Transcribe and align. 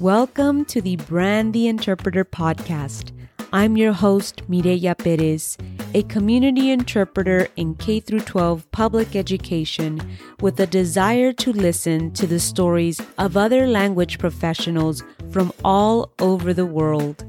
Welcome 0.00 0.64
to 0.64 0.80
the 0.80 0.96
Brand 0.96 1.52
the 1.52 1.68
Interpreter 1.68 2.24
podcast. 2.24 3.12
I'm 3.52 3.76
your 3.76 3.92
host, 3.92 4.40
Mireya 4.48 4.96
Perez, 4.96 5.58
a 5.92 6.04
community 6.04 6.70
interpreter 6.70 7.48
in 7.56 7.74
K 7.74 8.00
12 8.00 8.72
public 8.72 9.14
education 9.14 10.00
with 10.40 10.58
a 10.58 10.66
desire 10.66 11.34
to 11.34 11.52
listen 11.52 12.12
to 12.12 12.26
the 12.26 12.40
stories 12.40 13.02
of 13.18 13.36
other 13.36 13.66
language 13.66 14.18
professionals 14.18 15.04
from 15.30 15.52
all 15.64 16.14
over 16.18 16.54
the 16.54 16.64
world. 16.64 17.22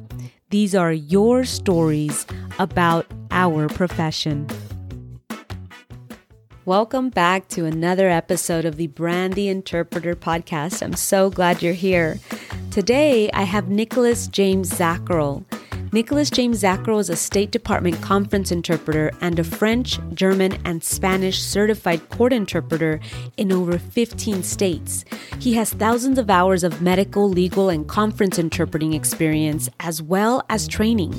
These 0.49 0.73
are 0.73 0.93
your 0.93 1.43
stories 1.43 2.25
about 2.57 3.05
our 3.31 3.67
profession. 3.67 4.47
Welcome 6.65 7.09
back 7.09 7.47
to 7.49 7.65
another 7.65 8.07
episode 8.07 8.65
of 8.65 8.75
the 8.75 8.85
Brand 8.85 9.33
the 9.33 9.47
Interpreter 9.47 10.15
podcast. 10.15 10.83
I'm 10.83 10.93
so 10.93 11.31
glad 11.31 11.63
you're 11.63 11.73
here. 11.73 12.19
Today, 12.69 13.31
I 13.31 13.43
have 13.43 13.69
Nicholas 13.69 14.27
James 14.27 14.69
Zackerl. 14.69 15.43
Nicholas 15.93 16.29
James 16.29 16.63
Zackerl 16.63 17.01
is 17.01 17.09
a 17.09 17.17
State 17.17 17.51
Department 17.51 18.01
conference 18.01 18.49
interpreter 18.49 19.11
and 19.19 19.37
a 19.37 19.43
French, 19.43 19.99
German, 20.13 20.57
and 20.63 20.81
Spanish 20.81 21.41
certified 21.41 22.07
court 22.07 22.31
interpreter 22.31 23.01
in 23.35 23.51
over 23.51 23.77
15 23.77 24.41
states. 24.41 25.03
He 25.39 25.55
has 25.55 25.73
thousands 25.73 26.17
of 26.17 26.29
hours 26.29 26.63
of 26.63 26.81
medical, 26.81 27.27
legal, 27.27 27.67
and 27.67 27.85
conference 27.89 28.39
interpreting 28.39 28.93
experience, 28.93 29.67
as 29.81 30.01
well 30.01 30.45
as 30.47 30.65
training. 30.65 31.13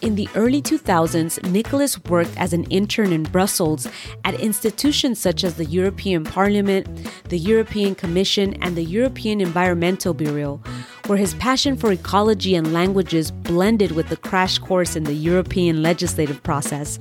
In 0.00 0.14
the 0.14 0.28
early 0.34 0.62
2000s, 0.62 1.42
Nicholas 1.50 2.02
worked 2.04 2.34
as 2.38 2.54
an 2.54 2.64
intern 2.64 3.12
in 3.12 3.24
Brussels 3.24 3.86
at 4.24 4.40
institutions 4.40 5.18
such 5.18 5.44
as 5.44 5.56
the 5.56 5.66
European 5.66 6.24
Parliament, 6.24 6.88
the 7.28 7.38
European 7.38 7.94
Commission, 7.94 8.54
and 8.62 8.74
the 8.74 8.84
European 8.84 9.42
Environmental 9.42 10.14
Bureau 10.14 10.62
where 11.06 11.18
his 11.18 11.34
passion 11.34 11.76
for 11.76 11.92
ecology 11.92 12.54
and 12.54 12.72
languages 12.72 13.30
blended 13.30 13.92
with 13.92 14.08
the 14.14 14.28
crash 14.28 14.58
course 14.58 14.94
in 14.94 15.02
the 15.02 15.12
European 15.12 15.82
legislative 15.82 16.40
process. 16.44 17.00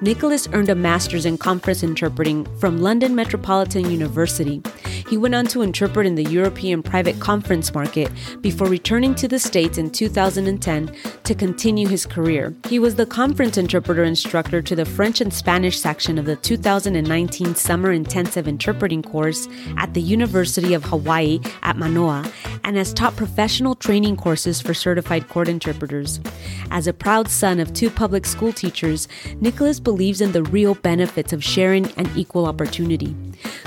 Nicholas 0.00 0.46
earned 0.52 0.68
a 0.68 0.74
master's 0.76 1.26
in 1.26 1.36
conference 1.36 1.82
interpreting 1.82 2.44
from 2.60 2.80
London 2.80 3.16
Metropolitan 3.16 3.90
University. 3.90 4.62
He 5.10 5.18
went 5.18 5.34
on 5.34 5.46
to 5.46 5.62
interpret 5.62 6.06
in 6.06 6.14
the 6.14 6.24
European 6.24 6.80
private 6.80 7.18
conference 7.18 7.74
market 7.74 8.08
before 8.40 8.68
returning 8.68 9.16
to 9.16 9.26
the 9.26 9.40
States 9.40 9.78
in 9.78 9.90
2010 9.90 10.94
to 11.24 11.34
continue 11.34 11.88
his 11.88 12.06
career. 12.06 12.54
He 12.68 12.78
was 12.78 12.94
the 12.94 13.04
conference 13.04 13.58
interpreter 13.58 14.04
instructor 14.04 14.62
to 14.62 14.76
the 14.76 14.84
French 14.84 15.20
and 15.20 15.34
Spanish 15.34 15.78
section 15.80 16.18
of 16.18 16.24
the 16.24 16.36
2019 16.36 17.56
Summer 17.56 17.90
Intensive 17.90 18.46
Interpreting 18.46 19.02
course 19.02 19.48
at 19.76 19.92
the 19.92 20.00
University 20.00 20.72
of 20.72 20.84
Hawaii 20.84 21.40
at 21.62 21.76
Manoa 21.76 22.30
and 22.62 22.76
has 22.76 22.94
taught 22.94 23.16
professional 23.16 23.74
training 23.74 24.16
courses 24.16 24.60
for 24.60 24.72
certified 24.72 25.28
court 25.28 25.48
interpreters. 25.48 26.20
As 26.70 26.86
a 26.86 26.92
proud 26.92 27.28
son 27.28 27.60
of 27.60 27.72
two 27.72 27.90
public 27.90 28.26
school 28.26 28.52
teachers, 28.52 29.08
Nicholas 29.40 29.80
believes 29.80 30.20
in 30.20 30.32
the 30.32 30.42
real 30.42 30.74
benefits 30.74 31.32
of 31.32 31.42
sharing 31.42 31.90
and 31.92 32.10
equal 32.16 32.46
opportunity. 32.46 33.16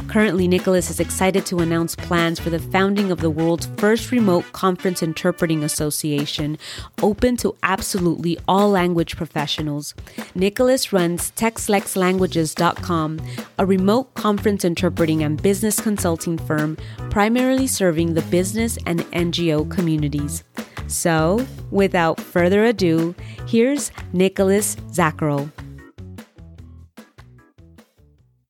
Currently, 0.08 0.48
Nicholas 0.48 0.90
is 0.90 1.00
excited 1.00 1.46
to 1.48 1.60
announce 1.60 1.96
plans 1.96 2.40
for 2.40 2.50
the 2.50 2.60
founding 2.60 3.12
of 3.12 3.20
the 3.20 3.30
world's 3.30 3.68
first 3.78 4.12
remote 4.12 4.46
conference 4.54 5.04
interpreting 5.04 5.64
association, 5.64 6.58
open 7.02 7.36
to 7.38 7.56
absolutely 7.64 8.38
all 8.48 8.70
language 8.70 9.18
professionals. 9.18 9.94
Nicholas 10.34 10.94
runs 10.94 11.32
TexLexLanguages.com, 11.32 13.20
a 13.60 13.66
remote 13.66 14.14
conference 14.14 14.64
interpreting 14.64 15.24
and 15.24 15.42
business 15.42 15.80
consulting 15.80 16.38
firm 16.38 16.78
primarily 17.10 17.68
serving 17.68 18.14
the 18.14 18.22
business 18.24 18.78
and 18.86 19.00
NGO 19.12 19.70
communities. 19.70 20.44
So, 20.88 21.46
without 21.70 22.20
further 22.20 22.64
ado, 22.66 23.14
here's 23.46 23.92
Nicholas 24.14 24.76
Zackerl. 24.92 25.52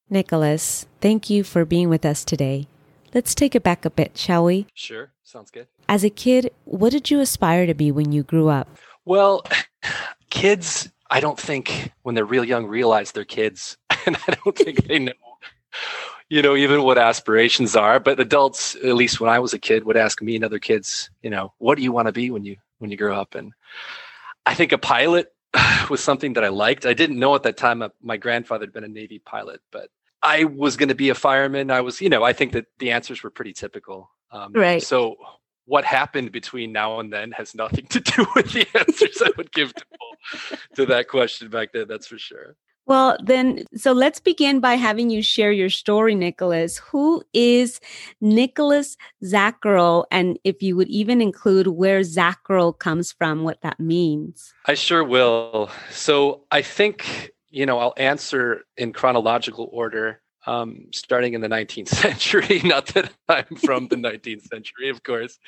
Nicholas, 0.09 0.88
thank 1.01 1.29
you 1.29 1.44
for 1.44 1.66
being 1.66 1.89
with 1.89 2.06
us 2.06 2.23
today. 2.23 2.67
Let's 3.13 3.35
take 3.35 3.56
it 3.56 3.63
back 3.63 3.84
a 3.84 3.89
bit, 3.89 4.17
shall 4.17 4.45
we? 4.45 4.67
Sure, 4.73 5.11
sounds 5.23 5.51
good. 5.51 5.67
As 5.89 6.03
a 6.03 6.09
kid, 6.09 6.51
what 6.66 6.91
did 6.91 7.09
you 7.09 7.19
aspire 7.19 7.66
to 7.66 7.73
be 7.73 7.91
when 7.91 8.11
you 8.11 8.23
grew 8.23 8.47
up? 8.47 8.69
Well, 9.06 9.44
kids, 10.29 10.90
I 11.09 11.19
don't 11.19 11.40
think 11.40 11.91
when 12.03 12.16
they're 12.16 12.25
real 12.25 12.44
young 12.44 12.67
realize 12.67 13.11
they're 13.11 13.25
kids, 13.25 13.78
and 14.06 14.16
I 14.16 14.35
don't 14.44 14.56
think 14.56 14.84
they 14.88 15.00
know, 15.00 15.13
you 16.29 16.41
know, 16.41 16.55
even 16.55 16.83
what 16.83 16.97
aspirations 16.97 17.75
are. 17.75 17.99
But 17.99 18.19
adults, 18.19 18.75
at 18.75 18.95
least 18.95 19.19
when 19.19 19.29
I 19.29 19.39
was 19.39 19.53
a 19.53 19.59
kid, 19.59 19.85
would 19.85 19.97
ask 19.97 20.21
me 20.21 20.35
and 20.35 20.43
other 20.43 20.59
kids, 20.59 21.09
you 21.21 21.29
know, 21.29 21.53
what 21.57 21.75
do 21.75 21.83
you 21.83 21.91
want 21.91 22.07
to 22.07 22.11
be 22.11 22.29
when 22.31 22.43
you 22.43 22.57
when 22.79 22.91
you 22.91 22.97
grow 22.97 23.19
up? 23.19 23.35
And 23.35 23.53
I 24.45 24.53
think 24.53 24.71
a 24.71 24.77
pilot 24.77 25.33
was 25.89 26.03
something 26.03 26.33
that 26.33 26.43
I 26.43 26.49
liked. 26.49 26.85
I 26.85 26.93
didn't 26.93 27.19
know 27.19 27.35
at 27.35 27.43
that 27.43 27.57
time 27.57 27.83
my 28.01 28.17
grandfather 28.17 28.66
had 28.66 28.73
been 28.73 28.83
a 28.83 28.89
Navy 28.89 29.19
pilot, 29.19 29.61
but 29.71 29.89
I 30.21 30.45
was 30.45 30.77
going 30.77 30.89
to 30.89 30.95
be 30.95 31.09
a 31.09 31.16
fireman. 31.16 31.71
I 31.71 31.81
was, 31.81 32.01
you 32.01 32.09
know, 32.09 32.23
I 32.23 32.33
think 32.33 32.53
that 32.53 32.66
the 32.79 32.91
answers 32.91 33.23
were 33.23 33.29
pretty 33.29 33.53
typical. 33.53 34.09
Um, 34.31 34.51
right. 34.53 34.81
So 34.81 35.16
what 35.66 35.85
happened 35.85 36.31
between 36.31 36.71
now 36.71 36.99
and 36.99 37.11
then 37.11 37.31
has 37.31 37.53
nothing 37.53 37.85
to 37.87 37.99
do 37.99 38.25
with 38.35 38.51
the 38.51 38.66
answers 38.77 39.21
I 39.23 39.31
would 39.37 39.51
give 39.51 39.73
to, 39.73 39.85
to 40.75 40.85
that 40.87 41.07
question 41.07 41.49
back 41.49 41.71
then. 41.73 41.87
That's 41.87 42.07
for 42.07 42.17
sure. 42.17 42.55
Well, 42.87 43.17
then, 43.21 43.65
so 43.75 43.91
let's 43.91 44.19
begin 44.19 44.59
by 44.59 44.75
having 44.75 45.09
you 45.09 45.21
share 45.21 45.51
your 45.51 45.69
story, 45.69 46.15
Nicholas. 46.15 46.77
Who 46.77 47.23
is 47.33 47.79
Nicholas 48.21 48.97
Zackerl? 49.23 50.05
And 50.09 50.39
if 50.43 50.63
you 50.63 50.75
would 50.75 50.87
even 50.87 51.21
include 51.21 51.67
where 51.67 51.99
Zackerl 51.99 52.77
comes 52.77 53.11
from, 53.11 53.43
what 53.43 53.61
that 53.61 53.79
means. 53.79 54.53
I 54.65 54.73
sure 54.73 55.03
will. 55.03 55.69
So 55.91 56.43
I 56.49 56.61
think 56.61 57.33
you 57.49 57.65
know, 57.65 57.79
I'll 57.79 57.93
answer 57.97 58.65
in 58.75 58.93
chronological 58.93 59.69
order, 59.71 60.21
um, 60.45 60.87
starting 60.93 61.33
in 61.33 61.41
the 61.41 61.47
19th 61.47 61.87
century. 62.03 62.61
Not 62.63 62.87
that 62.87 63.11
I'm 63.27 63.55
from 63.55 63.87
the 63.87 63.95
19th 64.07 64.43
century, 64.47 64.89
of 64.89 65.03
course. 65.03 65.39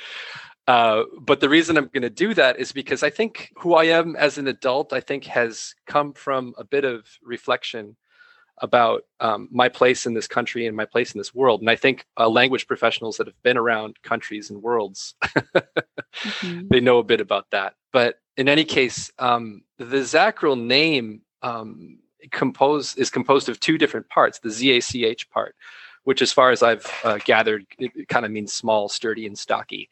Uh, 0.69 1.06
but 1.19 1.40
the 1.40 1.50
reason 1.50 1.78
I'm 1.78 1.88
going 1.88 2.03
to 2.03 2.12
do 2.12 2.35
that 2.35 2.59
is 2.59 2.72
because 2.72 3.02
I 3.02 3.09
think 3.09 3.52
who 3.57 3.74
I 3.74 3.85
am 3.85 4.16
as 4.16 4.38
an 4.38 4.47
adult, 4.47 4.94
I 4.94 5.00
think, 5.00 5.25
has 5.25 5.74
come 5.88 6.13
from 6.13 6.53
a 6.59 6.63
bit 6.63 6.85
of 6.85 7.07
reflection 7.24 7.97
about 8.59 9.02
um, 9.19 9.50
my 9.52 9.68
place 9.68 10.06
in 10.06 10.13
this 10.13 10.28
country 10.28 10.68
and 10.68 10.78
my 10.78 10.85
place 10.85 11.12
in 11.12 11.18
this 11.18 11.34
world. 11.34 11.62
And 11.62 11.72
I 11.72 11.75
think 11.75 12.06
uh, 12.19 12.30
language 12.30 12.68
professionals 12.68 13.18
that 13.18 13.25
have 13.25 13.41
been 13.41 13.57
around 13.57 13.96
countries 14.03 14.52
and 14.52 14.62
worlds, 14.62 15.16
mm-hmm. 15.24 16.68
they 16.69 16.81
know 16.81 17.00
a 17.00 17.03
bit 17.03 17.19
about 17.19 17.50
that. 17.50 17.74
But 17.91 18.19
in 18.38 18.47
any 18.47 18.63
case, 18.63 19.12
um, 19.18 19.63
the 19.80 19.86
Zackerl 19.86 20.56
name 20.56 21.24
um, 21.41 21.97
composed 22.30 23.00
is 23.00 23.09
composed 23.09 23.50
of 23.50 23.59
two 23.59 23.80
different 23.80 24.07
parts. 24.09 24.38
The 24.38 24.51
ZACH 24.51 25.31
part, 25.31 25.56
which, 26.03 26.22
as 26.22 26.31
far 26.31 26.51
as 26.51 26.62
I've 26.62 26.86
uh, 27.03 27.18
gathered, 27.25 27.66
it, 27.80 27.91
it 27.96 28.07
kind 28.07 28.24
of 28.24 28.31
means 28.31 28.53
small, 28.53 28.88
sturdy, 28.88 29.25
and 29.25 29.36
stocky. 29.36 29.90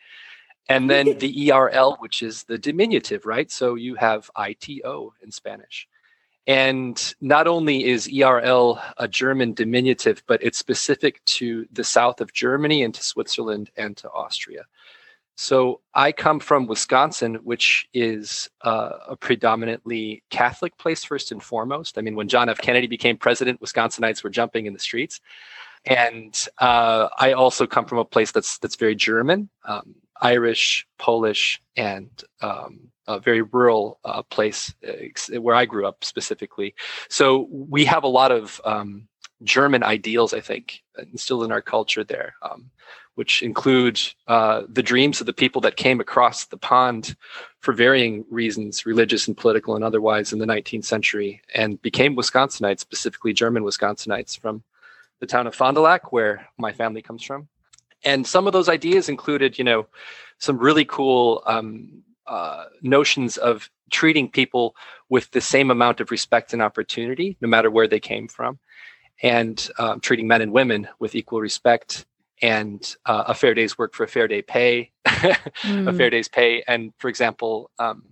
And 0.69 0.89
then 0.89 1.17
the 1.19 1.51
ERL, 1.51 1.97
which 1.99 2.21
is 2.21 2.43
the 2.43 2.57
diminutive, 2.57 3.25
right? 3.25 3.51
So 3.51 3.75
you 3.75 3.95
have 3.95 4.29
ITO 4.37 5.13
in 5.21 5.31
Spanish. 5.31 5.87
And 6.47 7.13
not 7.19 7.45
only 7.45 7.83
is 7.85 8.09
ERL 8.09 8.81
a 8.97 9.07
German 9.07 9.53
diminutive, 9.53 10.23
but 10.27 10.41
it's 10.41 10.57
specific 10.57 11.23
to 11.25 11.67
the 11.73 11.83
south 11.83 12.21
of 12.21 12.31
Germany 12.31 12.83
and 12.83 12.93
to 12.95 13.03
Switzerland 13.03 13.69
and 13.75 13.97
to 13.97 14.09
Austria. 14.11 14.63
So 15.35 15.81
I 15.93 16.13
come 16.13 16.39
from 16.39 16.65
Wisconsin, 16.65 17.35
which 17.43 17.87
is 17.93 18.49
uh, 18.61 18.91
a 19.09 19.15
predominantly 19.15 20.23
Catholic 20.31 20.75
place, 20.79 21.03
first 21.03 21.31
and 21.31 21.43
foremost. 21.43 21.97
I 21.97 22.01
mean, 22.01 22.15
when 22.15 22.27
John 22.27 22.49
F. 22.49 22.57
Kennedy 22.57 22.87
became 22.87 23.17
president, 23.17 23.61
Wisconsinites 23.61 24.23
were 24.23 24.31
jumping 24.31 24.65
in 24.65 24.73
the 24.73 24.79
streets. 24.79 25.21
And 25.85 26.35
uh, 26.57 27.09
I 27.19 27.33
also 27.33 27.67
come 27.67 27.85
from 27.85 27.99
a 27.99 28.05
place 28.05 28.31
that's 28.31 28.57
that's 28.57 28.75
very 28.77 28.95
German, 28.95 29.49
um, 29.63 29.95
Irish, 30.21 30.87
Polish, 30.97 31.61
and 31.75 32.09
um, 32.41 32.91
a 33.07 33.19
very 33.19 33.41
rural 33.41 33.99
uh, 34.03 34.23
place 34.23 34.73
where 35.39 35.55
I 35.55 35.65
grew 35.65 35.87
up 35.87 36.03
specifically. 36.03 36.75
So 37.09 37.47
we 37.49 37.85
have 37.85 38.03
a 38.03 38.07
lot 38.07 38.31
of 38.31 38.59
um, 38.65 39.07
German 39.43 39.83
ideals, 39.83 40.33
I 40.33 40.41
think, 40.41 40.81
instilled 41.11 41.43
in 41.43 41.51
our 41.51 41.61
culture 41.61 42.03
there. 42.03 42.35
Um, 42.41 42.71
which 43.17 43.41
include 43.41 43.99
uh, 44.27 44.61
the 44.69 44.83
dreams 44.83 45.19
of 45.19 45.25
the 45.25 45.33
people 45.33 45.59
that 45.59 45.75
came 45.75 45.99
across 45.99 46.45
the 46.45 46.57
pond 46.57 47.15
for 47.61 47.73
varying 47.73 48.23
reasons, 48.29 48.85
religious 48.85 49.27
and 49.27 49.35
political 49.35 49.73
and 49.73 49.83
otherwise, 49.83 50.31
in 50.31 50.37
the 50.37 50.45
19th 50.45 50.85
century, 50.85 51.41
and 51.55 51.81
became 51.81 52.15
Wisconsinites, 52.15 52.79
specifically 52.79 53.33
German 53.33 53.63
Wisconsinites 53.63 54.39
from 54.39 54.61
the 55.19 55.25
town 55.25 55.47
of 55.47 55.55
Fond 55.55 55.73
du 55.73 55.81
Lac, 55.81 56.11
where 56.11 56.47
my 56.59 56.71
family 56.71 57.01
comes 57.01 57.23
from. 57.23 57.47
And 58.03 58.25
some 58.25 58.47
of 58.47 58.53
those 58.53 58.69
ideas 58.69 59.09
included, 59.09 59.57
you 59.57 59.63
know, 59.63 59.87
some 60.39 60.57
really 60.57 60.85
cool 60.85 61.41
um, 61.45 62.03
uh, 62.27 62.65
notions 62.81 63.37
of 63.37 63.69
treating 63.89 64.29
people 64.29 64.75
with 65.09 65.31
the 65.31 65.41
same 65.41 65.71
amount 65.71 65.99
of 65.99 66.11
respect 66.11 66.53
and 66.53 66.61
opportunity, 66.61 67.37
no 67.41 67.47
matter 67.47 67.71
where 67.71 67.87
they 67.87 67.99
came 67.99 68.27
from, 68.27 68.59
and 69.23 69.69
um, 69.79 69.99
treating 69.99 70.27
men 70.27 70.41
and 70.41 70.51
women 70.51 70.87
with 70.99 71.15
equal 71.15 71.39
respect 71.39 72.05
and 72.41 72.95
uh, 73.05 73.23
a 73.27 73.33
fair 73.33 73.53
day's 73.53 73.77
work 73.77 73.95
for 73.95 74.03
a 74.03 74.07
fair 74.07 74.27
day 74.27 74.41
pay, 74.41 74.91
mm. 75.07 75.87
a 75.87 75.93
fair 75.93 76.09
day's 76.09 76.27
pay, 76.27 76.63
and 76.67 76.93
for 76.97 77.09
example, 77.09 77.71
um, 77.79 78.03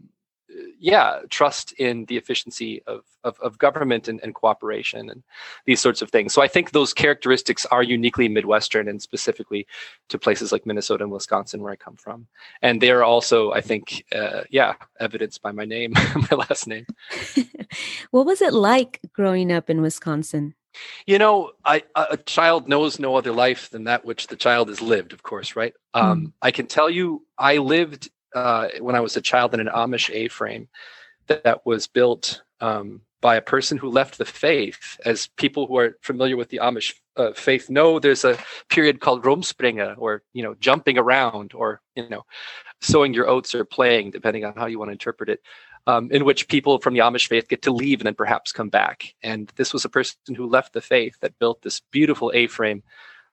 yeah, 0.79 1.19
trust 1.29 1.71
in 1.73 2.05
the 2.05 2.17
efficiency 2.17 2.81
of, 2.87 3.03
of, 3.23 3.39
of 3.39 3.57
government 3.57 4.07
and, 4.07 4.19
and, 4.21 4.35
cooperation 4.35 5.09
and 5.09 5.23
these 5.65 5.79
sorts 5.79 6.01
of 6.01 6.11
things. 6.11 6.33
So 6.33 6.41
I 6.41 6.47
think 6.47 6.71
those 6.71 6.93
characteristics 6.93 7.65
are 7.67 7.83
uniquely 7.83 8.27
Midwestern 8.27 8.87
and 8.87 9.01
specifically 9.01 9.67
to 10.09 10.19
places 10.19 10.51
like 10.51 10.65
Minnesota 10.65 11.03
and 11.03 11.11
Wisconsin, 11.11 11.61
where 11.61 11.71
I 11.71 11.75
come 11.75 11.95
from. 11.95 12.27
And 12.61 12.81
they 12.81 12.91
are 12.91 13.03
also, 13.03 13.51
I 13.51 13.61
think, 13.61 14.05
uh, 14.13 14.41
yeah, 14.49 14.73
evidenced 14.99 15.41
by 15.41 15.51
my 15.51 15.65
name, 15.65 15.93
my 16.31 16.37
last 16.37 16.67
name. 16.67 16.85
what 18.11 18.25
was 18.25 18.41
it 18.41 18.53
like 18.53 18.99
growing 19.13 19.51
up 19.51 19.69
in 19.69 19.81
Wisconsin? 19.81 20.55
You 21.05 21.19
know, 21.19 21.51
I, 21.63 21.83
a 21.95 22.17
child 22.17 22.67
knows 22.67 22.99
no 22.99 23.15
other 23.15 23.31
life 23.31 23.69
than 23.69 23.85
that 23.85 24.05
which 24.05 24.27
the 24.27 24.35
child 24.35 24.69
has 24.69 24.81
lived, 24.81 25.13
of 25.13 25.23
course, 25.23 25.55
right? 25.55 25.73
Mm. 25.95 26.01
Um, 26.01 26.33
I 26.41 26.51
can 26.51 26.67
tell 26.67 26.89
you, 26.89 27.25
I 27.37 27.57
lived 27.57 28.09
uh, 28.35 28.67
when 28.79 28.95
I 28.95 28.99
was 28.99 29.17
a 29.17 29.21
child 29.21 29.53
in 29.53 29.59
an 29.59 29.67
Amish 29.67 30.13
A-frame 30.13 30.67
that, 31.27 31.43
that 31.43 31.65
was 31.65 31.87
built 31.87 32.43
um, 32.59 33.01
by 33.21 33.35
a 33.35 33.41
person 33.41 33.77
who 33.77 33.89
left 33.89 34.17
the 34.17 34.25
faith. 34.25 34.99
As 35.05 35.27
people 35.37 35.65
who 35.65 35.77
are 35.77 35.97
familiar 36.01 36.37
with 36.37 36.49
the 36.49 36.59
Amish 36.61 36.93
uh, 37.15 37.33
faith 37.33 37.69
know, 37.69 37.97
there's 37.97 38.25
a 38.25 38.37
period 38.69 38.99
called 38.99 39.23
Rumspringa, 39.23 39.95
or 39.97 40.21
you 40.33 40.43
know, 40.43 40.55
jumping 40.59 40.97
around, 40.97 41.53
or 41.55 41.81
you 41.95 42.07
know, 42.09 42.25
sowing 42.81 43.13
your 43.13 43.27
oats 43.27 43.55
or 43.55 43.65
playing, 43.65 44.11
depending 44.11 44.45
on 44.45 44.53
how 44.53 44.67
you 44.67 44.77
want 44.77 44.89
to 44.89 44.93
interpret 44.93 45.29
it. 45.29 45.41
Um, 45.87 46.09
in 46.11 46.25
which 46.25 46.47
people 46.47 46.79
from 46.79 46.95
the 46.95 47.01
Amish 47.01 47.27
faith 47.27 47.47
get 47.47 47.61
to 47.61 47.71
leave 47.71 47.99
and 47.99 48.07
then 48.07 48.15
perhaps 48.15 48.51
come 48.51 48.69
back. 48.69 49.13
And 49.21 49.51
this 49.55 49.71
was 49.71 49.85
a 49.85 49.89
person 49.89 50.33
who 50.35 50.47
left 50.49 50.73
the 50.73 50.81
faith 50.81 51.15
that 51.21 51.37
built 51.37 51.61
this 51.61 51.79
beautiful 51.91 52.31
A-frame 52.33 52.81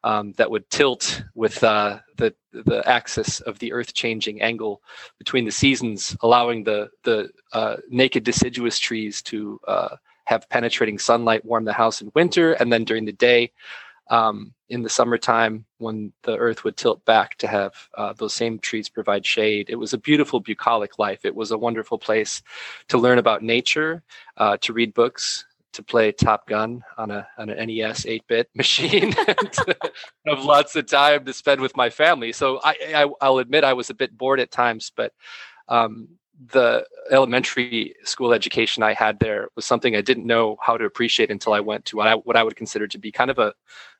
um, 0.04 0.32
that 0.32 0.50
would 0.50 0.68
tilt 0.70 1.22
with 1.34 1.62
uh, 1.62 1.98
the 2.16 2.34
the 2.52 2.82
axis 2.86 3.40
of 3.40 3.58
the 3.58 3.72
Earth 3.72 3.94
changing 3.94 4.42
angle 4.42 4.82
between 5.18 5.44
the 5.44 5.52
seasons, 5.52 6.16
allowing 6.20 6.64
the 6.64 6.90
the 7.04 7.30
uh, 7.52 7.76
naked 7.88 8.24
deciduous 8.24 8.78
trees 8.78 9.22
to 9.22 9.60
uh, 9.66 9.96
have 10.24 10.48
penetrating 10.48 10.98
sunlight 10.98 11.44
warm 11.44 11.64
the 11.64 11.72
house 11.72 12.00
in 12.00 12.10
winter, 12.14 12.52
and 12.54 12.72
then 12.72 12.84
during 12.84 13.04
the 13.04 13.12
day. 13.12 13.52
Um, 14.10 14.52
in 14.68 14.82
the 14.82 14.90
summertime, 14.90 15.64
when 15.78 16.12
the 16.22 16.36
earth 16.36 16.64
would 16.64 16.76
tilt 16.76 17.02
back 17.04 17.38
to 17.38 17.46
have 17.46 17.72
uh, 17.96 18.12
those 18.12 18.34
same 18.34 18.58
trees 18.58 18.88
provide 18.88 19.24
shade, 19.24 19.70
it 19.70 19.76
was 19.76 19.94
a 19.94 19.98
beautiful 19.98 20.40
bucolic 20.40 20.98
life. 20.98 21.24
It 21.24 21.34
was 21.34 21.50
a 21.50 21.56
wonderful 21.56 21.98
place 21.98 22.42
to 22.88 22.98
learn 22.98 23.18
about 23.18 23.42
nature, 23.42 24.02
uh, 24.36 24.58
to 24.62 24.72
read 24.72 24.92
books, 24.92 25.46
to 25.72 25.82
play 25.82 26.12
Top 26.12 26.46
Gun 26.46 26.82
on 26.96 27.10
a 27.10 27.26
on 27.38 27.50
an 27.50 27.66
NES 27.66 28.04
8-bit 28.04 28.50
machine 28.54 29.12
have 30.26 30.44
lots 30.44 30.76
of 30.76 30.86
time 30.86 31.24
to 31.24 31.32
spend 31.32 31.60
with 31.60 31.76
my 31.76 31.90
family. 31.90 32.32
So 32.32 32.60
I, 32.62 33.10
I 33.20 33.28
will 33.28 33.38
admit 33.38 33.64
I 33.64 33.72
was 33.72 33.90
a 33.90 33.94
bit 33.94 34.16
bored 34.16 34.40
at 34.40 34.50
times, 34.50 34.92
but 34.94 35.12
um, 35.68 36.08
the 36.48 36.84
elementary 37.10 37.94
school 38.04 38.32
education 38.32 38.82
I 38.82 38.94
had 38.94 39.18
there 39.20 39.48
was 39.54 39.64
something 39.64 39.94
I 39.94 40.00
didn't 40.00 40.26
know 40.26 40.56
how 40.60 40.76
to 40.76 40.84
appreciate 40.84 41.30
until 41.30 41.52
I 41.52 41.60
went 41.60 41.84
to 41.86 41.96
what 41.96 42.08
I, 42.08 42.14
what 42.14 42.36
I 42.36 42.42
would 42.42 42.56
consider 42.56 42.88
to 42.88 42.98
be 42.98 43.12
kind 43.12 43.30
of 43.30 43.38
a, 43.38 43.54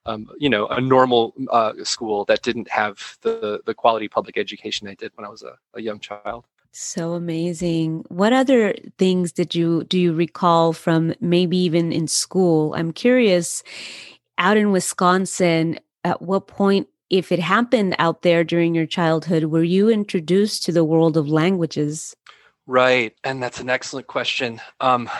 um, 0.07 0.27
you 0.39 0.49
know, 0.49 0.67
a 0.69 0.81
normal 0.81 1.35
uh, 1.51 1.73
school 1.85 2.25
that 2.27 2.43
didn't 2.43 2.69
have 2.71 3.17
the 3.23 3.61
the 3.65 3.75
quality 3.75 4.09
public 4.09 4.37
education 4.37 4.89
I 4.89 4.95
did 4.95 5.13
when 5.15 5.25
I 5.25 5.29
was 5.29 5.43
a, 5.43 5.57
a 5.75 5.81
young 5.81 6.01
child. 6.01 6.47
So 6.73 7.13
amazing. 7.13 8.05
What 8.09 8.33
other 8.33 8.75
things 8.99 9.31
did 9.33 9.55
you 9.55 9.85
do 9.85 9.99
you 9.99 10.15
recall 10.15 10.73
from 10.73 11.15
maybe 11.21 11.59
even 11.59 11.93
in 11.93 12.09
school? 12.09 12.75
I'm 12.75 12.93
curious 12.93 13.63
out 14.39 14.57
in 14.57 14.73
Wisconsin, 14.73 15.79
at 16.03 16.23
what 16.23 16.47
point 16.47 16.89
if 17.11 17.31
it 17.31 17.39
happened 17.39 17.95
out 17.99 18.23
there 18.23 18.43
during 18.43 18.75
your 18.75 18.87
childhood, 18.87 19.45
were 19.45 19.63
you 19.63 19.91
introduced 19.91 20.65
to 20.65 20.73
the 20.73 20.83
world 20.83 21.17
of 21.19 21.29
languages? 21.29 22.17
Right. 22.67 23.15
And 23.23 23.43
that's 23.43 23.61
an 23.61 23.69
excellent 23.69 24.07
question. 24.07 24.61
Um, 24.81 25.11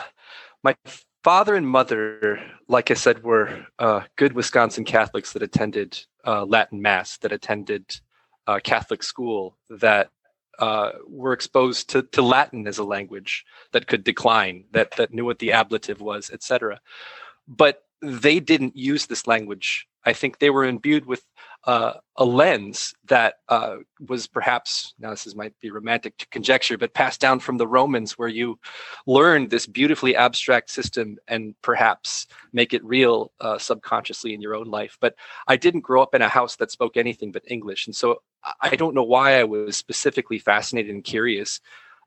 my 0.63 0.75
father 1.23 1.55
and 1.55 1.69
mother, 1.69 2.43
like 2.67 2.91
I 2.91 2.95
said, 2.95 3.23
were 3.23 3.67
uh, 3.79 4.01
good 4.17 4.33
Wisconsin 4.33 4.85
Catholics 4.85 5.35
that 5.35 5.43
attended 5.43 6.03
uh, 6.27 6.47
Latin 6.47 6.81
Mass, 6.81 7.19
that 7.19 7.31
attended 7.31 8.01
uh, 8.47 8.59
Catholic 8.65 9.03
school, 9.03 9.59
that 9.69 10.09
uh, 10.59 10.93
were 11.09 11.33
exposed 11.33 11.91
to, 11.91 12.03
to 12.03 12.23
Latin 12.23 12.67
as 12.67 12.79
a 12.79 12.85
language 12.85 13.45
that 13.73 13.87
could 13.87 14.05
decline, 14.05 14.65
that 14.73 14.93
that 14.97 15.13
knew 15.13 15.25
what 15.25 15.39
the 15.39 15.53
ablative 15.53 16.01
was, 16.01 16.31
etc. 16.31 16.81
But 17.49 17.83
they 18.03 18.41
didn't 18.41 18.77
use 18.77 19.07
this 19.07 19.27
language. 19.27 19.87
I 20.05 20.13
think 20.13 20.39
they 20.39 20.51
were 20.51 20.65
imbued 20.65 21.07
with 21.07 21.25
uh, 21.65 21.95
a 22.17 22.25
lens 22.25 22.95
that 23.07 23.35
uh, 23.49 23.77
was 24.09 24.27
perhaps 24.27 24.95
now 24.99 25.11
this 25.11 25.27
is, 25.27 25.37
might 25.37 25.59
be 25.61 25.71
romantic 25.71 26.17
to 26.19 26.27
conjecture, 26.29 26.77
but 26.77 26.95
passed 26.95 27.21
down 27.21 27.39
from 27.39 27.57
the 27.57 27.67
Romans, 27.67 28.19
where 28.19 28.29
you 28.29 28.59
learned 29.07 29.51
this 29.51 29.67
beautifully 29.67 30.17
abstract 30.17 30.71
system 30.71 31.19
and 31.29 31.55
perhaps 31.63 32.27
make 32.53 32.75
it 32.75 32.85
real 32.85 33.33
uh, 33.41 33.59
subconsciously 33.59 34.35
in 34.35 34.41
your 34.41 34.55
own 34.55 34.67
life. 34.67 34.99
But 35.01 35.15
I 35.47 35.57
didn't 35.57 35.81
grow 35.81 36.03
up 36.03 36.15
in 36.15 36.23
a 36.23 36.29
house 36.29 36.57
that 36.57 36.71
spoke 36.71 36.97
anything 36.97 37.33
but 37.33 37.45
English, 37.47 37.87
and 37.87 37.95
so 37.95 38.23
I 38.61 38.75
don't 38.75 38.95
know 38.95 39.05
why 39.05 39.39
I 39.39 39.45
was 39.45 39.77
specifically 39.77 40.39
fascinated 40.39 40.93
and 40.93 41.05
curious 41.05 41.61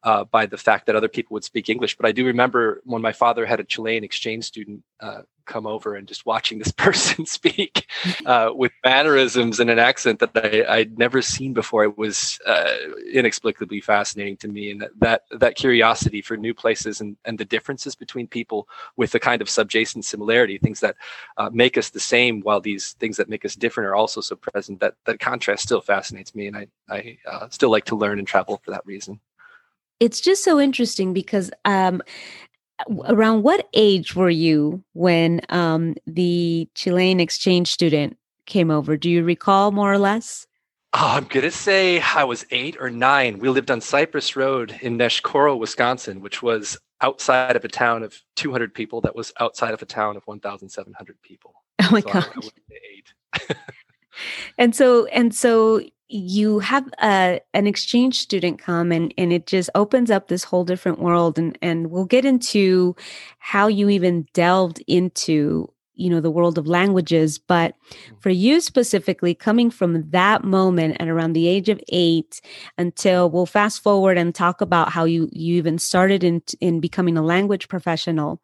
uh, 0.05 0.23
by 0.23 0.45
the 0.45 0.57
fact 0.57 0.85
that 0.85 0.95
other 0.95 1.07
people 1.09 1.33
would 1.33 1.43
speak 1.43 1.67
English. 1.67 1.97
But 1.97 2.05
I 2.05 2.11
do 2.11 2.25
remember 2.25 2.81
when 2.85 3.01
my 3.01 3.11
father 3.11 3.45
had 3.45 3.59
a 3.59 3.63
Chilean 3.63 4.03
exchange 4.03 4.45
student 4.45 4.83
uh, 4.99 5.23
come 5.45 5.65
over 5.65 5.95
and 5.95 6.07
just 6.07 6.25
watching 6.27 6.59
this 6.59 6.71
person 6.85 7.25
speak 7.25 7.87
uh, 8.25 8.51
with 8.53 8.71
mannerisms 8.83 9.59
and 9.59 9.69
an 9.69 9.79
accent 9.79 10.19
that 10.19 10.67
I, 10.69 10.79
would 10.79 10.99
never 10.99 11.23
seen 11.23 11.53
before. 11.53 11.83
It 11.83 11.97
was 11.97 12.39
uh, 12.45 12.75
inexplicably 13.11 13.81
fascinating 13.81 14.37
to 14.37 14.47
me, 14.47 14.71
and 14.71 14.81
that, 14.81 14.91
that, 14.99 15.21
that 15.39 15.55
curiosity 15.55 16.21
for 16.21 16.37
new 16.37 16.53
places 16.53 17.01
and, 17.01 17.17
and 17.25 17.39
the 17.39 17.45
differences 17.45 17.95
between 17.95 18.27
people 18.27 18.67
with 18.97 19.11
the 19.11 19.19
kind 19.19 19.41
of 19.41 19.49
subjacent 19.49 20.05
similarity, 20.05 20.59
things 20.59 20.81
that 20.81 20.95
uh, 21.37 21.49
make 21.51 21.79
us 21.79 21.89
the 21.89 21.99
same, 21.99 22.41
while 22.41 22.61
these 22.61 22.93
things 22.93 23.17
that 23.17 23.29
make 23.29 23.43
us 23.43 23.55
different 23.55 23.87
are 23.87 23.95
also 23.95 24.21
so 24.21 24.35
present. 24.35 24.79
That 24.79 24.95
that 25.05 25.19
contrast 25.19 25.63
still 25.63 25.81
fascinates 25.81 26.35
me, 26.35 26.47
and 26.47 26.57
I 26.57 26.67
I 26.89 27.17
uh, 27.27 27.49
still 27.49 27.71
like 27.71 27.85
to 27.85 27.95
learn 27.95 28.19
and 28.19 28.27
travel 28.27 28.61
for 28.63 28.71
that 28.71 28.85
reason 28.85 29.19
it's 29.99 30.21
just 30.21 30.43
so 30.43 30.59
interesting 30.59 31.13
because 31.13 31.51
um, 31.65 32.01
around 33.05 33.43
what 33.43 33.67
age 33.73 34.15
were 34.15 34.29
you 34.29 34.83
when 34.93 35.41
um, 35.49 35.95
the 36.05 36.69
Chilean 36.75 37.19
exchange 37.19 37.71
student 37.71 38.17
came 38.45 38.69
over? 38.69 38.97
Do 38.97 39.09
you 39.09 39.23
recall 39.23 39.71
more 39.71 39.91
or 39.91 39.97
less? 39.97 40.47
Oh, 40.93 41.15
I'm 41.17 41.25
going 41.25 41.43
to 41.43 41.51
say 41.51 41.99
I 41.99 42.23
was 42.23 42.45
eight 42.51 42.77
or 42.79 42.89
nine. 42.89 43.39
We 43.39 43.49
lived 43.49 43.69
on 43.69 43.81
Cypress 43.81 44.35
Road 44.35 44.77
in 44.81 44.97
Neshkoro, 44.97 45.57
Wisconsin, 45.59 46.21
which 46.21 46.41
was 46.41 46.77
outside 47.01 47.57
of 47.57 47.65
a 47.65 47.67
town 47.67 48.01
of 48.03 48.21
200 48.37 48.73
people 48.73 49.01
that 49.01 49.15
was 49.15 49.33
outside 49.39 49.73
of 49.73 49.81
a 49.81 49.85
town 49.85 50.15
of 50.15 50.23
1,700 50.25 51.21
people. 51.21 51.53
Oh 51.81 51.89
my 51.91 51.99
so 51.99 52.11
god! 52.11 52.29
eight. 52.71 53.13
and 54.57 54.75
so, 54.75 55.05
and 55.07 55.33
so 55.33 55.81
you 56.07 56.59
have 56.59 56.87
a, 57.01 57.41
an 57.53 57.67
exchange 57.67 58.19
student 58.19 58.59
come 58.59 58.91
and, 58.91 59.13
and 59.17 59.33
it 59.33 59.47
just 59.47 59.69
opens 59.75 60.11
up 60.11 60.27
this 60.27 60.43
whole 60.43 60.63
different 60.63 60.99
world 60.99 61.39
and, 61.39 61.57
and 61.61 61.89
we'll 61.89 62.05
get 62.05 62.25
into 62.25 62.95
how 63.39 63.67
you 63.67 63.89
even 63.89 64.27
delved 64.33 64.83
into 64.87 65.71
you 65.95 66.09
know 66.09 66.19
the 66.19 66.31
world 66.31 66.57
of 66.57 66.67
languages 66.67 67.39
but 67.39 67.73
mm. 67.89 68.21
for 68.21 68.29
you 68.29 68.59
specifically 68.61 69.33
coming 69.33 69.71
from 69.71 70.07
that 70.09 70.43
moment 70.43 70.97
and 70.99 71.09
around 71.09 71.33
the 71.33 71.47
age 71.47 71.69
of 71.69 71.79
eight 71.89 72.41
until 72.77 73.29
we'll 73.29 73.45
fast 73.45 73.81
forward 73.81 74.17
and 74.17 74.35
talk 74.35 74.61
about 74.61 74.91
how 74.91 75.05
you 75.05 75.29
you 75.31 75.55
even 75.55 75.77
started 75.77 76.23
in 76.23 76.41
in 76.61 76.79
becoming 76.79 77.17
a 77.17 77.23
language 77.23 77.67
professional 77.67 78.41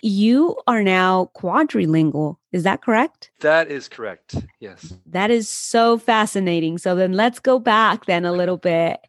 you 0.00 0.56
are 0.66 0.82
now 0.82 1.30
quadrilingual 1.34 2.36
is 2.52 2.62
that 2.62 2.82
correct 2.82 3.30
that 3.40 3.70
is 3.70 3.88
correct 3.88 4.36
yes 4.60 4.94
that 5.06 5.30
is 5.30 5.48
so 5.48 5.98
fascinating 5.98 6.78
so 6.78 6.94
then 6.94 7.12
let's 7.12 7.38
go 7.38 7.58
back 7.58 8.06
then 8.06 8.24
a 8.24 8.32
little 8.32 8.58
bit 8.58 9.00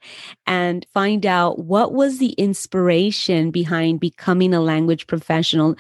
and 0.48 0.86
find 0.94 1.26
out 1.26 1.60
what 1.60 1.94
was 1.94 2.18
the 2.18 2.32
inspiration 2.34 3.52
behind 3.52 4.00
becoming 4.00 4.54
a 4.54 4.62
language 4.62 5.08
professional 5.08 5.76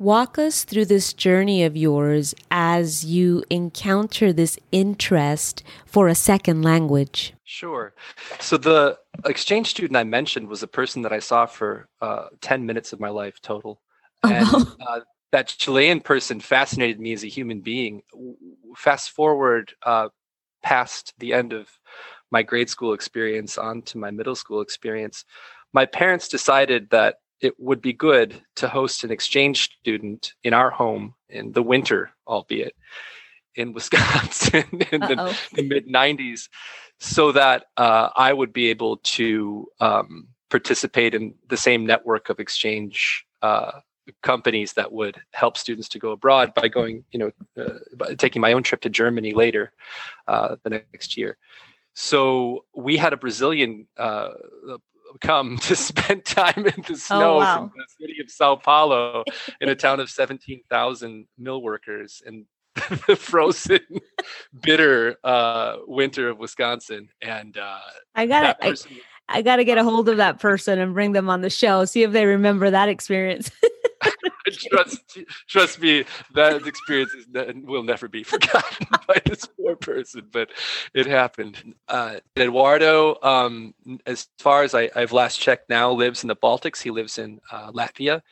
Walk 0.00 0.38
us 0.38 0.62
through 0.62 0.84
this 0.84 1.12
journey 1.12 1.64
of 1.64 1.76
yours 1.76 2.32
as 2.52 3.04
you 3.04 3.42
encounter 3.50 4.32
this 4.32 4.56
interest 4.70 5.64
for 5.86 6.06
a 6.06 6.14
second 6.14 6.62
language. 6.62 7.34
Sure. 7.42 7.94
So, 8.38 8.56
the 8.56 8.96
exchange 9.24 9.66
student 9.66 9.96
I 9.96 10.04
mentioned 10.04 10.46
was 10.46 10.62
a 10.62 10.68
person 10.68 11.02
that 11.02 11.12
I 11.12 11.18
saw 11.18 11.46
for 11.46 11.88
uh, 12.00 12.26
10 12.42 12.64
minutes 12.64 12.92
of 12.92 13.00
my 13.00 13.08
life 13.08 13.40
total. 13.42 13.80
And 14.24 14.46
uh, 14.48 15.00
that 15.32 15.48
Chilean 15.48 16.00
person 16.00 16.40
fascinated 16.40 17.00
me 17.00 17.12
as 17.12 17.24
a 17.24 17.28
human 17.28 17.60
being. 17.60 18.02
Fast 18.76 19.10
forward 19.10 19.74
uh, 19.82 20.08
past 20.62 21.14
the 21.18 21.32
end 21.32 21.52
of 21.52 21.68
my 22.30 22.42
grade 22.42 22.68
school 22.68 22.92
experience 22.92 23.58
on 23.58 23.82
to 23.82 23.98
my 23.98 24.10
middle 24.10 24.34
school 24.34 24.60
experience, 24.60 25.24
my 25.72 25.86
parents 25.86 26.28
decided 26.28 26.90
that 26.90 27.16
it 27.40 27.54
would 27.58 27.80
be 27.80 27.92
good 27.92 28.42
to 28.56 28.68
host 28.68 29.04
an 29.04 29.10
exchange 29.10 29.70
student 29.80 30.34
in 30.42 30.52
our 30.52 30.70
home 30.70 31.14
in 31.28 31.52
the 31.52 31.62
winter, 31.62 32.10
albeit 32.26 32.74
in 33.54 33.72
Wisconsin 33.74 34.64
in 34.92 35.00
the, 35.00 35.36
the, 35.54 35.62
mid 35.62 35.86
90s 35.86 36.48
so 37.00 37.32
that 37.32 37.66
uh, 37.76 38.08
I 38.16 38.32
would 38.32 38.52
be 38.52 38.68
able 38.68 38.98
to 38.98 39.66
um, 39.80 40.28
participate 40.50 41.14
in 41.14 41.34
the 41.48 41.56
same 41.56 41.86
network 41.86 42.28
of 42.28 42.40
exchange 42.40 43.24
uh, 43.42 43.80
companies 44.22 44.72
that 44.74 44.92
would 44.92 45.16
help 45.32 45.56
students 45.56 45.88
to 45.90 45.98
go 45.98 46.10
abroad 46.10 46.54
by 46.54 46.68
going, 46.68 47.04
you 47.10 47.18
know, 47.18 47.30
uh, 47.60 48.14
taking 48.16 48.40
my 48.40 48.52
own 48.52 48.62
trip 48.62 48.80
to 48.82 48.88
Germany 48.88 49.32
later 49.32 49.72
uh, 50.26 50.56
the 50.62 50.70
next 50.70 51.16
year. 51.16 51.36
So 51.94 52.64
we 52.74 52.96
had 52.96 53.12
a 53.12 53.16
Brazilian 53.16 53.88
uh, 53.96 54.30
come 55.20 55.58
to 55.58 55.76
spend 55.90 56.24
time 56.24 56.66
in 56.66 56.82
the 56.82 56.92
oh, 56.92 56.96
snow 56.96 57.34
oh, 57.34 57.38
wow. 57.38 57.72
the 57.74 58.06
city 58.06 58.20
of 58.22 58.30
Sao 58.30 58.56
Paulo 58.56 59.24
in 59.60 59.68
a 59.68 59.74
town 59.86 60.00
of 60.00 60.10
17,000 60.10 61.26
mill 61.38 61.62
workers 61.62 62.22
and 62.24 62.46
the 63.06 63.16
frozen, 63.18 63.80
bitter 64.62 65.16
uh, 65.24 65.76
winter 65.86 66.28
of 66.28 66.38
Wisconsin. 66.38 67.08
And 67.20 67.56
uh, 67.56 67.78
I 68.14 68.26
got 68.26 68.56
it. 68.62 68.86
I 69.30 69.42
got 69.42 69.56
to 69.56 69.64
get 69.64 69.76
a 69.76 69.84
hold 69.84 70.08
of 70.08 70.16
that 70.16 70.40
person 70.40 70.78
and 70.78 70.94
bring 70.94 71.12
them 71.12 71.28
on 71.28 71.42
the 71.42 71.50
show, 71.50 71.84
see 71.84 72.02
if 72.02 72.12
they 72.12 72.24
remember 72.24 72.70
that 72.70 72.88
experience. 72.88 73.50
trust, 74.70 75.18
trust 75.48 75.80
me, 75.80 76.04
that 76.34 76.66
experience 76.66 77.12
is, 77.14 77.26
will 77.64 77.82
never 77.82 78.08
be 78.08 78.22
forgotten 78.24 78.86
by 79.06 79.20
this 79.24 79.46
poor 79.46 79.76
person, 79.76 80.26
but 80.30 80.50
it 80.94 81.06
happened. 81.06 81.74
Uh, 81.88 82.16
Eduardo, 82.36 83.18
um, 83.22 83.74
as 84.06 84.28
far 84.38 84.62
as 84.62 84.74
I, 84.74 84.90
have 84.94 85.12
last 85.12 85.40
checked 85.40 85.68
now, 85.68 85.90
lives 85.90 86.22
in 86.22 86.28
the 86.28 86.36
Baltics. 86.36 86.82
He 86.82 86.90
lives 86.90 87.18
in 87.18 87.40
uh, 87.50 87.72
Latvia, 87.72 88.22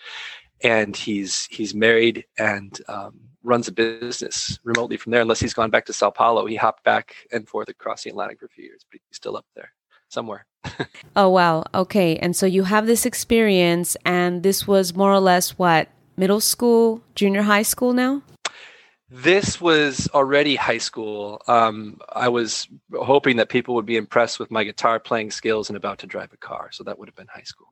and 0.63 0.97
he's 0.97 1.47
he's 1.51 1.75
married 1.75 2.25
and 2.39 2.79
um, 2.89 3.21
runs 3.43 3.69
a 3.69 3.73
business 3.73 4.59
remotely 4.65 4.97
from 4.97 5.13
there. 5.13 5.23
Unless 5.23 5.41
he's 5.41 5.55
gone 5.55 5.71
back 5.71 5.87
to 5.87 5.93
Sao 5.93 6.11
Paulo, 6.11 6.47
he 6.47 6.57
hopped 6.57 6.85
back 6.85 7.15
and 7.33 7.49
forth 7.49 7.69
across 7.69 8.05
the 8.05 8.11
Atlantic 8.11 8.41
for 8.41 8.47
a 8.47 8.51
few 8.51 8.65
years, 8.65 8.85
but 8.91 9.01
he's 9.09 9.17
still 9.17 9.37
up 9.37 9.47
there 9.55 9.73
somewhere. 10.09 10.47
oh 11.17 11.29
wow. 11.29 11.65
Okay. 11.75 12.17
And 12.17 12.35
so 12.35 12.47
you 12.47 12.65
have 12.65 12.87
this 12.87 13.07
experience 13.07 13.97
and 14.05 14.43
this 14.43 14.67
was 14.67 14.95
more 14.95 15.13
or 15.13 15.21
less 15.21 15.51
what 15.59 15.89
middle 16.17 16.41
school, 16.41 17.03
junior 17.15 17.43
high 17.43 17.63
school 17.63 17.93
now? 17.93 18.23
This 19.09 19.61
was 19.61 20.09
already 20.15 20.57
high 20.57 20.79
school. 20.79 21.41
Um, 21.47 22.01
I 22.13 22.29
was 22.29 22.67
hoping 22.93 23.37
that 23.37 23.49
people 23.49 23.77
would 23.77 23.87
be 23.87 23.97
impressed 23.97 24.41
with 24.41 24.51
my 24.51 24.65
guitar 24.65 24.99
playing 24.99 25.31
skills 25.31 25.71
and 25.71 25.77
about 25.77 25.99
to 26.01 26.09
drive 26.09 26.33
a 26.33 26.37
car. 26.37 26.71
So 26.73 26.83
that 26.83 26.99
would 26.99 27.07
have 27.07 27.15
been 27.15 27.29
high 27.33 27.45
school. 27.45 27.69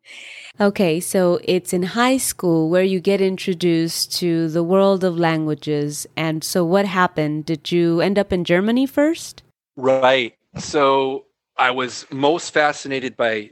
Okay, 0.61 1.01
so 1.01 1.41
it's 1.43 1.73
in 1.73 1.83
high 1.83 2.19
school 2.19 2.71
where 2.71 2.85
you 2.85 3.01
get 3.01 3.21
introduced 3.21 4.17
to 4.19 4.49
the 4.49 4.63
world 4.63 5.03
of 5.03 5.19
languages. 5.19 6.07
And 6.17 6.45
so 6.45 6.65
what 6.65 6.87
happened? 6.87 7.47
Did 7.47 7.73
you 7.73 8.01
end 8.01 8.17
up 8.17 8.33
in 8.33 8.45
Germany 8.45 8.87
first? 8.87 9.43
Right. 9.77 10.37
So 10.57 11.25
I 11.57 11.73
was 11.73 12.07
most 12.13 12.51
fascinated 12.51 13.17
by 13.17 13.51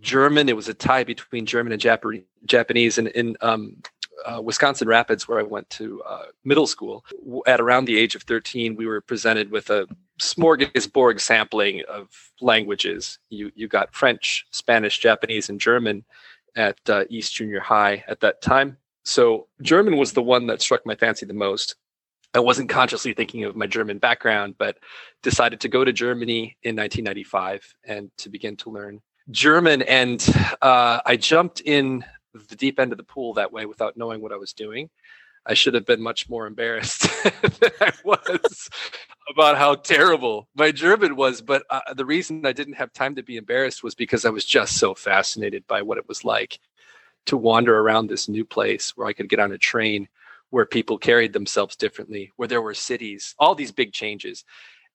German. 0.00 0.48
It 0.48 0.56
was 0.56 0.68
a 0.68 0.74
tie 0.74 1.04
between 1.04 1.46
German 1.46 1.72
and 1.72 1.80
Japanese. 2.44 2.98
And 2.98 3.06
in 3.08 3.36
um, 3.40 3.76
uh, 4.24 4.40
Wisconsin 4.42 4.88
Rapids, 4.88 5.26
where 5.26 5.38
I 5.38 5.42
went 5.42 5.68
to 5.70 6.02
uh, 6.02 6.26
middle 6.44 6.66
school, 6.66 7.04
at 7.46 7.60
around 7.60 7.84
the 7.84 7.98
age 7.98 8.14
of 8.14 8.22
13, 8.22 8.76
we 8.76 8.86
were 8.86 9.00
presented 9.00 9.50
with 9.50 9.70
a 9.70 9.86
smorgasbord 10.20 11.20
sampling 11.20 11.82
of 11.88 12.08
languages. 12.40 13.18
You, 13.30 13.50
you 13.54 13.68
got 13.68 13.94
French, 13.94 14.46
Spanish, 14.50 14.98
Japanese, 14.98 15.48
and 15.48 15.60
German 15.60 16.04
at 16.56 16.78
uh, 16.88 17.04
East 17.08 17.34
Junior 17.34 17.60
High 17.60 18.04
at 18.08 18.20
that 18.20 18.42
time. 18.42 18.76
So 19.04 19.46
German 19.62 19.96
was 19.96 20.12
the 20.12 20.22
one 20.22 20.46
that 20.48 20.60
struck 20.60 20.84
my 20.84 20.94
fancy 20.94 21.26
the 21.26 21.34
most. 21.34 21.76
I 22.34 22.40
wasn't 22.40 22.68
consciously 22.68 23.12
thinking 23.12 23.44
of 23.44 23.56
my 23.56 23.66
German 23.66 23.98
background, 23.98 24.54
but 24.58 24.78
decided 25.22 25.60
to 25.60 25.68
go 25.68 25.84
to 25.84 25.92
Germany 25.92 26.56
in 26.62 26.76
1995 26.76 27.74
and 27.84 28.10
to 28.18 28.28
begin 28.28 28.56
to 28.58 28.70
learn 28.70 29.00
German. 29.30 29.82
And 29.82 30.24
uh, 30.62 31.00
I 31.04 31.16
jumped 31.16 31.60
in 31.60 32.04
the 32.34 32.56
deep 32.56 32.78
end 32.78 32.92
of 32.92 32.98
the 32.98 33.04
pool 33.04 33.34
that 33.34 33.52
way 33.52 33.66
without 33.66 33.96
knowing 33.96 34.20
what 34.20 34.32
I 34.32 34.36
was 34.36 34.52
doing. 34.52 34.90
I 35.46 35.54
should 35.54 35.74
have 35.74 35.86
been 35.86 36.02
much 36.02 36.28
more 36.28 36.46
embarrassed 36.46 37.02
than 37.22 37.70
I 37.80 37.92
was 38.04 38.68
about 39.30 39.56
how 39.56 39.74
terrible 39.76 40.48
my 40.54 40.70
German 40.70 41.16
was. 41.16 41.40
But 41.40 41.64
uh, 41.70 41.94
the 41.94 42.04
reason 42.04 42.44
I 42.44 42.52
didn't 42.52 42.74
have 42.74 42.92
time 42.92 43.14
to 43.14 43.22
be 43.22 43.36
embarrassed 43.36 43.82
was 43.82 43.94
because 43.94 44.24
I 44.24 44.30
was 44.30 44.44
just 44.44 44.76
so 44.76 44.94
fascinated 44.94 45.66
by 45.66 45.82
what 45.82 45.98
it 45.98 46.08
was 46.08 46.24
like 46.24 46.58
to 47.26 47.36
wander 47.36 47.78
around 47.78 48.08
this 48.08 48.28
new 48.28 48.44
place 48.44 48.96
where 48.96 49.06
I 49.06 49.12
could 49.12 49.28
get 49.28 49.40
on 49.40 49.52
a 49.52 49.58
train 49.58 50.08
where 50.50 50.66
people 50.66 50.98
carried 50.98 51.32
themselves 51.32 51.76
differently, 51.76 52.32
where 52.36 52.48
there 52.48 52.62
were 52.62 52.74
cities, 52.74 53.34
all 53.38 53.54
these 53.54 53.72
big 53.72 53.92
changes. 53.92 54.44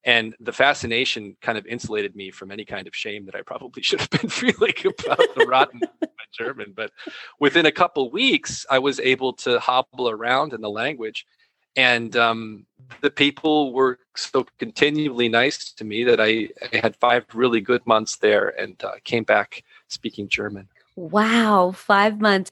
And 0.04 0.36
the 0.40 0.54
fascination 0.54 1.36
kind 1.42 1.58
of 1.58 1.66
insulated 1.66 2.16
me 2.16 2.30
from 2.30 2.52
any 2.52 2.66
kind 2.66 2.88
of 2.88 2.96
shame 2.96 3.26
that 3.26 3.36
I 3.36 3.42
probably 3.42 3.82
should 3.82 4.02
have 4.02 4.10
been 4.10 4.30
feeling 4.30 4.74
about 4.86 5.36
the 5.36 5.46
rotten 5.48 5.82
German. 6.36 6.74
But 6.76 6.92
within 7.40 7.66
a 7.66 7.72
couple 7.72 8.10
weeks, 8.12 8.66
I 8.70 8.80
was 8.80 9.00
able 9.00 9.34
to 9.34 9.60
hobble 9.60 10.10
around 10.10 10.54
in 10.54 10.62
the 10.62 10.70
language. 10.70 11.26
And 11.78 12.16
um, 12.16 12.66
the 13.02 13.12
people 13.12 13.74
were 13.74 14.00
so 14.16 14.46
continually 14.60 15.28
nice 15.28 15.74
to 15.74 15.84
me 15.84 16.06
that 16.06 16.22
I, 16.22 16.50
I 16.74 16.78
had 16.78 16.96
five 16.96 17.26
really 17.34 17.60
good 17.60 17.86
months 17.86 18.18
there 18.18 18.50
and 18.60 18.82
uh, 18.84 18.94
came 19.04 19.24
back 19.24 19.64
speaking 19.90 20.30
German. 20.30 20.70
Wow, 20.96 21.74
five 21.76 22.22
months 22.22 22.52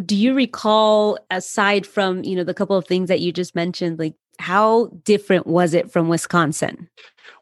do 0.00 0.16
you 0.16 0.34
recall 0.34 1.18
aside 1.30 1.86
from 1.86 2.24
you 2.24 2.36
know 2.36 2.44
the 2.44 2.54
couple 2.54 2.76
of 2.76 2.86
things 2.86 3.08
that 3.08 3.20
you 3.20 3.32
just 3.32 3.54
mentioned 3.54 3.98
like 3.98 4.14
how 4.38 4.86
different 5.04 5.46
was 5.46 5.74
it 5.74 5.90
from 5.90 6.08
wisconsin 6.08 6.88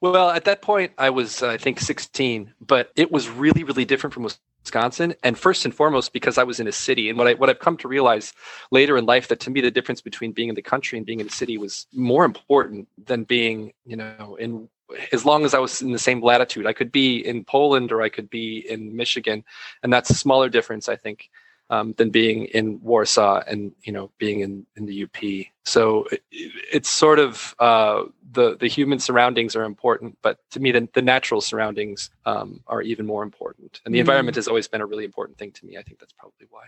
well 0.00 0.30
at 0.30 0.44
that 0.44 0.62
point 0.62 0.92
i 0.98 1.08
was 1.08 1.42
i 1.42 1.56
think 1.56 1.80
16 1.80 2.52
but 2.60 2.90
it 2.96 3.10
was 3.10 3.28
really 3.28 3.64
really 3.64 3.84
different 3.84 4.12
from 4.12 4.28
wisconsin. 4.62 5.14
And 5.22 5.38
first 5.38 5.64
and 5.64 5.74
foremost 5.74 6.12
because 6.12 6.38
i 6.38 6.44
was 6.44 6.60
in 6.60 6.68
a 6.68 6.72
city 6.72 7.08
and 7.08 7.18
what 7.18 7.28
i 7.28 7.34
what 7.34 7.50
i've 7.50 7.58
come 7.58 7.76
to 7.78 7.88
realize 7.88 8.32
later 8.70 8.96
in 8.96 9.06
life 9.06 9.28
that 9.28 9.40
to 9.40 9.50
me 9.50 9.60
the 9.60 9.70
difference 9.70 10.00
between 10.00 10.32
being 10.32 10.48
in 10.48 10.54
the 10.54 10.62
country 10.62 10.98
and 10.98 11.06
being 11.06 11.20
in 11.20 11.26
a 11.26 11.30
city 11.30 11.58
was 11.58 11.86
more 11.92 12.24
important 12.24 12.88
than 13.06 13.24
being 13.24 13.72
you 13.84 13.96
know 13.96 14.36
in 14.38 14.68
as 15.12 15.24
long 15.24 15.44
as 15.44 15.54
I 15.54 15.58
was 15.58 15.82
in 15.82 15.92
the 15.92 15.98
same 15.98 16.22
latitude, 16.22 16.66
I 16.66 16.72
could 16.72 16.92
be 16.92 17.26
in 17.26 17.44
Poland 17.44 17.92
or 17.92 18.02
I 18.02 18.08
could 18.08 18.28
be 18.28 18.58
in 18.68 18.94
Michigan, 18.94 19.44
and 19.82 19.92
that's 19.92 20.10
a 20.10 20.14
smaller 20.14 20.48
difference, 20.48 20.88
I 20.88 20.96
think, 20.96 21.30
um, 21.72 21.94
than 21.96 22.10
being 22.10 22.44
in 22.44 22.78
Warsaw 22.82 23.42
and 23.48 23.72
you 23.82 23.92
know 23.92 24.10
being 24.18 24.40
in, 24.40 24.66
in 24.76 24.84
the 24.84 25.04
UP. 25.04 25.46
So 25.64 26.04
it, 26.12 26.22
it's 26.30 26.90
sort 26.90 27.18
of 27.18 27.54
uh, 27.58 28.04
the 28.32 28.58
the 28.58 28.68
human 28.68 28.98
surroundings 28.98 29.56
are 29.56 29.64
important, 29.64 30.18
but 30.20 30.38
to 30.50 30.60
me 30.60 30.70
the, 30.70 30.86
the 30.92 31.00
natural 31.00 31.40
surroundings 31.40 32.10
um, 32.26 32.60
are 32.66 32.82
even 32.82 33.06
more 33.06 33.22
important. 33.22 33.80
And 33.84 33.94
the 33.94 33.98
mm 33.98 34.02
environment 34.02 34.34
has 34.34 34.48
always 34.48 34.66
been 34.66 34.80
a 34.80 34.86
really 34.86 35.04
important 35.04 35.38
thing 35.38 35.52
to 35.52 35.64
me. 35.64 35.78
I 35.78 35.82
think 35.82 36.00
that's 36.00 36.12
probably 36.12 36.48
why. 36.50 36.64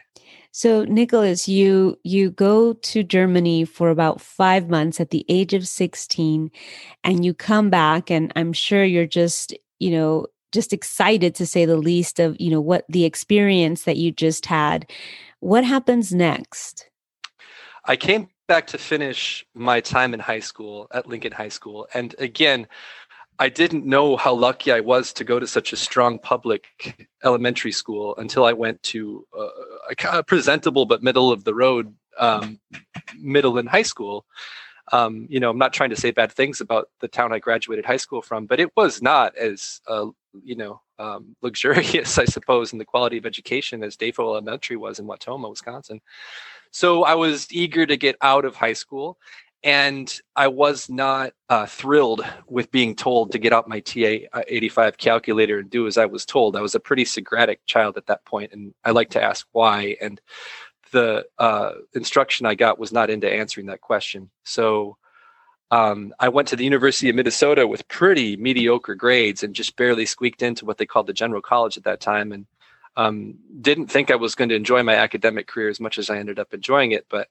So 0.52 0.84
Nicholas, 0.84 1.48
you 1.48 1.98
you 2.02 2.30
go 2.30 2.72
to 2.72 3.02
Germany 3.02 3.66
for 3.66 3.90
about 3.90 4.22
five 4.22 4.70
months 4.70 5.00
at 5.00 5.10
the 5.10 5.26
age 5.28 5.52
of 5.52 5.68
sixteen, 5.68 6.50
and 7.02 7.24
you 7.26 7.34
come 7.34 7.68
back, 7.68 8.10
and 8.10 8.32
I'm 8.36 8.54
sure 8.54 8.84
you're 8.84 9.04
just 9.22 9.52
you 9.80 9.90
know 9.90 10.28
just 10.54 10.72
excited 10.72 11.34
to 11.34 11.46
say 11.46 11.64
the 11.64 11.76
least 11.76 12.18
of 12.18 12.36
you 12.40 12.50
know 12.50 12.60
what 12.60 12.84
the 12.88 13.04
experience 13.04 13.84
that 13.84 13.96
you 13.96 14.10
just 14.10 14.46
had. 14.46 14.90
What 15.40 15.64
happens 15.64 16.14
next? 16.14 16.88
I 17.84 17.96
came 17.96 18.28
back 18.46 18.66
to 18.68 18.78
finish 18.78 19.44
my 19.54 19.80
time 19.80 20.14
in 20.14 20.20
high 20.20 20.40
school 20.40 20.86
at 20.92 21.06
lincoln 21.06 21.32
high 21.32 21.48
school 21.48 21.88
and 21.94 22.14
again 22.18 22.66
i 23.38 23.48
didn't 23.48 23.86
know 23.86 24.18
how 24.18 24.34
lucky 24.34 24.70
i 24.70 24.80
was 24.80 25.14
to 25.14 25.24
go 25.24 25.40
to 25.40 25.46
such 25.46 25.72
a 25.72 25.76
strong 25.76 26.18
public 26.18 27.08
elementary 27.24 27.72
school 27.72 28.14
until 28.18 28.44
i 28.44 28.52
went 28.52 28.82
to 28.82 29.26
a, 29.34 29.96
a 30.12 30.22
presentable 30.22 30.84
but 30.84 31.02
middle 31.02 31.32
of 31.32 31.44
the 31.44 31.54
road 31.54 31.94
um, 32.18 32.60
middle 33.18 33.58
and 33.58 33.68
high 33.68 33.82
school. 33.82 34.24
Um, 34.92 35.26
you 35.30 35.40
know, 35.40 35.50
I'm 35.50 35.58
not 35.58 35.72
trying 35.72 35.90
to 35.90 35.96
say 35.96 36.10
bad 36.10 36.32
things 36.32 36.60
about 36.60 36.88
the 37.00 37.08
town 37.08 37.32
I 37.32 37.38
graduated 37.38 37.86
high 37.86 37.96
school 37.96 38.20
from, 38.20 38.46
but 38.46 38.60
it 38.60 38.76
was 38.76 39.00
not 39.00 39.36
as 39.36 39.80
uh, 39.88 40.06
you 40.42 40.56
know 40.56 40.80
um, 40.98 41.36
luxurious, 41.42 42.18
I 42.24 42.24
suppose, 42.24 42.72
in 42.72 42.78
the 42.78 42.84
quality 42.84 43.18
of 43.18 43.26
education 43.26 43.82
as 43.82 43.96
Dayville 43.96 44.30
Elementary 44.30 44.76
was 44.76 44.98
in 44.98 45.06
Wautoma, 45.06 45.50
Wisconsin. 45.50 46.00
So 46.70 47.04
I 47.04 47.14
was 47.14 47.46
eager 47.52 47.86
to 47.86 47.96
get 47.96 48.16
out 48.20 48.44
of 48.44 48.56
high 48.56 48.72
school, 48.72 49.18
and 49.62 50.12
I 50.36 50.48
was 50.48 50.90
not 50.90 51.32
uh, 51.48 51.66
thrilled 51.66 52.24
with 52.48 52.70
being 52.70 52.94
told 52.94 53.32
to 53.32 53.38
get 53.38 53.52
out 53.52 53.68
my 53.68 53.80
TI 53.80 54.28
uh, 54.32 54.42
85 54.46 54.98
calculator 54.98 55.60
and 55.60 55.70
do 55.70 55.86
as 55.86 55.96
I 55.96 56.06
was 56.06 56.26
told. 56.26 56.56
I 56.56 56.60
was 56.60 56.74
a 56.74 56.80
pretty 56.80 57.04
Socratic 57.04 57.64
child 57.66 57.96
at 57.96 58.06
that 58.06 58.24
point, 58.24 58.52
and 58.52 58.74
I 58.84 58.90
like 58.90 59.10
to 59.10 59.22
ask 59.22 59.46
why. 59.52 59.96
And 60.02 60.20
the 60.92 61.26
uh, 61.38 61.72
instruction 61.94 62.46
I 62.46 62.54
got 62.54 62.78
was 62.78 62.92
not 62.92 63.10
into 63.10 63.32
answering 63.32 63.66
that 63.66 63.80
question. 63.80 64.30
So 64.44 64.96
um, 65.70 66.14
I 66.20 66.28
went 66.28 66.48
to 66.48 66.56
the 66.56 66.64
University 66.64 67.08
of 67.08 67.16
Minnesota 67.16 67.66
with 67.66 67.88
pretty 67.88 68.36
mediocre 68.36 68.94
grades 68.94 69.42
and 69.42 69.54
just 69.54 69.76
barely 69.76 70.06
squeaked 70.06 70.42
into 70.42 70.64
what 70.64 70.78
they 70.78 70.86
called 70.86 71.06
the 71.06 71.12
general 71.12 71.42
college 71.42 71.76
at 71.76 71.84
that 71.84 72.00
time. 72.00 72.32
And 72.32 72.46
um, 72.96 73.34
didn't 73.60 73.88
think 73.88 74.10
I 74.10 74.16
was 74.16 74.34
going 74.34 74.50
to 74.50 74.54
enjoy 74.54 74.82
my 74.82 74.94
academic 74.94 75.46
career 75.46 75.68
as 75.68 75.80
much 75.80 75.98
as 75.98 76.10
I 76.10 76.18
ended 76.18 76.38
up 76.38 76.54
enjoying 76.54 76.92
it. 76.92 77.06
But 77.08 77.28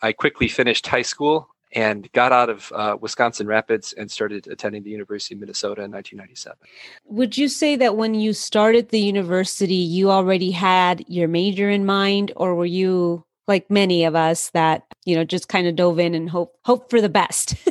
I 0.00 0.12
quickly 0.12 0.48
finished 0.48 0.86
high 0.86 1.02
school 1.02 1.48
and 1.74 2.10
got 2.12 2.32
out 2.32 2.50
of 2.50 2.70
uh, 2.74 2.96
Wisconsin 3.00 3.46
Rapids 3.46 3.92
and 3.94 4.10
started 4.10 4.46
attending 4.46 4.82
the 4.82 4.90
University 4.90 5.34
of 5.34 5.40
Minnesota 5.40 5.82
in 5.82 5.90
1997. 5.90 6.58
Would 7.06 7.38
you 7.38 7.48
say 7.48 7.76
that 7.76 7.96
when 7.96 8.14
you 8.14 8.32
started 8.32 8.90
the 8.90 9.00
university, 9.00 9.74
you 9.74 10.10
already 10.10 10.50
had 10.50 11.04
your 11.08 11.28
major 11.28 11.70
in 11.70 11.86
mind, 11.86 12.32
or 12.36 12.54
were 12.54 12.66
you 12.66 13.24
like 13.48 13.70
many 13.70 14.04
of 14.04 14.14
us 14.14 14.50
that 14.50 14.84
you 15.04 15.16
know 15.16 15.24
just 15.24 15.48
kind 15.48 15.66
of 15.66 15.76
dove 15.76 15.98
in 15.98 16.14
and 16.14 16.30
hope 16.30 16.56
hope 16.64 16.90
for 16.90 17.00
the 17.00 17.08
best? 17.08 17.56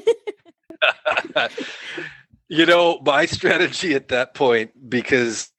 you 2.48 2.66
know, 2.66 3.00
my 3.06 3.26
strategy 3.26 3.94
at 3.94 4.10
that 4.10 4.34
point, 4.34 4.90
because 4.90 5.52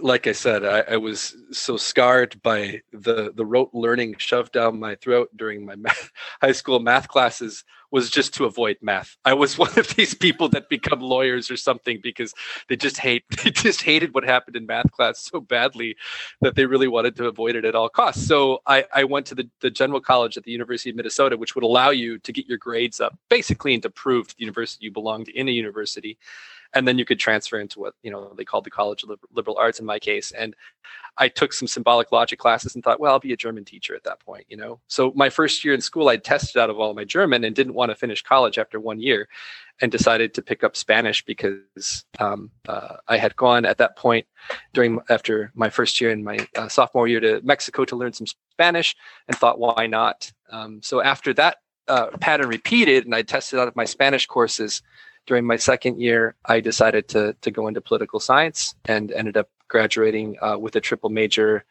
like 0.00 0.26
I 0.26 0.32
said, 0.32 0.64
I, 0.64 0.94
I, 0.94 0.96
was 0.96 1.36
so 1.50 1.76
scarred 1.76 2.40
by 2.42 2.82
the 2.92 3.32
the 3.34 3.44
rote 3.44 3.70
learning 3.72 4.16
shoved 4.18 4.52
down 4.52 4.78
my 4.78 4.94
throat 4.96 5.30
during 5.36 5.64
my 5.64 5.76
math, 5.76 6.10
high 6.40 6.52
school 6.52 6.80
math 6.80 7.08
classes 7.08 7.64
was 7.90 8.10
just 8.10 8.34
to 8.34 8.44
avoid 8.44 8.76
math. 8.82 9.16
I 9.24 9.34
was 9.34 9.56
one 9.66 9.76
of 9.78 9.88
these 9.94 10.14
people 10.14 10.48
that 10.50 10.68
become 10.68 11.00
lawyers 11.00 11.50
or 11.50 11.56
something 11.56 12.00
because 12.02 12.34
they 12.68 12.76
just 12.76 12.98
hate 12.98 13.24
they 13.44 13.50
just 13.50 13.82
hated 13.82 14.14
what 14.14 14.24
happened 14.24 14.56
in 14.56 14.66
math 14.66 14.90
class 14.92 15.20
so 15.20 15.40
badly 15.40 15.96
that 16.40 16.56
they 16.56 16.66
really 16.66 16.88
wanted 16.88 17.16
to 17.16 17.26
avoid 17.26 17.56
it 17.56 17.64
at 17.64 17.74
all 17.74 17.88
costs. 17.88 18.26
So 18.26 18.60
I, 18.66 18.84
I 18.92 19.04
went 19.04 19.26
to 19.26 19.34
the, 19.34 19.48
the 19.60 19.70
general 19.70 20.00
college 20.00 20.36
at 20.36 20.44
the 20.44 20.52
University 20.52 20.90
of 20.90 20.96
Minnesota, 20.96 21.36
which 21.36 21.54
would 21.54 21.64
allow 21.64 21.90
you 21.90 22.18
to 22.18 22.32
get 22.32 22.46
your 22.46 22.58
grades 22.58 23.00
up 23.00 23.16
basically 23.28 23.74
and 23.74 23.82
to 23.82 23.90
prove 23.90 24.28
to 24.28 24.36
the 24.36 24.42
university 24.42 24.84
you 24.86 24.92
belonged 24.92 25.28
in 25.28 25.48
a 25.48 25.52
university 25.52 26.18
and 26.74 26.86
then 26.86 26.98
you 26.98 27.04
could 27.04 27.18
transfer 27.18 27.58
into 27.58 27.78
what 27.80 27.94
you 28.02 28.10
know 28.10 28.32
they 28.36 28.44
called 28.44 28.64
the 28.64 28.70
college 28.70 29.02
of 29.04 29.18
liberal 29.32 29.56
arts 29.56 29.80
in 29.80 29.86
my 29.86 29.98
case 29.98 30.32
and 30.32 30.54
i 31.16 31.28
took 31.28 31.52
some 31.52 31.68
symbolic 31.68 32.12
logic 32.12 32.38
classes 32.38 32.74
and 32.74 32.84
thought 32.84 33.00
well 33.00 33.12
i'll 33.12 33.20
be 33.20 33.32
a 33.32 33.36
german 33.36 33.64
teacher 33.64 33.94
at 33.94 34.04
that 34.04 34.20
point 34.20 34.44
you 34.48 34.56
know? 34.56 34.80
So 34.88 35.12
my 35.14 35.30
first 35.30 35.64
year 35.64 35.72
in 35.72 35.80
school 35.80 36.08
i 36.08 36.16
tested 36.16 36.60
out 36.60 36.70
of 36.70 36.78
all 36.78 36.92
my 36.94 37.04
german 37.04 37.44
and 37.44 37.54
didn't 37.54 37.74
want 37.74 37.90
to 37.90 37.96
finish 37.96 38.22
college 38.22 38.58
after 38.58 38.78
one 38.78 39.00
year 39.00 39.28
and 39.80 39.90
decided 39.90 40.34
to 40.34 40.42
pick 40.42 40.62
up 40.62 40.76
spanish 40.76 41.24
because 41.24 42.04
um, 42.18 42.50
uh, 42.68 42.96
i 43.08 43.16
had 43.16 43.34
gone 43.36 43.64
at 43.64 43.78
that 43.78 43.96
point 43.96 44.26
during 44.72 44.98
after 45.08 45.52
my 45.54 45.70
first 45.70 46.00
year 46.00 46.10
in 46.10 46.22
my 46.22 46.46
uh, 46.56 46.68
sophomore 46.68 47.08
year 47.08 47.20
to 47.20 47.40
mexico 47.42 47.84
to 47.84 47.96
learn 47.96 48.12
some 48.12 48.26
spanish 48.26 48.94
and 49.28 49.36
thought 49.36 49.58
why 49.58 49.86
not? 49.86 50.30
Um, 50.50 50.80
so 50.82 51.02
after 51.02 51.34
that 51.34 51.56
uh, 51.88 52.06
pattern 52.20 52.48
repeated 52.48 53.04
and 53.04 53.14
i 53.14 53.22
tested 53.22 53.58
out 53.58 53.68
of 53.68 53.76
my 53.76 53.84
spanish 53.84 54.26
courses 54.26 54.82
during 55.26 55.46
my 55.46 55.56
second 55.56 56.00
year, 56.00 56.34
I 56.44 56.60
decided 56.60 57.08
to 57.08 57.34
to 57.40 57.50
go 57.50 57.68
into 57.68 57.80
political 57.80 58.20
science 58.20 58.74
and 58.86 59.12
ended 59.12 59.36
up 59.36 59.48
graduating 59.68 60.36
uh, 60.42 60.58
with 60.58 60.76
a 60.76 60.80
triple 60.80 61.10
major 61.10 61.64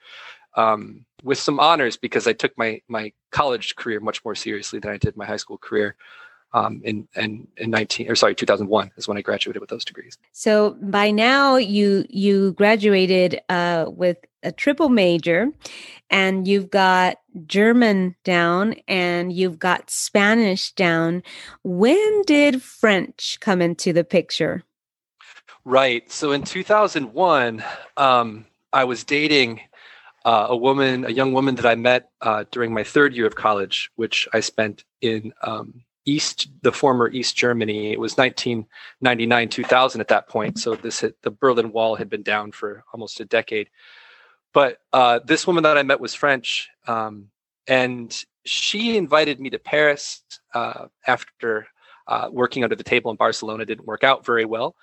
um, 0.55 1.05
with 1.24 1.38
some 1.38 1.60
honors 1.60 1.98
because 1.98 2.27
I 2.27 2.33
took 2.33 2.57
my 2.57 2.81
my 2.88 3.13
college 3.31 3.75
career 3.75 4.00
much 4.00 4.24
more 4.25 4.36
seriously 4.36 4.79
than 4.79 4.91
I 4.91 4.98
did 4.98 5.17
my 5.17 5.25
high 5.25 5.38
school 5.38 5.57
career 5.57 5.95
um, 6.53 6.81
in, 6.83 7.07
in 7.15 7.48
in 7.57 7.72
19 7.72 8.10
or 8.10 8.15
sorry 8.15 8.36
2001 8.36 8.91
is 8.98 9.07
when 9.07 9.17
I 9.17 9.22
graduated 9.22 9.60
with 9.60 9.69
those 9.69 9.86
degrees. 9.86 10.17
So 10.31 10.77
by 10.81 11.12
now 11.12 11.55
you 11.55 12.05
you 12.10 12.53
graduated 12.53 13.41
uh, 13.50 13.86
with 13.88 14.17
a 14.43 14.51
triple 14.51 14.89
major, 14.89 15.48
and 16.10 16.48
you've 16.48 16.69
got 16.69 17.17
German 17.45 18.15
down 18.24 18.75
and 18.88 19.31
you've 19.31 19.57
got 19.57 19.89
Spanish 19.89 20.72
down. 20.74 21.24
When 21.63 22.22
did 22.24 22.62
French 22.62 23.38
come 23.39 23.62
into 23.62 23.93
the 23.93 24.03
picture? 24.03 24.63
Right. 25.65 26.12
So 26.12 26.33
in 26.33 26.43
2001, 26.43 27.63
um, 27.95 28.45
I 28.74 28.83
was 28.83 29.05
dating 29.05 29.62
uh, 30.25 30.48
a 30.50 30.57
woman, 30.57 31.05
a 31.05 31.10
young 31.10 31.33
woman 31.33 31.55
that 31.55 31.65
I 31.65 31.75
met 31.75 32.10
uh, 32.22 32.43
during 32.51 32.74
my 32.74 32.83
third 32.83 33.15
year 33.15 33.25
of 33.25 33.36
college, 33.36 33.89
which 33.95 34.27
I 34.33 34.41
spent 34.41 34.83
in 35.01 35.33
um, 35.41 35.83
East, 36.05 36.50
the 36.62 36.72
former 36.72 37.10
East 37.10 37.36
Germany. 37.36 37.91
It 37.91 38.00
was 38.00 38.17
1999, 38.17 39.50
2000 39.50 40.01
at 40.01 40.07
that 40.10 40.27
point. 40.27 40.60
So 40.60 40.75
this 40.75 41.01
had, 41.01 41.13
the 41.22 41.31
Berlin 41.31 41.72
Wall 41.72 41.95
had 41.95 42.10
been 42.10 42.24
down 42.24 42.51
for 42.51 42.83
almost 42.93 43.19
a 43.19 43.25
decade. 43.25 43.69
But 44.53 44.79
uh, 44.92 45.20
this 45.25 45.48
woman 45.48 45.63
that 45.63 45.77
I 45.77 45.83
met 45.83 46.00
was 46.00 46.13
French, 46.13 46.70
um, 46.87 47.29
and 47.68 48.13
she 48.46 48.98
invited 48.98 49.39
me 49.39 49.50
to 49.51 49.59
Paris 49.59 50.22
uh, 50.53 50.87
after 51.07 51.68
uh, 52.07 52.29
working 52.31 52.63
under 52.63 52.75
the 52.75 52.83
table 52.83 53.09
in 53.11 53.18
Barcelona 53.18 53.66
didn't 53.66 53.87
work 53.87 54.03
out 54.03 54.25
very 54.25 54.46
well. 54.46 54.75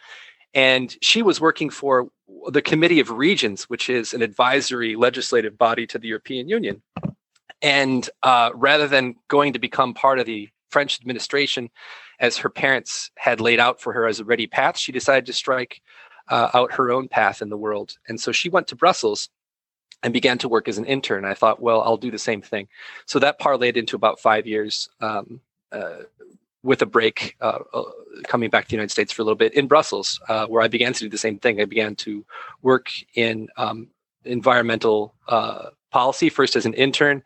And 0.55 0.97
she 1.01 1.23
was 1.23 1.41
working 1.41 1.71
for 1.71 2.09
the 2.49 2.63
Committee 2.63 3.01
of 3.01 3.11
Regions, 3.11 3.65
which 3.65 3.89
is 3.89 4.15
an 4.15 4.23
advisory 4.23 4.97
legislative 4.97 5.57
body 5.57 5.87
to 5.89 5.99
the 5.99 6.09
European 6.09 6.49
Union. 6.49 6.83
And 7.63 8.09
uh, 8.23 8.51
rather 8.55 8.89
than 8.89 9.17
going 9.29 9.53
to 9.53 9.59
become 9.59 9.95
part 9.95 10.19
of 10.19 10.27
the 10.27 10.49
French 10.71 11.01
administration, 11.01 11.71
as 12.19 12.37
her 12.39 12.49
parents 12.49 13.11
had 13.17 13.41
laid 13.41 13.61
out 13.61 13.81
for 13.81 13.93
her 13.93 14.07
as 14.07 14.21
a 14.21 14.25
ready 14.25 14.47
path, 14.47 14.79
she 14.79 14.93
decided 14.93 15.27
to 15.27 15.33
strike 15.33 15.81
uh, 16.29 16.51
out 16.55 16.73
her 16.73 16.91
own 16.91 17.09
path 17.09 17.43
in 17.43 17.49
the 17.49 17.57
world. 17.57 17.99
And 18.09 18.21
so 18.21 18.33
she 18.33 18.49
went 18.49 18.69
to 18.69 18.77
Brussels 18.77 19.29
and 20.03 20.13
began 20.13 20.39
to 20.39 20.49
work 20.49 20.69
as 20.69 20.79
an 20.79 20.87
intern. 20.87 21.25
I 21.25 21.35
thought, 21.35 21.61
well, 21.61 21.83
I'll 21.83 21.97
do 21.97 22.11
the 22.11 22.19
same 22.19 22.41
thing. 22.41 22.69
So 23.07 23.19
that 23.19 23.41
parlayed 23.41 23.77
into 23.77 23.97
about 23.97 24.21
five 24.21 24.47
years 24.47 24.89
um, 25.01 25.41
uh, 25.73 26.05
with 26.63 26.83
a 26.83 26.87
break 26.87 27.37
uh, 27.41 27.59
uh, 27.75 27.83
coming 28.25 28.51
back 28.51 28.65
to 28.65 28.71
the 28.71 28.77
United 28.77 28.91
States 28.91 29.13
for 29.13 29.23
a 29.23 29.25
little 29.25 29.37
bit 29.37 29.55
in 29.55 29.67
Brussels, 29.67 30.21
uh, 30.29 30.47
where 30.47 30.63
I 30.63 30.69
began 30.69 30.93
to 30.93 31.01
do 31.01 31.09
the 31.09 31.19
same 31.19 31.39
thing. 31.39 31.61
I 31.61 31.65
began 31.65 31.95
to 31.97 32.25
work 32.63 32.91
in 33.15 33.49
um, 33.57 33.89
environmental 34.25 35.15
uh, 35.29 35.71
policy, 35.91 36.29
first 36.29 36.57
as 36.57 36.67
an 36.67 36.75
intern 36.75 37.23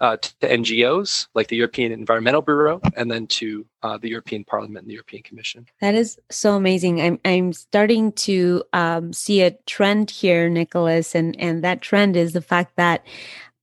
uh, 0.00 0.16
to 0.16 0.48
NGOs 0.48 1.28
like 1.34 1.48
the 1.48 1.56
European 1.56 1.92
Environmental 1.92 2.42
Bureau, 2.42 2.80
and 2.96 3.10
then 3.10 3.26
to 3.28 3.66
uh, 3.82 3.98
the 3.98 4.08
European 4.08 4.44
Parliament 4.44 4.84
and 4.84 4.88
the 4.88 4.94
European 4.94 5.22
Commission. 5.22 5.66
That 5.80 5.94
is 5.94 6.18
so 6.30 6.54
amazing. 6.54 7.00
I'm 7.00 7.18
I'm 7.24 7.52
starting 7.52 8.12
to 8.12 8.64
um, 8.72 9.12
see 9.12 9.42
a 9.42 9.52
trend 9.66 10.10
here, 10.10 10.48
Nicholas, 10.48 11.14
and 11.14 11.38
and 11.40 11.62
that 11.64 11.80
trend 11.80 12.16
is 12.16 12.32
the 12.32 12.42
fact 12.42 12.76
that 12.76 13.04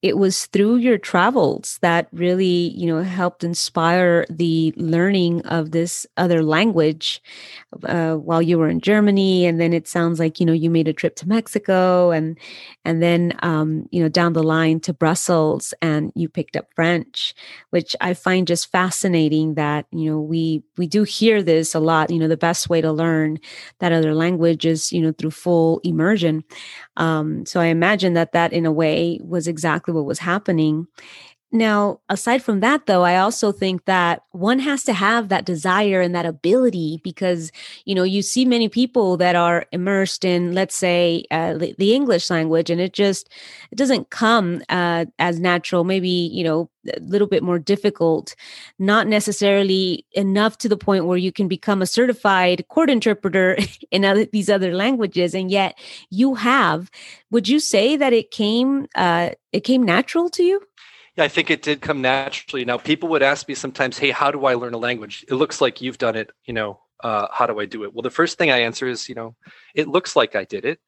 it 0.01 0.17
was 0.17 0.47
through 0.47 0.77
your 0.77 0.97
travels 0.97 1.77
that 1.81 2.07
really 2.11 2.69
you 2.75 2.87
know 2.87 3.03
helped 3.03 3.43
inspire 3.43 4.25
the 4.29 4.73
learning 4.77 5.41
of 5.45 5.71
this 5.71 6.07
other 6.17 6.43
language 6.43 7.21
uh, 7.83 8.15
while 8.15 8.41
you 8.41 8.57
were 8.57 8.69
in 8.69 8.81
germany. 8.81 9.45
And 9.45 9.59
then 9.59 9.73
it 9.73 9.87
sounds 9.87 10.19
like 10.19 10.39
you 10.39 10.45
know 10.45 10.53
you 10.53 10.69
made 10.69 10.87
a 10.87 10.93
trip 10.93 11.15
to 11.17 11.27
mexico 11.27 12.11
and 12.11 12.37
and 12.85 13.01
then 13.01 13.33
um, 13.43 13.87
you 13.91 14.01
know 14.01 14.09
down 14.09 14.33
the 14.33 14.43
line 14.43 14.79
to 14.81 14.93
brussels 14.93 15.73
and 15.81 16.11
you 16.15 16.27
picked 16.29 16.55
up 16.55 16.67
french 16.75 17.33
which 17.69 17.95
i 18.01 18.13
find 18.13 18.47
just 18.47 18.71
fascinating 18.71 19.53
that 19.55 19.85
you 19.91 20.09
know 20.09 20.19
we 20.19 20.63
we 20.77 20.87
do 20.87 21.03
hear 21.03 21.43
this 21.43 21.75
a 21.75 21.79
lot. 21.79 22.09
You 22.09 22.19
know 22.19 22.27
the 22.27 22.37
best 22.37 22.69
way 22.69 22.81
to 22.81 22.91
learn 22.91 23.39
that 23.79 23.91
other 23.91 24.13
language 24.13 24.65
is 24.65 24.91
you 24.91 25.01
know 25.01 25.11
through 25.11 25.31
full 25.31 25.79
immersion. 25.83 26.43
Um, 26.97 27.45
so 27.45 27.59
i 27.59 27.65
imagine 27.65 28.13
that 28.13 28.33
that 28.33 28.53
in 28.53 28.65
a 28.65 28.71
way 28.71 29.19
was 29.23 29.47
exactly 29.47 29.90
exactly 29.91 30.01
what 30.01 30.07
was 30.07 30.19
happening. 30.19 30.87
Now, 31.53 31.99
aside 32.07 32.41
from 32.41 32.61
that, 32.61 32.85
though, 32.85 33.03
I 33.03 33.17
also 33.17 33.51
think 33.51 33.83
that 33.83 34.23
one 34.31 34.59
has 34.59 34.83
to 34.85 34.93
have 34.93 35.27
that 35.27 35.43
desire 35.43 35.99
and 35.99 36.15
that 36.15 36.25
ability 36.25 37.01
because, 37.03 37.51
you 37.83 37.93
know, 37.93 38.03
you 38.03 38.21
see 38.21 38.45
many 38.45 38.69
people 38.69 39.17
that 39.17 39.35
are 39.35 39.65
immersed 39.73 40.23
in, 40.23 40.53
let's 40.53 40.75
say, 40.75 41.25
uh, 41.29 41.55
the 41.55 41.93
English 41.93 42.29
language, 42.29 42.69
and 42.69 42.79
it 42.79 42.93
just 42.93 43.29
it 43.69 43.75
doesn't 43.77 44.09
come 44.09 44.61
uh, 44.69 45.05
as 45.19 45.41
natural. 45.41 45.83
Maybe 45.83 46.07
you 46.09 46.45
know, 46.45 46.69
a 46.87 46.99
little 47.01 47.27
bit 47.27 47.43
more 47.43 47.59
difficult, 47.59 48.33
not 48.79 49.07
necessarily 49.07 50.05
enough 50.13 50.57
to 50.59 50.69
the 50.69 50.77
point 50.77 51.05
where 51.05 51.17
you 51.17 51.33
can 51.33 51.49
become 51.49 51.81
a 51.81 51.85
certified 51.85 52.65
court 52.69 52.89
interpreter 52.89 53.57
in 53.91 54.05
other, 54.05 54.25
these 54.25 54.49
other 54.49 54.73
languages, 54.73 55.33
and 55.35 55.51
yet 55.51 55.77
you 56.09 56.35
have. 56.35 56.89
Would 57.29 57.49
you 57.49 57.59
say 57.59 57.97
that 57.97 58.13
it 58.13 58.31
came 58.31 58.87
uh, 58.95 59.31
it 59.51 59.61
came 59.61 59.83
natural 59.83 60.29
to 60.29 60.43
you? 60.43 60.61
Yeah, 61.17 61.25
I 61.25 61.27
think 61.27 61.49
it 61.49 61.61
did 61.61 61.81
come 61.81 62.01
naturally. 62.01 62.63
Now, 62.63 62.77
people 62.77 63.09
would 63.09 63.23
ask 63.23 63.47
me 63.47 63.55
sometimes, 63.55 63.97
"Hey, 63.97 64.11
how 64.11 64.31
do 64.31 64.45
I 64.45 64.53
learn 64.53 64.73
a 64.73 64.77
language?" 64.77 65.25
It 65.27 65.35
looks 65.35 65.59
like 65.59 65.81
you've 65.81 65.97
done 65.97 66.15
it. 66.15 66.31
You 66.45 66.53
know, 66.53 66.81
uh, 67.03 67.27
how 67.31 67.47
do 67.47 67.59
I 67.59 67.65
do 67.65 67.83
it? 67.83 67.93
Well, 67.93 68.01
the 68.01 68.09
first 68.09 68.37
thing 68.37 68.49
I 68.51 68.59
answer 68.59 68.87
is, 68.87 69.09
you 69.09 69.15
know, 69.15 69.35
it 69.75 69.87
looks 69.87 70.15
like 70.15 70.35
I 70.35 70.45
did 70.45 70.65
it. 70.65 70.79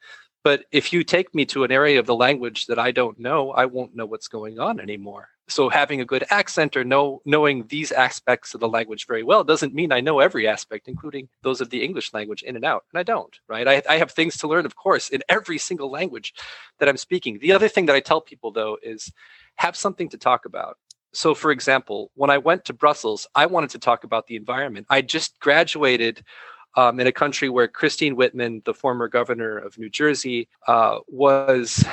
But 0.44 0.66
if 0.72 0.92
you 0.92 1.04
take 1.04 1.34
me 1.34 1.46
to 1.48 1.64
an 1.64 1.72
area 1.72 2.00
of 2.00 2.06
the 2.06 2.16
language 2.16 2.66
that 2.68 2.78
I 2.80 2.92
don't 2.92 3.18
know, 3.20 3.52
I 3.52 3.66
won't 3.66 3.96
know 3.96 4.06
what's 4.06 4.28
going 4.28 4.60
on 4.60 4.80
anymore. 4.80 5.30
So 5.48 5.70
having 5.70 6.02
a 6.02 6.06
good 6.06 6.26
accent 6.30 6.76
or 6.78 6.84
know 6.84 7.22
knowing 7.26 7.68
these 7.68 7.92
aspects 7.92 8.54
of 8.54 8.60
the 8.60 8.68
language 8.68 9.08
very 9.08 9.24
well 9.24 9.44
doesn't 9.44 9.74
mean 9.74 9.92
I 9.92 10.02
know 10.02 10.20
every 10.20 10.48
aspect, 10.48 10.88
including 10.88 11.30
those 11.44 11.62
of 11.62 11.70
the 11.70 11.84
English 11.84 12.14
language 12.14 12.44
in 12.44 12.56
and 12.56 12.66
out. 12.66 12.86
And 12.94 13.00
I 13.00 13.04
don't, 13.04 13.38
right? 13.48 13.68
I, 13.68 13.82
I 13.90 13.98
have 13.98 14.12
things 14.12 14.38
to 14.38 14.48
learn, 14.48 14.66
of 14.66 14.76
course, 14.76 15.10
in 15.10 15.22
every 15.30 15.58
single 15.58 15.92
language 15.92 16.34
that 16.80 16.90
I'm 16.90 16.98
speaking. 16.98 17.40
The 17.40 17.52
other 17.54 17.68
thing 17.68 17.86
that 17.88 17.96
I 17.96 18.00
tell 18.00 18.22
people 18.22 18.52
though 18.52 18.78
is 18.82 19.12
have 19.58 19.76
something 19.76 20.10
to 20.10 20.18
talk 20.18 20.46
about. 20.46 20.78
So, 21.14 21.36
for 21.36 21.52
example, 21.52 22.12
when 22.16 22.30
I 22.30 22.40
went 22.40 22.66
to 22.66 22.74
Brussels, 22.74 23.28
I 23.36 23.46
wanted 23.46 23.70
to 23.72 23.80
talk 23.80 24.04
about 24.04 24.28
the 24.28 24.36
environment. 24.36 24.88
I 24.90 25.02
just 25.02 25.40
graduated 25.40 26.24
um, 26.76 27.00
in 27.00 27.06
a 27.06 27.12
country 27.12 27.50
where 27.50 27.68
Christine 27.68 28.16
Whitman, 28.16 28.64
the 28.66 28.74
former 28.74 29.08
governor 29.08 29.58
of 29.58 29.78
New 29.78 29.90
Jersey, 29.90 30.50
uh, 30.68 31.00
was 31.08 31.86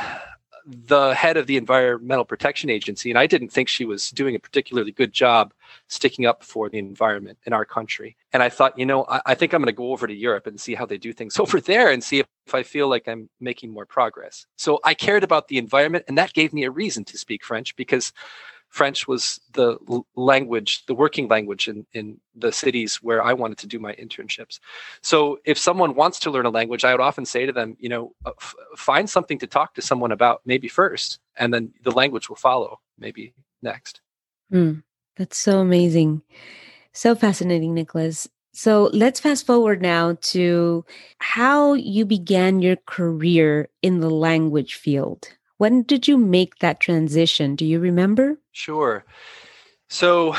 the 0.67 1.15
head 1.15 1.37
of 1.37 1.47
the 1.47 1.57
Environmental 1.57 2.25
Protection 2.25 2.71
Agency, 2.71 3.11
and 3.11 3.19
I 3.19 3.27
didn't 3.27 3.51
think 3.51 3.69
she 3.69 3.85
was 3.85 4.11
doing 4.11 4.35
a 4.35 4.39
particularly 4.39 4.93
good 4.93 5.13
job 5.13 5.53
sticking 5.89 6.27
up 6.27 6.43
for 6.43 6.69
the 6.69 6.79
environment 6.79 7.39
in 7.47 7.53
our 7.53 7.65
country. 7.65 8.17
And 8.33 8.43
I 8.43 8.49
thought, 8.49 8.79
you 8.79 8.87
know, 8.87 9.05
I, 9.09 9.21
I 9.27 9.35
think 9.35 9.53
I'm 9.53 9.61
going 9.61 9.67
to 9.67 9.73
go 9.73 9.93
over 9.93 10.07
to 10.07 10.15
Europe 10.15 10.47
and 10.47 10.61
see 10.61 10.75
how 10.75 10.87
they 10.87 10.99
do 10.99 11.13
things 11.13 11.39
over 11.41 11.61
there 11.61 11.91
and 11.91 12.03
see 12.03 12.21
if, 12.21 12.27
if 12.47 12.55
I 12.55 12.63
feel 12.63 12.89
like 12.89 13.09
I'm 13.09 13.29
making 13.41 13.71
more 13.71 13.87
progress. 13.87 14.47
So 14.57 14.81
I 14.85 14.95
cared 14.95 15.25
about 15.25 15.49
the 15.49 15.59
environment, 15.59 16.05
and 16.09 16.19
that 16.19 16.33
gave 16.33 16.53
me 16.53 16.65
a 16.65 16.71
reason 16.71 17.05
to 17.07 17.19
speak 17.19 17.45
French 17.45 17.77
because 17.77 18.13
French 18.71 19.07
was 19.07 19.41
the 19.53 19.79
language, 20.15 20.87
the 20.87 20.95
working 20.95 21.29
language 21.29 21.69
in, 21.69 21.85
in 21.93 22.19
the 22.35 22.53
cities 22.53 23.03
where 23.03 23.23
I 23.23 23.33
wanted 23.33 23.59
to 23.59 23.67
do 23.67 23.79
my 23.79 23.95
internships. 23.95 24.61
So 25.03 25.41
if 25.45 25.59
someone 25.59 25.95
wants 25.97 26.21
to 26.21 26.31
learn 26.31 26.47
a 26.47 26.51
language, 26.51 26.85
I 26.85 26.93
would 26.93 27.01
often 27.01 27.27
say 27.27 27.47
to 27.47 27.53
them, 27.53 27.77
you 27.81 27.89
know, 27.89 28.15
uh, 28.25 28.31
f- 28.41 28.55
find 28.77 29.11
something 29.11 29.39
to 29.41 29.47
talk 29.47 29.75
to 29.75 29.83
someone 29.83 30.13
about 30.13 30.41
maybe 30.45 30.69
first, 30.69 31.19
and 31.37 31.53
then 31.53 31.73
the 31.83 31.91
language 31.91 32.29
will 32.29 32.37
follow 32.37 32.81
maybe 32.99 33.35
next. 33.61 34.01
Mm, 34.53 34.85
that's 35.17 35.37
so 35.37 35.59
amazing. 35.59 36.23
So 36.93 37.15
fascinating, 37.15 37.75
Nicholas. 37.75 38.29
So 38.53 38.91
let's 38.93 39.21
fast 39.21 39.47
forward 39.47 39.83
now 39.83 40.17
to 40.33 40.85
how 41.19 41.75
you 41.75 42.05
began 42.05 42.63
your 42.63 42.77
career 42.87 43.69
in 43.83 44.01
the 44.01 44.11
language 44.11 44.75
field. 44.75 45.29
When 45.61 45.83
did 45.83 46.09
you 46.09 46.17
make 46.17 46.61
that 46.61 46.81
transition? 46.81 47.55
Do 47.55 47.67
you 47.67 47.81
remember? 47.81 48.41
Sure. 48.53 49.05
So 49.91 50.35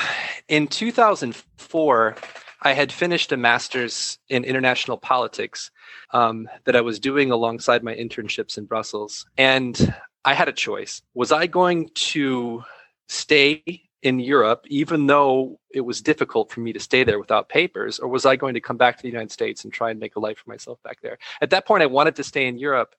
in 0.48 0.68
2004, 0.68 2.16
I 2.64 2.74
had 2.74 2.92
finished 2.92 3.32
a 3.32 3.38
master's 3.38 4.18
in 4.30 4.44
international 4.44 4.98
politics 4.98 5.70
um, 6.12 6.50
that 6.66 6.76
I 6.76 6.82
was 6.82 7.00
doing 7.00 7.30
alongside 7.30 7.84
my 7.84 7.94
internships 7.94 8.58
in 8.58 8.66
Brussels. 8.66 9.28
And 9.38 9.94
I 10.26 10.34
had 10.34 10.50
a 10.50 10.52
choice. 10.54 11.04
Was 11.14 11.32
I 11.32 11.46
going 11.46 11.92
to 11.94 12.64
stay 13.08 13.84
in 14.02 14.20
Europe, 14.20 14.66
even 14.70 15.06
though 15.06 15.60
it 15.72 15.82
was 15.82 16.02
difficult 16.02 16.52
for 16.52 16.62
me 16.62 16.74
to 16.74 16.80
stay 16.80 17.04
there 17.04 17.20
without 17.20 17.48
papers, 17.48 18.00
or 18.00 18.08
was 18.08 18.26
I 18.26 18.38
going 18.38 18.56
to 18.56 18.60
come 18.60 18.78
back 18.78 18.98
to 18.98 19.04
the 19.04 19.10
United 19.10 19.32
States 19.32 19.64
and 19.64 19.72
try 19.72 19.92
and 19.92 20.00
make 20.00 20.16
a 20.16 20.20
life 20.20 20.40
for 20.40 20.50
myself 20.50 20.82
back 20.84 21.02
there? 21.02 21.20
At 21.42 21.52
that 21.52 21.68
point, 21.68 21.84
I 21.84 21.86
wanted 21.86 22.16
to 22.16 22.24
stay 22.24 22.48
in 22.48 22.58
Europe 22.58 22.96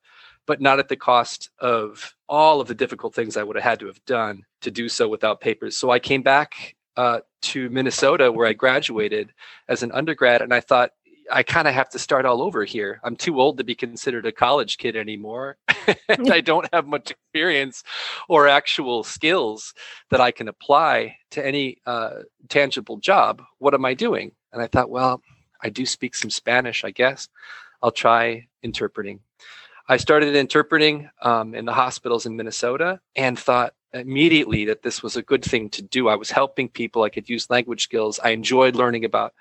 but 0.47 0.61
not 0.61 0.79
at 0.79 0.89
the 0.89 0.97
cost 0.97 1.51
of 1.61 2.15
all 2.29 2.61
of 2.61 2.69
the 2.69 2.75
difficult 2.75 3.15
things 3.15 3.37
I 3.37 3.43
would 3.43 3.57
have 3.57 3.65
had 3.65 3.81
to 3.81 3.87
have 3.87 4.05
done 4.05 4.43
to 4.63 4.71
do 4.71 4.89
so 4.89 5.09
without 5.09 5.41
papers. 5.41 5.77
So 5.77 5.91
I 5.91 5.99
came 5.99 6.23
back 6.23 6.77
uh, 6.97 7.21
to 7.43 7.71
Minnesota 7.71 8.31
where 8.31 8.47
I 8.47 8.53
graduated 8.53 9.33
as 9.69 9.83
an 9.83 9.93
undergrad, 9.93 10.43
and 10.43 10.53
I 10.53 10.61
thought, 10.61 10.91
I 11.31 11.43
kind 11.43 11.69
of 11.69 11.75
have 11.75 11.89
to 11.91 11.99
start 11.99 12.27
all 12.27 12.43
over 12.43 12.65
here. 12.65 13.01
I'm 13.05 13.17
too 13.17 13.41
old 13.41 13.59
to 13.59 13.65
be 13.65 13.75
considered 13.75 14.27
a 14.27 14.33
college 14.33 14.77
kid 14.77 14.97
anymore. 14.97 15.57
and 16.09 16.31
I 16.33 16.41
don't 16.43 16.69
have 16.73 16.87
much 16.87 17.13
experience 17.13 17.83
or 18.29 18.49
actual 18.49 19.05
skills 19.05 19.73
that 20.11 20.21
I 20.21 20.31
can 20.31 20.49
apply 20.49 21.17
to 21.31 21.47
any 21.47 21.79
uh, 21.87 22.21
tangible 22.49 22.99
job. 22.99 23.43
What 23.59 23.75
am 23.75 23.85
I 23.85 23.95
doing? 23.95 24.33
And 24.53 24.61
I 24.61 24.67
thought, 24.67 24.91
well, 24.91 25.23
I 25.63 25.71
do 25.71 25.87
speak 25.87 26.15
some 26.15 26.31
Spanish, 26.31 26.85
I 26.85 26.91
guess. 26.91 27.29
I'll 27.83 27.93
try 27.93 28.49
interpreting. 28.63 29.21
I 29.93 29.99
started 29.99 30.35
interpreting 30.35 31.11
um, 31.21 31.55
in 31.55 31.67
the 31.67 31.75
hospitals 31.75 32.25
in 32.25 32.35
Minnesota 32.35 32.99
and 33.15 33.39
thought 33.39 33.75
immediately 33.93 34.65
that 34.65 34.83
this 34.83 35.03
was 35.03 35.17
a 35.17 35.23
good 35.23 35.45
thing 35.45 35.69
to 35.69 35.83
do. 35.83 36.09
I 36.09 36.15
was 36.15 36.31
helping 36.31 36.71
people. 36.71 37.03
I 37.03 37.11
could 37.11 37.29
use 37.29 37.51
language 37.51 37.83
skills. 37.83 38.19
I 38.19 38.31
enjoyed 38.31 38.75
learning 38.75 39.05
about 39.05 39.35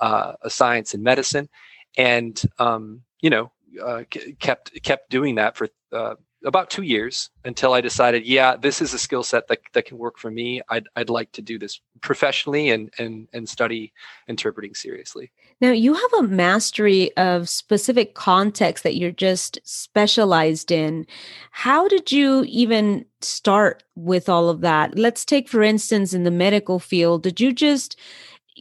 uh, 0.00 0.32
science 0.48 0.94
and 0.94 1.02
medicine, 1.02 1.50
and 1.98 2.40
um, 2.58 3.02
you 3.20 3.28
know, 3.28 3.52
uh, 3.84 4.04
kept 4.38 4.82
kept 4.82 5.10
doing 5.10 5.34
that 5.34 5.58
for 5.58 5.68
uh, 5.92 6.14
about 6.44 6.70
two 6.70 6.82
years 6.82 7.30
until 7.44 7.72
I 7.72 7.80
decided, 7.80 8.24
yeah, 8.24 8.56
this 8.56 8.80
is 8.80 8.94
a 8.94 8.98
skill 8.98 9.22
set 9.22 9.48
that, 9.48 9.60
that 9.72 9.86
can 9.86 9.98
work 9.98 10.18
for 10.18 10.30
me. 10.30 10.62
I'd, 10.68 10.86
I'd 10.94 11.10
like 11.10 11.32
to 11.32 11.42
do 11.42 11.58
this 11.58 11.80
professionally 12.00 12.70
and, 12.70 12.92
and, 12.98 13.26
and 13.32 13.48
study 13.48 13.92
interpreting 14.28 14.74
seriously. 14.74 15.32
Now, 15.60 15.72
you 15.72 15.94
have 15.94 16.12
a 16.18 16.28
mastery 16.28 17.16
of 17.16 17.48
specific 17.48 18.14
context 18.14 18.84
that 18.84 18.96
you're 18.96 19.10
just 19.10 19.58
specialized 19.64 20.70
in. 20.70 21.06
How 21.50 21.88
did 21.88 22.12
you 22.12 22.44
even 22.46 23.04
start 23.20 23.82
with 23.96 24.28
all 24.28 24.48
of 24.48 24.60
that? 24.60 24.96
Let's 24.96 25.24
take, 25.24 25.48
for 25.48 25.62
instance, 25.62 26.14
in 26.14 26.22
the 26.22 26.30
medical 26.30 26.78
field, 26.78 27.24
did 27.24 27.40
you 27.40 27.52
just 27.52 27.98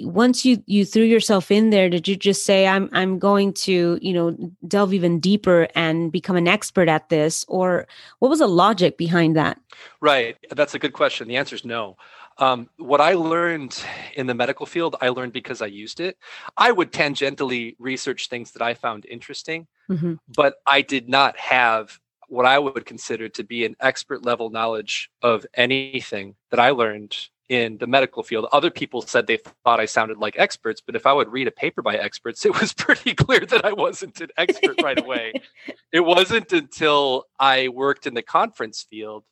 once 0.01 0.45
you 0.45 0.61
you 0.65 0.85
threw 0.85 1.03
yourself 1.03 1.51
in 1.51 1.69
there 1.69 1.89
did 1.89 2.07
you 2.07 2.15
just 2.15 2.45
say 2.45 2.67
i'm 2.67 2.89
i'm 2.93 3.19
going 3.19 3.51
to 3.53 3.97
you 4.01 4.13
know 4.13 4.35
delve 4.67 4.93
even 4.93 5.19
deeper 5.19 5.67
and 5.75 6.11
become 6.11 6.35
an 6.35 6.47
expert 6.47 6.87
at 6.87 7.09
this 7.09 7.45
or 7.47 7.87
what 8.19 8.29
was 8.29 8.39
the 8.39 8.47
logic 8.47 8.97
behind 8.97 9.35
that? 9.35 9.59
Right. 10.01 10.37
That's 10.51 10.73
a 10.73 10.79
good 10.79 10.93
question. 10.93 11.27
The 11.27 11.37
answer 11.37 11.55
is 11.55 11.65
no. 11.65 11.97
Um, 12.39 12.69
what 12.77 13.01
i 13.01 13.13
learned 13.13 13.83
in 14.13 14.27
the 14.27 14.35
medical 14.35 14.67
field 14.67 14.95
i 15.01 15.09
learned 15.09 15.33
because 15.33 15.59
i 15.63 15.65
used 15.65 15.99
it. 15.99 16.19
I 16.55 16.71
would 16.71 16.91
tangentially 16.91 17.75
research 17.79 18.29
things 18.29 18.51
that 18.51 18.61
i 18.61 18.75
found 18.75 19.07
interesting 19.07 19.65
mm-hmm. 19.89 20.13
but 20.35 20.57
i 20.67 20.83
did 20.83 21.09
not 21.09 21.35
have 21.39 21.99
what 22.27 22.45
i 22.45 22.59
would 22.59 22.85
consider 22.85 23.27
to 23.29 23.43
be 23.43 23.65
an 23.65 23.75
expert 23.79 24.23
level 24.23 24.51
knowledge 24.51 25.09
of 25.23 25.47
anything 25.55 26.35
that 26.51 26.59
i 26.59 26.69
learned 26.69 27.17
in 27.49 27.77
the 27.77 27.87
medical 27.87 28.23
field. 28.23 28.47
Other 28.51 28.69
people 28.69 29.01
said 29.01 29.25
they 29.25 29.39
thought 29.63 29.79
I 29.79 29.85
sounded 29.85 30.17
like 30.17 30.35
experts, 30.37 30.81
but 30.85 30.95
if 30.95 31.05
I 31.05 31.13
would 31.13 31.31
read 31.31 31.47
a 31.47 31.51
paper 31.51 31.81
by 31.81 31.95
experts, 31.95 32.45
it 32.45 32.59
was 32.59 32.73
pretty 32.73 33.13
clear 33.13 33.45
that 33.45 33.65
I 33.65 33.73
wasn't 33.73 34.19
an 34.21 34.29
expert 34.37 34.81
right 34.81 34.99
away. 34.99 35.33
it 35.91 36.01
wasn't 36.01 36.51
until 36.51 37.25
I 37.39 37.69
worked 37.69 38.07
in 38.07 38.13
the 38.13 38.21
conference 38.21 38.85
field 38.89 39.23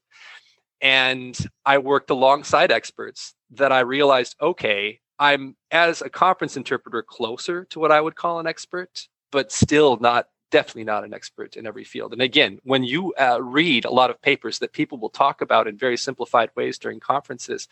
and 0.81 1.37
I 1.65 1.77
worked 1.77 2.09
alongside 2.09 2.71
experts 2.71 3.33
that 3.51 3.71
I 3.71 3.81
realized 3.81 4.35
okay, 4.41 4.99
I'm 5.17 5.55
as 5.71 6.01
a 6.01 6.09
conference 6.09 6.57
interpreter 6.57 7.01
closer 7.01 7.65
to 7.65 7.79
what 7.79 7.91
I 7.91 8.01
would 8.01 8.15
call 8.15 8.39
an 8.39 8.47
expert, 8.47 9.07
but 9.31 9.51
still 9.51 9.97
not 9.97 10.27
definitely 10.51 10.83
not 10.83 11.03
an 11.03 11.13
expert 11.13 11.55
in 11.55 11.65
every 11.65 11.83
field. 11.83 12.13
And 12.13 12.21
again, 12.21 12.59
when 12.63 12.83
you 12.83 13.13
uh, 13.15 13.41
read 13.41 13.85
a 13.85 13.91
lot 13.91 14.09
of 14.09 14.21
papers 14.21 14.59
that 14.59 14.73
people 14.73 14.97
will 14.97 15.09
talk 15.09 15.41
about 15.41 15.67
in 15.67 15.77
very 15.77 15.97
simplified 15.97 16.49
ways 16.55 16.77
during 16.77 16.99
conferences, 16.99 17.67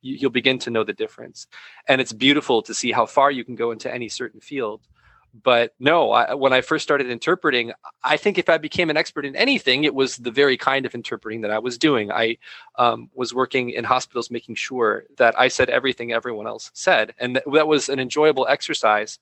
you, 0.00 0.18
will 0.22 0.30
begin 0.30 0.58
to 0.60 0.70
know 0.70 0.84
the 0.84 0.92
difference. 0.92 1.46
And 1.88 2.00
it's 2.00 2.12
beautiful 2.12 2.62
to 2.62 2.74
see 2.74 2.92
how 2.92 3.06
far 3.06 3.30
you 3.30 3.44
can 3.44 3.54
go 3.54 3.70
into 3.70 3.92
any 3.92 4.08
certain 4.08 4.40
field. 4.40 4.80
But 5.42 5.74
no, 5.78 6.12
I, 6.12 6.34
when 6.34 6.52
I 6.52 6.60
first 6.60 6.82
started 6.82 7.08
interpreting, 7.08 7.72
I 8.04 8.18
think 8.18 8.36
if 8.36 8.50
I 8.50 8.58
became 8.58 8.90
an 8.90 8.98
expert 8.98 9.24
in 9.24 9.34
anything, 9.34 9.84
it 9.84 9.94
was 9.94 10.18
the 10.18 10.30
very 10.30 10.58
kind 10.58 10.84
of 10.84 10.94
interpreting 10.94 11.40
that 11.40 11.50
I 11.50 11.58
was 11.58 11.78
doing. 11.78 12.12
I 12.12 12.36
um, 12.76 13.08
was 13.14 13.32
working 13.32 13.70
in 13.70 13.84
hospitals, 13.84 14.30
making 14.30 14.56
sure 14.56 15.04
that 15.16 15.38
I 15.38 15.48
said 15.48 15.70
everything 15.70 16.12
everyone 16.12 16.46
else 16.46 16.70
said, 16.74 17.14
and 17.18 17.40
that 17.50 17.66
was 17.66 17.88
an 17.88 17.98
enjoyable 17.98 18.46
exercise 18.46 19.18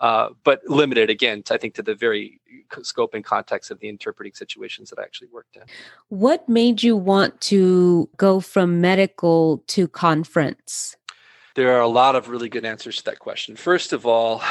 uh, 0.00 0.30
but 0.42 0.60
limited 0.66 1.10
again, 1.10 1.42
to, 1.44 1.54
I 1.54 1.58
think, 1.58 1.74
to 1.74 1.82
the 1.82 1.94
very 1.94 2.40
scope 2.82 3.14
and 3.14 3.24
context 3.24 3.70
of 3.70 3.78
the 3.80 3.88
interpreting 3.88 4.32
situations 4.32 4.90
that 4.90 4.98
I 4.98 5.02
actually 5.02 5.28
worked 5.32 5.56
in. 5.56 5.62
What 6.08 6.48
made 6.48 6.82
you 6.82 6.96
want 6.96 7.40
to 7.42 8.08
go 8.16 8.40
from 8.40 8.80
medical 8.80 9.62
to 9.68 9.88
conference? 9.88 10.96
There 11.54 11.72
are 11.76 11.80
a 11.80 11.88
lot 11.88 12.16
of 12.16 12.28
really 12.28 12.48
good 12.48 12.64
answers 12.64 12.96
to 12.96 13.04
that 13.04 13.20
question. 13.20 13.54
First 13.54 13.92
of 13.92 14.06
all, 14.06 14.42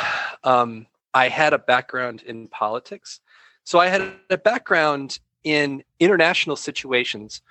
um, 0.43 0.87
I 1.13 1.27
had 1.27 1.53
a 1.53 1.59
background 1.59 2.23
in 2.23 2.47
politics. 2.47 3.19
So 3.65 3.79
I 3.79 3.87
had 3.87 4.13
a 4.29 4.37
background 4.37 5.19
in 5.43 5.83
international 5.99 6.55
situations 6.55 7.41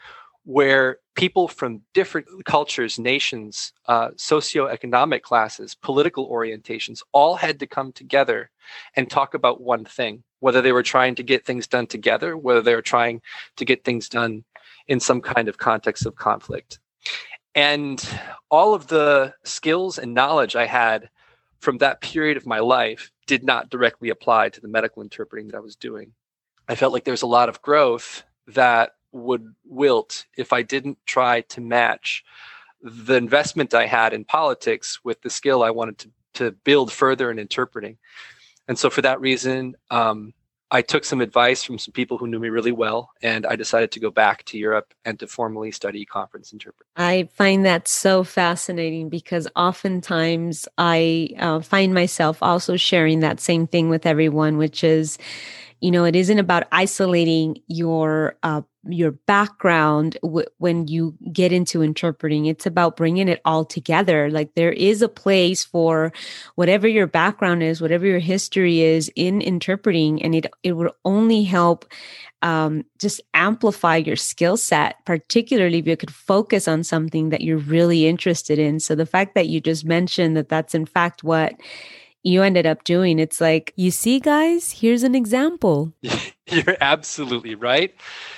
where 0.44 0.98
people 1.14 1.46
from 1.46 1.82
different 1.94 2.26
cultures, 2.44 2.98
nations, 2.98 3.72
uh, 3.86 4.08
socioeconomic 4.10 5.22
classes, 5.22 5.74
political 5.74 6.28
orientations 6.28 7.02
all 7.12 7.36
had 7.36 7.60
to 7.60 7.66
come 7.66 7.92
together 7.92 8.50
and 8.96 9.08
talk 9.08 9.34
about 9.34 9.60
one 9.60 9.84
thing, 9.84 10.22
whether 10.40 10.60
they 10.60 10.72
were 10.72 10.82
trying 10.82 11.14
to 11.14 11.22
get 11.22 11.44
things 11.44 11.66
done 11.66 11.86
together, 11.86 12.36
whether 12.36 12.62
they 12.62 12.74
were 12.74 12.82
trying 12.82 13.20
to 13.56 13.64
get 13.64 13.84
things 13.84 14.08
done 14.08 14.44
in 14.88 14.98
some 14.98 15.20
kind 15.20 15.48
of 15.48 15.58
context 15.58 16.06
of 16.06 16.16
conflict. 16.16 16.80
And 17.54 18.04
all 18.50 18.74
of 18.74 18.88
the 18.88 19.34
skills 19.44 19.98
and 19.98 20.14
knowledge 20.14 20.56
I 20.56 20.66
had 20.66 21.10
from 21.60 21.78
that 21.78 22.00
period 22.00 22.36
of 22.36 22.46
my 22.46 22.58
life 22.58 23.12
did 23.26 23.44
not 23.44 23.70
directly 23.70 24.08
apply 24.08 24.48
to 24.48 24.60
the 24.60 24.68
medical 24.68 25.02
interpreting 25.02 25.48
that 25.48 25.56
I 25.56 25.60
was 25.60 25.76
doing. 25.76 26.12
I 26.68 26.74
felt 26.74 26.92
like 26.92 27.04
there 27.04 27.12
was 27.12 27.22
a 27.22 27.26
lot 27.26 27.48
of 27.48 27.62
growth 27.62 28.24
that 28.48 28.92
would 29.12 29.54
wilt 29.64 30.26
if 30.36 30.52
I 30.52 30.62
didn't 30.62 30.98
try 31.06 31.42
to 31.42 31.60
match 31.60 32.24
the 32.82 33.14
investment 33.14 33.74
I 33.74 33.86
had 33.86 34.12
in 34.12 34.24
politics 34.24 35.00
with 35.04 35.22
the 35.22 35.30
skill 35.30 35.62
I 35.62 35.70
wanted 35.70 35.98
to, 35.98 36.10
to 36.34 36.50
build 36.50 36.92
further 36.92 37.30
in 37.30 37.38
interpreting. 37.38 37.98
And 38.68 38.78
so, 38.78 38.90
for 38.90 39.02
that 39.02 39.20
reason, 39.20 39.76
um, 39.90 40.34
I 40.72 40.80
took 40.80 41.04
some 41.04 41.20
advice 41.20 41.62
from 41.62 41.78
some 41.78 41.92
people 41.92 42.16
who 42.16 42.26
knew 42.26 42.38
me 42.38 42.48
really 42.48 42.72
well, 42.72 43.10
and 43.20 43.44
I 43.44 43.56
decided 43.56 43.92
to 43.92 44.00
go 44.00 44.10
back 44.10 44.42
to 44.44 44.58
Europe 44.58 44.94
and 45.04 45.20
to 45.20 45.26
formally 45.26 45.70
study 45.70 46.06
conference 46.06 46.50
interpreting. 46.50 46.90
I 46.96 47.28
find 47.34 47.66
that 47.66 47.86
so 47.86 48.24
fascinating 48.24 49.10
because 49.10 49.46
oftentimes 49.54 50.66
I 50.78 51.28
uh, 51.38 51.60
find 51.60 51.92
myself 51.92 52.38
also 52.40 52.76
sharing 52.76 53.20
that 53.20 53.38
same 53.38 53.66
thing 53.66 53.90
with 53.90 54.06
everyone, 54.06 54.56
which 54.56 54.82
is 54.82 55.18
you 55.82 55.90
know 55.90 56.04
it 56.04 56.16
isn't 56.16 56.38
about 56.38 56.68
isolating 56.72 57.60
your 57.66 58.36
uh, 58.42 58.62
your 58.88 59.12
background 59.12 60.16
w- 60.22 60.46
when 60.58 60.88
you 60.88 61.16
get 61.32 61.52
into 61.52 61.82
interpreting. 61.82 62.46
It's 62.46 62.66
about 62.66 62.96
bringing 62.96 63.28
it 63.28 63.40
all 63.44 63.64
together. 63.64 64.30
Like 64.30 64.54
there 64.54 64.72
is 64.72 65.02
a 65.02 65.08
place 65.08 65.64
for 65.64 66.12
whatever 66.54 66.88
your 66.88 67.06
background 67.06 67.62
is 67.62 67.80
whatever 67.80 68.06
your 68.06 68.18
history 68.20 68.80
is 68.80 69.10
in 69.16 69.40
interpreting 69.42 70.22
and 70.22 70.34
it 70.34 70.46
it 70.62 70.72
will 70.72 70.92
only 71.04 71.42
help 71.42 71.84
um, 72.42 72.84
just 72.98 73.20
amplify 73.34 73.96
your 73.96 74.16
skill 74.16 74.56
set 74.56 74.96
particularly 75.04 75.78
if 75.78 75.86
you 75.86 75.96
could 75.96 76.12
focus 76.12 76.66
on 76.66 76.82
something 76.82 77.28
that 77.30 77.42
you're 77.42 77.58
really 77.58 78.06
interested 78.06 78.58
in. 78.58 78.80
So 78.80 78.94
the 78.94 79.06
fact 79.06 79.34
that 79.34 79.48
you 79.48 79.60
just 79.60 79.84
mentioned 79.84 80.36
that 80.36 80.48
that's 80.48 80.74
in 80.74 80.86
fact 80.86 81.22
what 81.24 81.54
you 82.22 82.42
ended 82.42 82.66
up 82.66 82.84
doing. 82.84 83.18
It's 83.18 83.40
like, 83.40 83.72
you 83.76 83.90
see, 83.90 84.20
guys, 84.20 84.72
here's 84.72 85.02
an 85.02 85.14
example. 85.14 85.92
You're 86.46 86.76
absolutely 86.80 87.54
right. 87.54 87.94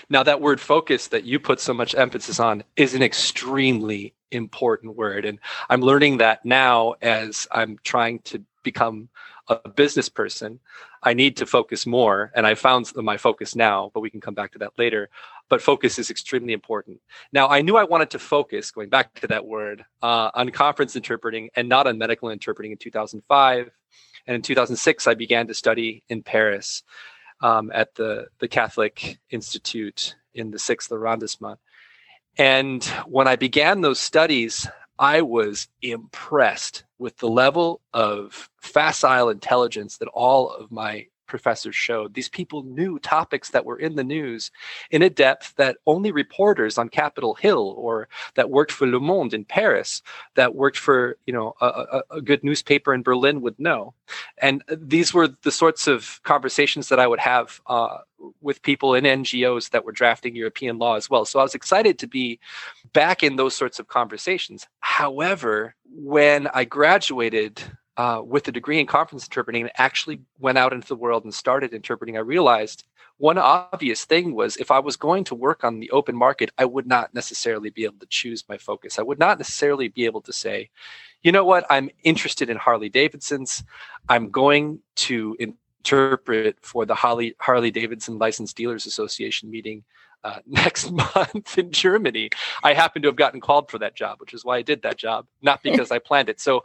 Now, 0.09 0.23
that 0.23 0.41
word 0.41 0.61
focus 0.61 1.09
that 1.09 1.25
you 1.25 1.41
put 1.41 1.61
so 1.61 1.75
much 1.75 1.95
emphasis 1.95 2.39
on 2.39 2.65
is 2.77 2.95
an 2.95 3.03
extremely 3.03 4.15
important 4.31 4.97
word. 4.97 5.25
And 5.25 5.39
I'm 5.69 5.81
learning 5.81 6.19
that 6.19 6.45
now 6.45 6.95
as 7.03 7.47
I'm 7.53 7.79
trying 7.83 8.21
to 8.21 8.43
become 8.63 9.09
a 9.49 9.69
business 9.69 10.09
person. 10.09 10.61
I 11.03 11.13
need 11.13 11.37
to 11.37 11.47
focus 11.47 11.87
more. 11.87 12.33
And 12.35 12.47
I 12.47 12.55
found 12.55 12.91
my 12.97 13.19
focus 13.19 13.55
now, 13.55 13.91
but 13.93 14.01
we 14.01 14.11
can 14.11 14.21
come 14.21 14.35
back 14.35 14.53
to 14.53 14.59
that 14.61 14.73
later 14.79 15.11
but 15.49 15.63
focus 15.63 15.99
is 15.99 16.11
extremely 16.11 16.53
important. 16.53 17.01
Now, 17.33 17.49
I 17.49 17.63
knew 17.63 17.77
I 17.77 17.85
wanted 17.85 18.11
to 18.11 18.19
focus, 18.19 18.71
going 18.71 18.89
back 18.89 19.15
to 19.21 19.27
that 19.29 19.47
word, 19.47 19.85
uh, 20.03 20.31
on 20.35 20.51
conference 20.51 20.97
interpreting 20.97 21.51
and 21.55 21.69
not 21.69 21.87
on 21.87 21.99
medical 21.99 22.31
interpreting 22.31 22.73
in 22.73 22.79
2005. 22.79 23.71
And 24.27 24.35
in 24.35 24.43
2006, 24.43 25.07
I 25.07 25.15
began 25.15 25.47
to 25.49 25.55
study 25.55 26.03
in 26.09 26.23
Paris 26.23 26.83
um, 27.41 27.71
at 27.75 27.95
the, 27.95 28.29
the 28.39 28.49
Catholic 28.49 29.19
Institute 29.31 30.17
in 30.35 30.51
the 30.51 30.59
sixth 30.59 30.91
arrondissement. 30.91 31.59
And 32.37 32.83
when 33.07 33.29
I 33.29 33.37
began 33.37 33.81
those 33.81 34.01
studies, 34.01 34.67
I 34.99 35.23
was 35.23 35.69
impressed 35.83 36.85
with 36.99 37.17
the 37.19 37.29
level 37.29 37.81
of 37.93 38.49
facile 38.61 39.29
intelligence 39.29 39.99
that 39.99 40.09
all 40.09 40.51
of 40.51 40.71
my 40.71 41.07
professors 41.27 41.75
showed. 41.75 42.15
These 42.15 42.29
people 42.29 42.63
knew 42.63 42.99
topics 42.99 43.51
that 43.51 43.65
were 43.65 43.79
in 43.79 43.97
the 43.97 44.05
news 44.05 44.51
in 44.91 45.03
a 45.03 45.11
depth 45.11 45.55
that 45.57 45.77
only 45.87 46.13
reporters 46.13 46.79
on 46.79 46.89
Capitol 46.89 47.35
Hill 47.35 47.75
or 47.77 48.09
that 48.35 48.51
worked 48.51 48.73
for 48.73 48.87
Le 48.87 49.01
Monde 49.01 49.35
in 49.35 49.45
Paris, 49.45 50.03
that 50.35 50.55
worked 50.55 50.79
for 50.79 51.17
you 51.27 51.33
know 51.33 51.55
a, 51.61 51.67
a, 51.67 52.03
a 52.17 52.23
good 52.23 52.45
newspaper 52.45 52.95
in 52.95 53.03
Berlin 53.03 53.41
would 53.41 53.59
know. 53.59 53.95
And 54.39 54.63
these 54.69 55.15
were 55.15 55.29
the 55.43 55.53
sorts 55.53 55.87
of 55.87 56.21
conversations 56.25 56.89
that 56.89 57.01
I 57.01 57.07
would 57.07 57.21
have 57.21 57.61
uh, 57.67 57.99
with 58.41 58.63
people 58.63 58.95
in 58.95 59.05
NGOs 59.05 59.71
that 59.71 59.85
were 59.85 59.93
drafting 59.93 60.37
European 60.37 60.79
law 60.79 60.97
as 60.97 61.11
well. 61.11 61.25
So 61.25 61.39
I 61.39 61.43
was 61.43 61.55
excited 61.55 61.99
to 61.99 62.07
be 62.07 62.39
back 62.93 63.23
in 63.23 63.37
those 63.37 63.55
sorts 63.55 63.79
of 63.79 63.89
conversations. 63.89 64.67
However, 64.81 65.75
when 65.85 66.49
I 66.49 66.65
graduated 66.65 67.63
uh, 67.97 68.21
with 68.25 68.49
a 68.49 68.53
degree 68.53 68.81
in 68.81 68.87
conference 68.87 69.25
interpreting 69.25 69.63
and 69.63 69.73
actually 69.77 70.21
went 70.39 70.59
out 70.59 70.73
into 70.73 70.89
the 70.89 70.97
world 70.97 71.25
and 71.25 71.33
started 71.33 71.73
interpreting, 71.73 72.17
I 72.17 72.21
realized 72.21 72.85
one 73.19 73.39
obvious 73.39 74.05
thing 74.05 74.35
was 74.35 74.57
if 74.57 74.71
I 74.71 74.81
was 74.81 74.97
going 74.97 75.25
to 75.25 75.35
work 75.35 75.63
on 75.63 75.79
the 75.79 75.91
open 75.91 76.17
market, 76.17 76.51
I 76.59 76.65
would 76.65 76.87
not 76.87 77.15
necessarily 77.15 77.71
be 77.71 77.85
able 77.85 77.99
to 78.01 78.07
choose 78.07 78.45
my 78.49 78.59
focus. 78.59 78.99
I 78.99 79.03
would 79.03 79.21
not 79.21 79.39
necessarily 79.39 79.89
be 79.89 80.05
able 80.05 80.21
to 80.23 80.33
say, 80.33 80.71
you 81.23 81.31
know 81.31 81.45
what, 81.45 81.65
I'm 81.71 81.91
interested 82.03 82.51
in 82.51 82.57
Harley 82.57 82.89
Davidsons. 82.89 83.63
I'm 84.09 84.31
going 84.31 84.81
to 84.97 85.37
interpret 85.39 86.57
for 86.61 86.85
the 86.85 86.95
Harley, 86.95 87.37
Harley 87.39 87.71
Davidson 87.71 88.19
Licensed 88.19 88.57
Dealers 88.57 88.87
Association 88.87 89.51
meeting 89.51 89.85
uh, 90.25 90.41
next 90.47 90.91
month 90.91 91.59
in 91.59 91.71
Germany. 91.71 92.31
I 92.63 92.73
happen 92.73 93.03
to 93.03 93.09
have 93.09 93.17
gotten 93.17 93.41
called 93.41 93.71
for 93.71 93.79
that 93.79 93.95
job, 93.95 94.21
which 94.21 94.35
is 94.35 94.45
why 94.45 94.57
I 94.57 94.63
did 94.63 94.83
that 94.83 94.97
job, 94.97 95.27
not 95.43 95.63
because 95.63 95.91
I 95.91 95.99
planned 95.99 96.29
it. 96.29 96.41
So, 96.41 96.65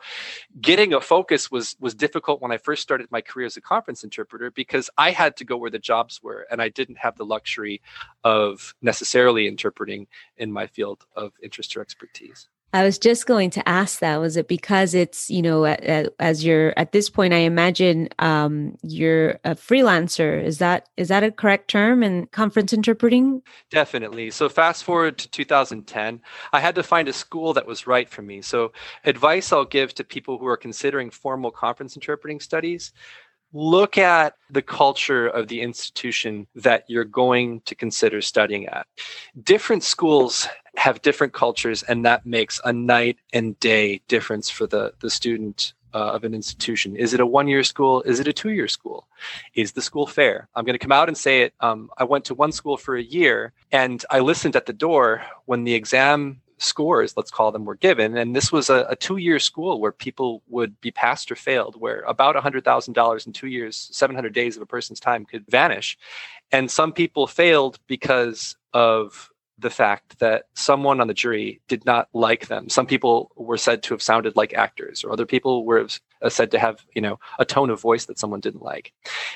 getting 0.59 0.93
a 0.93 1.01
focus 1.01 1.51
was 1.51 1.75
was 1.79 1.93
difficult 1.93 2.41
when 2.41 2.51
I 2.51 2.57
first 2.57 2.81
started 2.81 3.11
my 3.11 3.21
career 3.21 3.45
as 3.45 3.57
a 3.57 3.61
conference 3.61 4.03
interpreter 4.03 4.51
because 4.51 4.89
I 4.97 5.11
had 5.11 5.37
to 5.37 5.45
go 5.45 5.57
where 5.57 5.71
the 5.71 5.79
jobs 5.79 6.21
were, 6.23 6.47
and 6.49 6.61
I 6.61 6.69
didn't 6.69 6.97
have 6.97 7.17
the 7.17 7.25
luxury 7.25 7.81
of 8.23 8.73
necessarily 8.81 9.47
interpreting 9.47 10.07
in 10.37 10.51
my 10.51 10.67
field 10.67 11.05
of 11.15 11.33
interest 11.43 11.75
or 11.75 11.81
expertise. 11.81 12.47
I 12.71 12.83
was 12.83 12.99
just 12.99 13.25
going 13.25 13.49
to 13.51 13.67
ask 13.67 13.99
that. 13.99 14.17
Was 14.17 14.37
it 14.37 14.47
because 14.47 14.93
it's, 14.93 15.29
you 15.29 15.41
know, 15.41 15.65
as 15.65 16.45
you're 16.45 16.73
at 16.77 16.91
this 16.91 17.09
point, 17.09 17.33
I 17.33 17.37
imagine 17.37 18.09
um, 18.19 18.77
you're 18.83 19.39
a 19.43 19.55
freelancer. 19.55 20.43
Is 20.43 20.59
that 20.59 20.87
is 20.95 21.07
that 21.07 21.23
a 21.23 21.31
correct 21.31 21.69
term 21.69 22.03
in 22.03 22.27
conference 22.27 22.71
interpreting? 22.71 23.41
Definitely. 23.71 24.29
So 24.31 24.49
fast 24.49 24.83
forward 24.83 25.17
to 25.17 25.29
2010, 25.29 26.21
I 26.53 26.59
had 26.59 26.75
to 26.75 26.83
find 26.83 27.07
a 27.07 27.13
school 27.13 27.53
that 27.53 27.65
was 27.65 27.87
right 27.87 28.09
for 28.09 28.21
me. 28.21 28.41
So 28.41 28.71
advice 29.03 29.51
I'll 29.51 29.65
give 29.65 29.95
to 29.95 30.03
people 30.03 30.37
who 30.37 30.45
are 30.45 30.57
considering 30.57 31.09
formal 31.09 31.51
conference 31.51 31.95
interpreting 31.95 32.39
studies 32.39 32.93
look 33.53 33.97
at 33.97 34.35
the 34.49 34.61
culture 34.61 35.27
of 35.27 35.47
the 35.47 35.61
institution 35.61 36.47
that 36.55 36.85
you're 36.87 37.03
going 37.03 37.61
to 37.61 37.75
consider 37.75 38.21
studying 38.21 38.67
at. 38.67 38.85
Different 39.43 39.83
schools 39.83 40.47
have 40.75 41.01
different 41.01 41.33
cultures, 41.33 41.83
and 41.83 42.05
that 42.05 42.25
makes 42.25 42.61
a 42.63 42.73
night 42.73 43.17
and 43.33 43.59
day 43.59 44.01
difference 44.07 44.49
for 44.49 44.67
the, 44.67 44.93
the 44.99 45.09
student 45.09 45.73
uh, 45.93 45.97
of 45.97 46.23
an 46.23 46.33
institution. 46.33 46.95
Is 46.95 47.13
it 47.13 47.19
a 47.19 47.25
one 47.25 47.47
year 47.47 47.63
school? 47.63 48.01
Is 48.03 48.19
it 48.19 48.27
a 48.27 48.33
two 48.33 48.51
year 48.51 48.67
school? 48.67 49.07
Is 49.55 49.71
the 49.71 49.81
school 49.81 50.05
fair? 50.05 50.47
I'm 50.55 50.65
going 50.65 50.77
to 50.77 50.79
come 50.79 50.91
out 50.91 51.07
and 51.07 51.17
say 51.17 51.41
it. 51.41 51.53
Um, 51.59 51.89
I 51.97 52.03
went 52.03 52.25
to 52.25 52.35
one 52.35 52.51
school 52.51 52.77
for 52.77 52.95
a 52.95 53.01
year 53.03 53.53
and 53.71 54.03
I 54.09 54.19
listened 54.19 54.55
at 54.55 54.65
the 54.65 54.73
door 54.73 55.23
when 55.45 55.63
the 55.63 55.73
exam 55.73 56.41
scores, 56.59 57.15
let's 57.17 57.31
call 57.31 57.51
them, 57.51 57.65
were 57.65 57.75
given. 57.75 58.17
And 58.17 58.35
this 58.35 58.51
was 58.51 58.69
a, 58.69 58.85
a 58.89 58.95
two 58.95 59.17
year 59.17 59.39
school 59.39 59.79
where 59.79 59.91
people 59.91 60.43
would 60.47 60.79
be 60.81 60.91
passed 60.91 61.31
or 61.31 61.35
failed, 61.35 61.75
where 61.79 62.01
about 62.01 62.35
$100,000 62.35 63.27
in 63.27 63.33
two 63.33 63.47
years, 63.47 63.89
700 63.91 64.33
days 64.33 64.55
of 64.55 64.61
a 64.61 64.67
person's 64.67 64.99
time 64.99 65.25
could 65.25 65.45
vanish. 65.47 65.97
And 66.51 66.69
some 66.69 66.93
people 66.93 67.27
failed 67.27 67.79
because 67.87 68.55
of 68.73 69.29
the 69.59 69.69
fact 69.69 70.19
that 70.19 70.45
someone 70.53 71.01
on 71.01 71.07
the 71.07 71.13
jury 71.13 71.59
did 71.67 71.85
not 71.85 72.07
like 72.13 72.47
them. 72.47 72.69
Some 72.69 72.85
people 72.85 73.31
were 73.35 73.57
said 73.57 73.83
to 73.83 73.93
have 73.93 74.01
sounded 74.01 74.35
like 74.35 74.53
actors, 74.53 75.03
or 75.03 75.11
other 75.11 75.25
people 75.25 75.65
were 75.65 75.87
uh, 76.21 76.29
said 76.29 76.51
to 76.51 76.59
have, 76.59 76.85
you 76.95 77.01
know, 77.01 77.19
a 77.39 77.45
tone 77.45 77.69
of 77.69 77.81
voice 77.81 78.05
that 78.05 78.19
someone 78.19 78.39
didn't 78.39 78.63
like. 78.63 78.93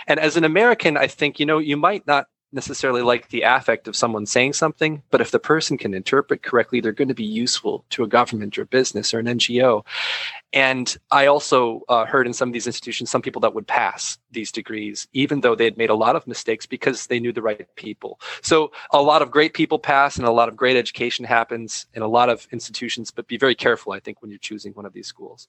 And 0.08 0.20
as 0.20 0.38
an 0.38 0.44
American, 0.44 0.98
I 0.98 1.08
think, 1.08 1.40
you 1.40 1.46
know, 1.46 1.60
you 1.60 1.76
might 1.76 2.08
not 2.08 2.28
necessarily 2.54 3.02
like 3.02 3.30
the 3.30 3.42
affect 3.42 3.88
of 3.88 3.96
someone 3.96 4.26
saying 4.26 4.54
something, 4.54 5.02
but 5.10 5.22
if 5.22 5.32
the 5.32 5.40
person 5.40 5.78
can 5.78 5.94
interpret 5.94 6.44
correctly, 6.44 6.80
they're 6.80 6.92
going 6.92 7.08
to 7.08 7.14
be 7.14 7.24
useful 7.24 7.84
to 7.90 8.04
a 8.04 8.08
government 8.08 8.58
or 8.58 8.62
a 8.62 8.66
business 8.66 9.14
or 9.14 9.20
an 9.20 9.26
NGO. 9.26 9.86
And 10.54 10.96
I 11.12 11.26
also 11.26 11.82
uh, 11.90 12.06
heard 12.06 12.28
in 12.28 12.34
some 12.34 12.50
of 12.50 12.54
these 12.54 12.68
institutions, 12.68 13.10
some 13.10 13.22
people 13.22 13.40
that 13.42 13.56
would 13.56 13.68
pass 13.68 14.20
these 14.32 14.52
degrees, 14.52 15.08
even 15.14 15.42
though 15.42 15.56
they 15.56 15.66
had 15.66 15.78
made 15.78 15.90
a 15.90 15.96
lot 15.96 16.16
of 16.16 16.28
mistakes 16.28 16.66
because 16.66 17.08
they 17.08 17.20
knew 17.20 17.34
the 17.34 17.42
right 17.42 17.68
people. 17.76 18.20
So 18.42 18.72
a 18.92 19.02
lot 19.02 19.22
of 19.22 19.32
great 19.32 19.54
people 19.54 19.80
pass 19.80 20.18
and 20.18 20.28
a 20.28 20.32
lot 20.32 20.50
of 20.50 20.56
great 20.56 20.78
education 20.78 21.26
happens 21.26 21.88
in 21.96 22.04
a 22.04 22.08
lot 22.08 22.30
of 22.30 22.48
institutions, 22.52 23.10
but 23.10 23.28
be 23.28 23.38
very 23.38 23.56
careful, 23.56 23.94
I 23.94 24.00
think, 24.00 24.22
when 24.22 24.30
you're 24.30 24.38
choosing 24.38 24.74
one 24.74 24.86
of 24.86 24.94
these 24.94 25.08
schools. 25.08 25.48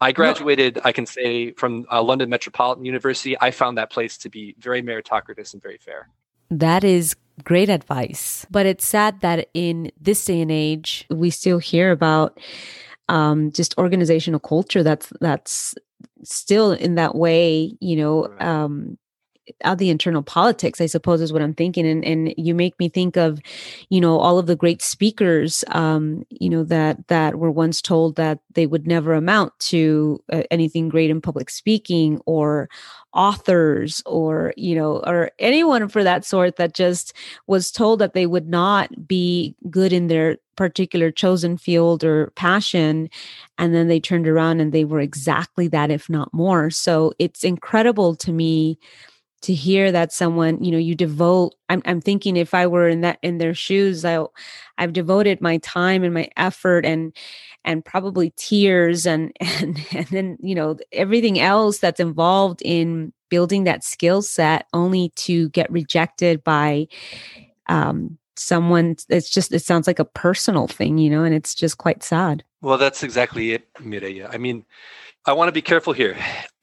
I 0.00 0.12
graduated, 0.12 0.78
I 0.84 0.92
can 0.92 1.06
say, 1.06 1.52
from 1.52 1.86
uh, 1.90 2.02
London 2.02 2.28
Metropolitan 2.28 2.84
University. 2.84 3.36
I 3.40 3.50
found 3.50 3.78
that 3.78 3.90
place 3.90 4.18
to 4.18 4.28
be 4.28 4.54
very 4.58 4.82
meritocratic 4.82 5.52
and 5.54 5.62
very 5.62 5.78
fair. 5.78 6.10
That 6.50 6.84
is 6.84 7.14
great 7.44 7.68
advice. 7.68 8.46
But 8.50 8.66
it's 8.66 8.86
sad 8.86 9.20
that 9.20 9.48
in 9.54 9.90
this 10.00 10.24
day 10.24 10.40
and 10.40 10.50
age, 10.50 11.06
we 11.10 11.30
still 11.30 11.58
hear 11.58 11.90
about 11.90 12.38
um, 13.08 13.52
just 13.52 13.76
organizational 13.78 14.40
culture 14.40 14.82
that's 14.82 15.12
that's 15.20 15.74
still 16.24 16.72
in 16.72 16.96
that 16.96 17.14
way, 17.14 17.72
you 17.80 17.96
know, 17.96 18.34
um, 18.40 18.98
of 19.64 19.78
the 19.78 19.90
internal 19.90 20.22
politics, 20.24 20.80
I 20.80 20.86
suppose 20.86 21.20
is 21.20 21.32
what 21.32 21.40
I'm 21.40 21.54
thinking. 21.54 21.86
And 21.86 22.04
and 22.04 22.34
you 22.36 22.54
make 22.54 22.78
me 22.80 22.88
think 22.88 23.16
of, 23.16 23.38
you 23.90 24.00
know, 24.00 24.18
all 24.18 24.38
of 24.38 24.46
the 24.46 24.56
great 24.56 24.82
speakers, 24.82 25.62
um, 25.68 26.24
you 26.30 26.50
know, 26.50 26.64
that 26.64 27.06
that 27.08 27.36
were 27.36 27.50
once 27.50 27.80
told 27.80 28.16
that 28.16 28.40
they 28.54 28.66
would 28.66 28.88
never 28.88 29.14
amount 29.14 29.56
to 29.60 30.20
uh, 30.32 30.42
anything 30.50 30.88
great 30.88 31.10
in 31.10 31.20
public 31.20 31.48
speaking 31.50 32.20
or 32.26 32.68
authors 33.16 34.02
or 34.04 34.52
you 34.56 34.74
know 34.74 34.98
or 35.06 35.30
anyone 35.38 35.88
for 35.88 36.04
that 36.04 36.24
sort 36.24 36.56
that 36.56 36.74
just 36.74 37.14
was 37.46 37.72
told 37.72 37.98
that 37.98 38.12
they 38.12 38.26
would 38.26 38.48
not 38.48 39.08
be 39.08 39.56
good 39.70 39.92
in 39.92 40.06
their 40.06 40.36
particular 40.56 41.10
chosen 41.10 41.56
field 41.56 42.04
or 42.04 42.30
passion 42.36 43.08
and 43.58 43.74
then 43.74 43.88
they 43.88 43.98
turned 43.98 44.28
around 44.28 44.60
and 44.60 44.72
they 44.72 44.84
were 44.84 45.00
exactly 45.00 45.66
that 45.68 45.90
if 45.90 46.08
not 46.08 46.32
more. 46.32 46.70
So 46.70 47.12
it's 47.18 47.42
incredible 47.42 48.14
to 48.16 48.32
me 48.32 48.78
to 49.42 49.54
hear 49.54 49.92
that 49.92 50.12
someone 50.12 50.62
you 50.62 50.72
know 50.72 50.78
you 50.78 50.94
devote 50.94 51.54
I'm, 51.68 51.82
I'm 51.84 52.00
thinking 52.00 52.36
if 52.36 52.54
i 52.54 52.66
were 52.66 52.88
in 52.88 53.02
that 53.02 53.18
in 53.22 53.38
their 53.38 53.54
shoes 53.54 54.04
i 54.04 54.24
i've 54.78 54.92
devoted 54.92 55.40
my 55.40 55.58
time 55.58 56.02
and 56.02 56.14
my 56.14 56.28
effort 56.36 56.84
and 56.86 57.14
and 57.66 57.84
probably 57.84 58.32
tears 58.36 59.06
and 59.06 59.32
and 59.40 59.84
and 59.92 60.06
then 60.06 60.38
you 60.40 60.54
know 60.54 60.76
everything 60.92 61.38
else 61.38 61.78
that's 61.78 62.00
involved 62.00 62.62
in 62.64 63.12
building 63.28 63.64
that 63.64 63.84
skill 63.84 64.22
set 64.22 64.66
only 64.72 65.10
to 65.16 65.48
get 65.50 65.70
rejected 65.70 66.42
by 66.44 66.86
um, 67.68 68.16
someone 68.36 68.96
it's 69.08 69.28
just 69.28 69.52
it 69.52 69.60
sounds 69.60 69.86
like 69.86 69.98
a 69.98 70.04
personal 70.04 70.68
thing 70.68 70.98
you 70.98 71.10
know 71.10 71.24
and 71.24 71.34
it's 71.34 71.54
just 71.54 71.78
quite 71.78 72.02
sad 72.02 72.44
well 72.60 72.78
that's 72.78 73.02
exactly 73.02 73.52
it 73.52 73.72
mireya 73.74 74.32
i 74.32 74.38
mean 74.38 74.64
I 75.28 75.32
want 75.32 75.48
to 75.48 75.52
be 75.52 75.62
careful 75.62 75.92
here. 75.92 76.16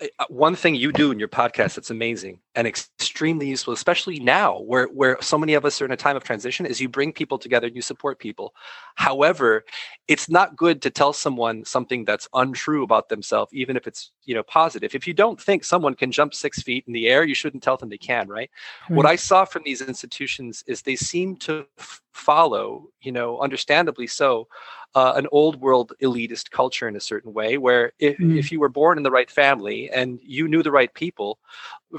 Uh, 0.03 0.25
one 0.27 0.55
thing 0.55 0.75
you 0.75 0.91
do 0.91 1.11
in 1.11 1.19
your 1.19 1.27
podcast 1.27 1.75
that's 1.75 1.89
amazing 1.89 2.39
and 2.55 2.67
extremely 2.67 3.47
useful, 3.47 3.73
especially 3.73 4.19
now 4.19 4.59
where, 4.59 4.87
where 4.87 5.17
so 5.21 5.37
many 5.37 5.53
of 5.53 5.65
us 5.65 5.81
are 5.81 5.85
in 5.85 5.91
a 5.91 5.97
time 5.97 6.15
of 6.15 6.23
transition, 6.23 6.65
is 6.65 6.81
you 6.81 6.89
bring 6.89 7.13
people 7.13 7.37
together 7.37 7.67
and 7.67 7.75
you 7.75 7.81
support 7.81 8.19
people. 8.19 8.53
However, 8.95 9.63
it's 10.07 10.29
not 10.29 10.55
good 10.55 10.81
to 10.81 10.89
tell 10.89 11.13
someone 11.13 11.63
something 11.63 12.05
that's 12.05 12.27
untrue 12.33 12.83
about 12.83 13.09
themselves, 13.09 13.53
even 13.53 13.77
if 13.77 13.87
it's 13.87 14.11
you 14.25 14.35
know 14.35 14.43
positive. 14.43 14.95
If 14.95 15.07
you 15.07 15.13
don't 15.13 15.39
think 15.39 15.63
someone 15.63 15.95
can 15.95 16.11
jump 16.11 16.33
six 16.33 16.61
feet 16.61 16.83
in 16.87 16.93
the 16.93 17.07
air, 17.07 17.23
you 17.23 17.35
shouldn't 17.35 17.63
tell 17.63 17.77
them 17.77 17.89
they 17.89 17.97
can, 17.97 18.27
right? 18.27 18.49
right. 18.89 18.95
What 18.95 19.05
I 19.05 19.15
saw 19.15 19.45
from 19.45 19.63
these 19.63 19.81
institutions 19.81 20.63
is 20.67 20.81
they 20.81 20.95
seem 20.95 21.37
to 21.37 21.65
f- 21.77 22.01
follow, 22.13 22.89
you 23.01 23.11
know, 23.11 23.39
understandably 23.39 24.07
so, 24.07 24.47
uh, 24.95 25.13
an 25.15 25.27
old 25.31 25.59
world 25.59 25.93
elitist 26.01 26.51
culture 26.51 26.87
in 26.87 26.95
a 26.95 26.99
certain 26.99 27.33
way, 27.33 27.57
where 27.57 27.93
if, 27.99 28.17
mm. 28.17 28.37
if 28.37 28.51
you 28.51 28.59
were 28.59 28.69
born 28.69 28.97
in 28.97 29.03
the 29.03 29.11
right 29.11 29.31
family 29.31 29.89
and 29.93 30.19
you 30.23 30.47
knew 30.47 30.63
the 30.63 30.71
right 30.71 30.93
people, 30.93 31.39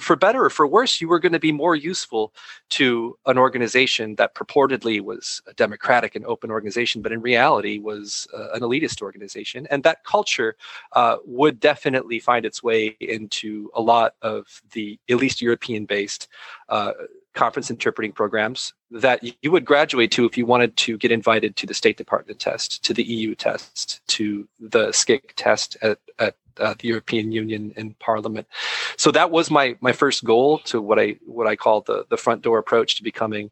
for 0.00 0.16
better 0.16 0.44
or 0.44 0.50
for 0.50 0.66
worse, 0.66 1.00
you 1.00 1.08
were 1.08 1.18
going 1.18 1.32
to 1.32 1.38
be 1.38 1.52
more 1.52 1.76
useful 1.76 2.34
to 2.70 3.16
an 3.26 3.38
organization 3.38 4.16
that 4.16 4.34
purportedly 4.34 5.00
was 5.00 5.40
a 5.46 5.54
democratic 5.54 6.14
and 6.14 6.24
open 6.26 6.50
organization, 6.50 7.00
but 7.00 7.12
in 7.12 7.20
reality 7.20 7.78
was 7.78 8.26
uh, 8.34 8.50
an 8.52 8.60
elitist 8.60 9.02
organization. 9.02 9.66
And 9.70 9.82
that 9.84 10.04
culture 10.04 10.56
uh, 10.92 11.16
would 11.24 11.60
definitely 11.60 12.18
find 12.18 12.44
its 12.44 12.62
way 12.62 12.96
into 13.00 13.70
a 13.74 13.80
lot 13.80 14.14
of 14.22 14.62
the 14.72 14.98
at 15.08 15.16
least 15.16 15.40
European 15.40 15.84
based 15.84 16.28
uh, 16.68 16.92
conference 17.34 17.70
interpreting 17.70 18.12
programs 18.12 18.72
that 18.90 19.20
you 19.42 19.50
would 19.50 19.64
graduate 19.64 20.10
to 20.12 20.24
if 20.24 20.38
you 20.38 20.46
wanted 20.46 20.76
to 20.76 20.96
get 20.96 21.10
invited 21.10 21.56
to 21.56 21.66
the 21.66 21.74
State 21.74 21.96
Department 21.96 22.38
test, 22.38 22.84
to 22.84 22.94
the 22.94 23.02
EU 23.02 23.34
test, 23.34 24.00
to 24.06 24.48
the 24.60 24.88
SCIC 24.88 25.32
test 25.34 25.76
at, 25.82 25.98
at 26.18 26.36
uh, 26.58 26.74
the 26.78 26.88
European 26.88 27.32
Union 27.32 27.72
and 27.76 27.98
Parliament. 27.98 28.46
So 28.96 29.10
that 29.10 29.30
was 29.30 29.50
my 29.50 29.76
my 29.80 29.92
first 29.92 30.24
goal 30.24 30.58
to 30.60 30.80
what 30.80 30.98
I 30.98 31.16
what 31.26 31.46
I 31.46 31.56
call 31.56 31.82
the 31.82 32.06
the 32.08 32.16
front 32.16 32.42
door 32.42 32.58
approach 32.58 32.96
to 32.96 33.02
becoming 33.02 33.50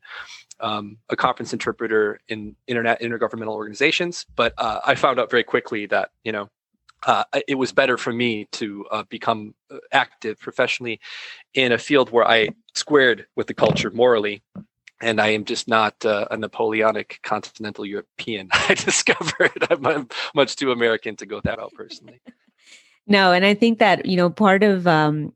um, 0.61 0.99
a 1.11 1.17
conference 1.17 1.53
interpreter 1.53 2.21
in 2.29 2.57
internet 2.67 3.01
intergovernmental 3.01 3.55
organizations. 3.55 4.27
But 4.37 4.55
uh, 4.59 4.81
I 4.85 4.95
found 4.95 5.19
out 5.19 5.31
very 5.31 5.45
quickly 5.45 5.87
that 5.87 6.11
you 6.25 6.33
know 6.33 6.49
uh, 7.07 7.25
it 7.49 7.57
was 7.57 7.73
better 7.73 7.99
for 7.99 8.13
me 8.13 8.47
to 8.53 8.87
uh, 8.91 9.03
become 9.09 9.55
uh, 9.71 9.79
active 9.93 10.39
professionally 10.39 11.01
in 11.55 11.73
a 11.73 11.79
field 11.79 12.11
where 12.11 12.27
I 12.27 12.51
squared 12.75 13.27
with 13.37 13.47
the 13.47 13.55
culture 13.55 13.91
morally. 13.91 14.43
And 15.01 15.21
I 15.21 15.31
am 15.31 15.45
just 15.45 15.67
not 15.67 16.05
uh, 16.05 16.29
a 16.31 16.37
Napoleonic 16.37 17.19
continental 17.25 17.85
European. 17.85 18.49
I 18.53 18.75
discovered 18.75 19.67
I'm, 19.71 19.85
I'm 19.85 20.09
much 20.35 20.55
too 20.55 20.71
American 20.71 21.17
to 21.17 21.27
go 21.27 21.41
that 21.41 21.59
route 21.59 21.73
personally. 21.75 22.21
No, 23.07 23.33
and 23.33 23.45
I 23.45 23.55
think 23.55 23.79
that, 23.79 24.07
you 24.07 24.17
know, 24.17 24.31
part 24.31 24.63
of 24.63 24.87
um, 24.87 25.33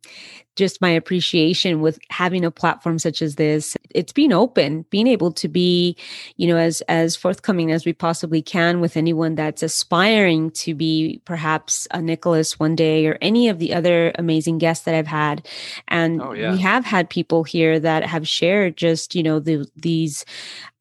just 0.54 0.80
my 0.80 0.88
appreciation 0.88 1.80
with 1.80 1.98
having 2.10 2.44
a 2.44 2.50
platform 2.50 2.98
such 2.98 3.20
as 3.20 3.34
this, 3.34 3.76
it's 3.90 4.12
being 4.12 4.32
open, 4.32 4.86
being 4.88 5.06
able 5.06 5.32
to 5.32 5.48
be, 5.48 5.96
you 6.36 6.46
know, 6.46 6.56
as 6.56 6.80
as 6.82 7.16
forthcoming 7.16 7.72
as 7.72 7.84
we 7.84 7.92
possibly 7.92 8.40
can 8.40 8.80
with 8.80 8.96
anyone 8.96 9.34
that's 9.34 9.62
aspiring 9.62 10.50
to 10.52 10.74
be 10.74 11.20
perhaps 11.24 11.88
a 11.90 12.00
Nicholas 12.00 12.58
one 12.58 12.76
day 12.76 13.06
or 13.06 13.18
any 13.20 13.48
of 13.48 13.58
the 13.58 13.74
other 13.74 14.12
amazing 14.16 14.58
guests 14.58 14.84
that 14.84 14.94
I've 14.94 15.06
had. 15.06 15.46
And 15.88 16.22
oh, 16.22 16.32
yeah. 16.32 16.52
we 16.52 16.58
have 16.58 16.84
had 16.84 17.10
people 17.10 17.44
here 17.44 17.78
that 17.80 18.04
have 18.04 18.26
shared 18.28 18.76
just, 18.76 19.14
you 19.14 19.22
know, 19.22 19.40
the, 19.40 19.68
these 19.76 20.24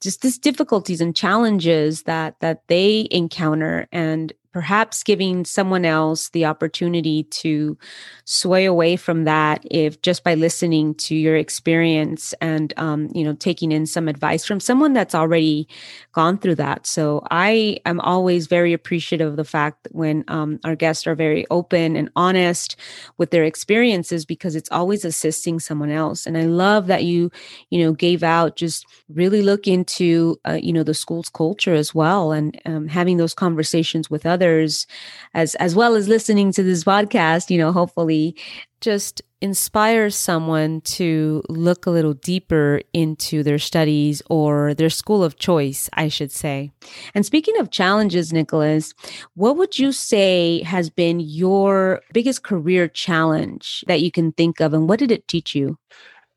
just 0.02 0.22
these 0.22 0.38
difficulties 0.38 1.02
and 1.02 1.16
challenges 1.16 2.04
that 2.04 2.40
that 2.40 2.62
they 2.68 3.08
encounter 3.12 3.88
and 3.92 4.34
perhaps 4.56 5.04
giving 5.04 5.44
someone 5.44 5.84
else 5.84 6.30
the 6.30 6.46
opportunity 6.46 7.24
to 7.24 7.78
sway 8.24 8.64
away 8.64 8.96
from 8.96 9.26
that 9.26 9.62
if 9.70 10.02
just 10.02 10.24
by 10.24 10.34
listening 10.34 10.96
to 10.96 11.14
your 11.14 11.36
experience 11.36 12.34
and 12.40 12.74
um, 12.78 13.10
you 13.14 13.22
know 13.26 13.34
taking 13.34 13.74
in 13.74 13.86
some 13.86 14.08
advice 14.08 14.46
from 14.46 14.62
someone 14.62 14.94
that's 14.94 15.14
already 15.14 15.68
gone 16.14 16.38
through 16.38 16.56
that. 16.56 16.88
So 16.88 17.22
i 17.32 17.78
am 17.86 18.00
always 18.00 18.48
very 18.48 18.72
appreciative 18.72 19.28
of 19.28 19.36
the 19.36 19.44
fact 19.44 19.90
when 19.92 20.24
um, 20.30 20.58
our 20.64 20.78
guests 20.78 21.06
are 21.06 21.16
very 21.16 21.46
open 21.52 21.98
and 21.98 22.10
honest 22.16 22.78
with 23.18 23.32
their 23.32 23.44
experiences 23.44 24.24
because 24.24 24.56
it's 24.56 24.72
always 24.72 25.04
assisting 25.04 25.60
someone 25.60 25.92
else. 25.92 26.26
And 26.26 26.38
i 26.38 26.46
love 26.46 26.88
that 26.88 27.04
you 27.04 27.30
you 27.72 27.84
know 27.84 27.92
gave 27.92 28.24
out 28.24 28.56
just 28.56 28.86
really 29.10 29.42
look 29.42 29.68
into 29.68 30.40
uh, 30.48 30.60
you 30.64 30.72
know 30.72 30.84
the 30.84 30.94
school's 30.94 31.28
culture 31.28 31.74
as 31.74 31.94
well 31.94 32.32
and 32.32 32.58
um, 32.66 32.88
having 32.88 33.18
those 33.18 33.34
conversations 33.34 34.10
with 34.10 34.26
others 34.26 34.45
others 34.46 34.88
as 35.34 35.56
as 35.56 35.76
well 35.76 35.96
as 35.96 36.08
listening 36.08 36.52
to 36.52 36.64
this 36.64 36.84
podcast 36.84 37.50
you 37.50 37.58
know 37.58 37.72
hopefully 37.72 38.36
just 38.82 39.22
inspires 39.42 40.16
someone 40.16 40.82
to 40.82 41.42
look 41.50 41.86
a 41.86 41.90
little 41.90 42.14
deeper 42.14 42.82
into 42.94 43.42
their 43.42 43.58
studies 43.58 44.22
or 44.30 44.74
their 44.76 44.90
school 44.92 45.24
of 45.24 45.40
choice, 45.40 45.90
I 45.94 46.08
should 46.08 46.32
say. 46.32 46.72
And 47.16 47.26
speaking 47.26 47.58
of 47.60 47.72
challenges, 47.72 48.32
Nicholas, 48.32 48.94
what 49.34 49.58
would 49.58 49.80
you 49.80 49.92
say 49.92 50.62
has 50.64 50.90
been 50.90 51.20
your 51.20 52.02
biggest 52.14 52.44
career 52.44 52.88
challenge 52.88 53.84
that 53.88 54.02
you 54.02 54.12
can 54.12 54.32
think 54.34 54.60
of, 54.60 54.74
and 54.74 54.88
what 54.88 55.00
did 55.00 55.12
it 55.12 55.28
teach 55.28 55.56
you? 55.56 55.78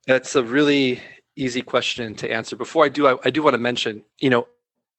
That's 0.07 0.35
a 0.35 0.43
really 0.43 1.01
easy 1.37 1.63
question 1.63 2.15
to 2.17 2.33
answer. 2.33 2.57
Before 2.57 2.85
I 2.85 2.89
do, 2.89 3.07
I, 3.09 3.17
I 3.25 3.31
do 3.31 3.43
want 3.43 3.55
to 3.55 3.59
mention, 3.59 4.03
you 4.21 4.31
know, 4.31 4.47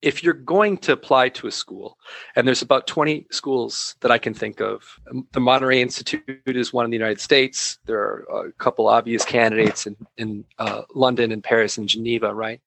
if 0.02 0.24
you're 0.24 0.34
going 0.34 0.78
to 0.78 0.94
apply 0.94 1.30
to 1.30 1.48
a 1.48 1.52
school, 1.52 1.98
and 2.36 2.48
there's 2.48 2.62
about 2.62 2.88
20 2.88 3.28
schools 3.32 3.96
that 4.00 4.12
I 4.12 4.18
can 4.18 4.34
think 4.34 4.62
of, 4.62 5.00
um, 5.12 5.28
the 5.34 5.40
Monterey 5.40 5.82
Institute 5.82 6.42
is 6.46 6.72
one 6.72 6.86
in 6.86 6.92
the 6.92 6.98
United 6.98 7.20
States. 7.20 7.80
There 7.86 8.00
are 8.00 8.48
a 8.48 8.52
couple 8.54 8.88
obvious 8.88 9.26
candidates 9.26 9.86
in, 9.86 9.98
in 10.18 10.46
uh, 10.58 10.84
London 10.96 11.32
and 11.32 11.44
Paris 11.44 11.78
and 11.78 11.88
Geneva, 11.88 12.34
right? 12.34 12.62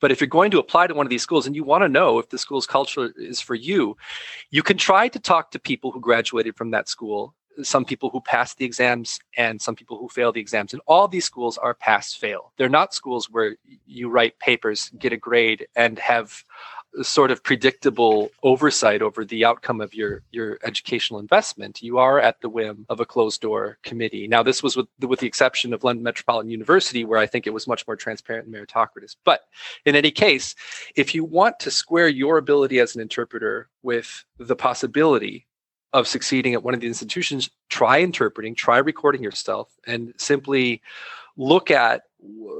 But 0.00 0.10
if 0.10 0.20
you're 0.20 0.28
going 0.28 0.50
to 0.52 0.58
apply 0.58 0.86
to 0.86 0.94
one 0.94 1.06
of 1.06 1.10
these 1.10 1.22
schools 1.22 1.46
and 1.46 1.54
you 1.54 1.64
want 1.64 1.82
to 1.82 1.88
know 1.88 2.18
if 2.18 2.30
the 2.30 2.38
school's 2.38 2.66
culture 2.66 3.12
is 3.16 3.40
for 3.40 3.54
you, 3.54 3.96
you 4.50 4.62
can 4.62 4.78
try 4.78 5.08
to 5.08 5.18
talk 5.18 5.50
to 5.50 5.58
people 5.58 5.92
who 5.92 6.00
graduated 6.00 6.56
from 6.56 6.70
that 6.70 6.88
school 6.88 7.34
some 7.62 7.84
people 7.84 8.10
who 8.10 8.20
pass 8.20 8.54
the 8.54 8.64
exams 8.64 9.18
and 9.36 9.60
some 9.60 9.74
people 9.74 9.98
who 9.98 10.08
fail 10.08 10.32
the 10.32 10.40
exams. 10.40 10.72
And 10.72 10.82
all 10.86 11.08
these 11.08 11.24
schools 11.24 11.58
are 11.58 11.74
pass 11.74 12.14
fail. 12.14 12.52
They're 12.56 12.68
not 12.68 12.94
schools 12.94 13.28
where 13.30 13.56
you 13.86 14.08
write 14.08 14.38
papers, 14.38 14.90
get 14.98 15.12
a 15.12 15.16
grade, 15.16 15.66
and 15.76 15.98
have 15.98 16.44
sort 17.02 17.30
of 17.30 17.42
predictable 17.42 18.30
oversight 18.42 19.00
over 19.00 19.24
the 19.24 19.44
outcome 19.44 19.80
of 19.80 19.94
your 19.94 20.22
your 20.32 20.58
educational 20.64 21.20
investment 21.20 21.80
you 21.82 21.98
are 21.98 22.18
at 22.18 22.40
the 22.40 22.48
whim 22.48 22.84
of 22.88 22.98
a 22.98 23.06
closed 23.06 23.40
door 23.40 23.78
committee 23.82 24.26
now 24.26 24.42
this 24.42 24.62
was 24.62 24.76
with, 24.76 24.88
with 25.00 25.20
the 25.20 25.26
exception 25.26 25.72
of 25.72 25.84
london 25.84 26.02
metropolitan 26.02 26.50
university 26.50 27.04
where 27.04 27.20
i 27.20 27.26
think 27.26 27.46
it 27.46 27.54
was 27.54 27.68
much 27.68 27.86
more 27.86 27.96
transparent 27.96 28.46
and 28.46 28.54
meritocratic 28.54 29.14
but 29.24 29.42
in 29.84 29.94
any 29.94 30.10
case 30.10 30.54
if 30.96 31.14
you 31.14 31.24
want 31.24 31.58
to 31.60 31.70
square 31.70 32.08
your 32.08 32.38
ability 32.38 32.80
as 32.80 32.94
an 32.94 33.00
interpreter 33.00 33.68
with 33.82 34.24
the 34.38 34.56
possibility 34.56 35.46
of 35.92 36.06
succeeding 36.06 36.54
at 36.54 36.62
one 36.62 36.74
of 36.74 36.80
the 36.80 36.86
institutions, 36.86 37.50
try 37.68 38.00
interpreting, 38.00 38.54
try 38.54 38.78
recording 38.78 39.22
yourself, 39.22 39.68
and 39.86 40.14
simply 40.16 40.82
look 41.36 41.70
at 41.70 42.02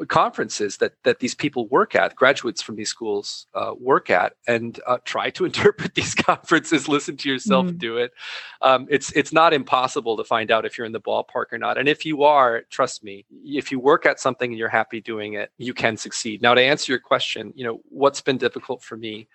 conferences 0.08 0.78
that 0.78 0.94
that 1.04 1.18
these 1.18 1.34
people 1.34 1.68
work 1.68 1.94
at 1.94 2.16
graduates 2.16 2.62
from 2.62 2.76
these 2.76 2.88
schools 2.88 3.46
uh, 3.54 3.74
work 3.78 4.08
at 4.08 4.32
and 4.46 4.80
uh, 4.86 4.98
try 5.04 5.28
to 5.28 5.44
interpret 5.50 5.94
these 5.94 6.14
conferences 6.14 6.88
listen 6.88 7.16
to 7.16 7.28
yourself 7.28 7.66
mm. 7.66 7.78
do 7.78 7.98
it 7.98 8.12
um, 8.62 8.86
it's 8.88 9.12
it's 9.12 9.32
not 9.32 9.52
impossible 9.52 10.16
to 10.16 10.24
find 10.24 10.50
out 10.50 10.64
if 10.64 10.78
you're 10.78 10.86
in 10.86 10.92
the 10.92 11.00
ballpark 11.00 11.52
or 11.52 11.58
not 11.58 11.76
and 11.76 11.88
if 11.88 12.06
you 12.06 12.22
are 12.22 12.62
trust 12.70 13.04
me 13.04 13.24
if 13.44 13.70
you 13.70 13.78
work 13.78 14.06
at 14.06 14.18
something 14.18 14.50
and 14.50 14.58
you're 14.58 14.68
happy 14.68 15.00
doing 15.00 15.34
it 15.34 15.52
you 15.58 15.74
can 15.74 15.96
succeed 15.96 16.40
now 16.40 16.54
to 16.54 16.62
answer 16.62 16.90
your 16.90 17.00
question 17.00 17.52
you 17.54 17.64
know 17.64 17.80
what's 17.90 18.22
been 18.22 18.38
difficult 18.38 18.82
for 18.82 18.96
me 18.96 19.28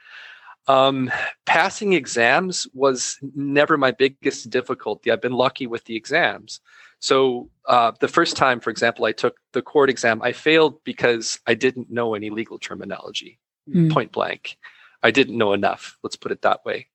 um, 0.67 1.12
passing 1.45 1.93
exams 1.93 2.68
was 2.74 3.18
never 3.36 3.78
my 3.78 3.91
biggest 3.91 4.49
difficulty. 4.49 5.11
I've 5.11 5.22
been 5.22 5.34
lucky 5.34 5.68
with 5.68 5.86
the 5.86 5.95
exams. 5.95 6.59
So 6.99 7.49
uh, 7.68 7.91
the 7.99 8.07
first 8.07 8.36
time, 8.36 8.59
for 8.59 8.70
example, 8.70 9.05
I 9.05 9.11
took 9.11 9.38
the 9.51 9.61
court 9.61 9.89
exam, 9.89 10.22
I 10.22 10.32
failed 10.32 10.84
because 10.84 11.39
I 11.45 11.53
didn't 11.53 11.91
know 11.91 12.16
any 12.16 12.30
legal 12.30 12.57
terminology, 12.57 13.38
mm. 13.70 13.91
point 13.91 14.11
blank. 14.11 14.57
I 15.03 15.11
didn't 15.11 15.38
know 15.38 15.53
enough. 15.53 15.99
Let's 16.01 16.16
put 16.16 16.32
it 16.32 16.41
that 16.41 16.66
way. 16.66 16.88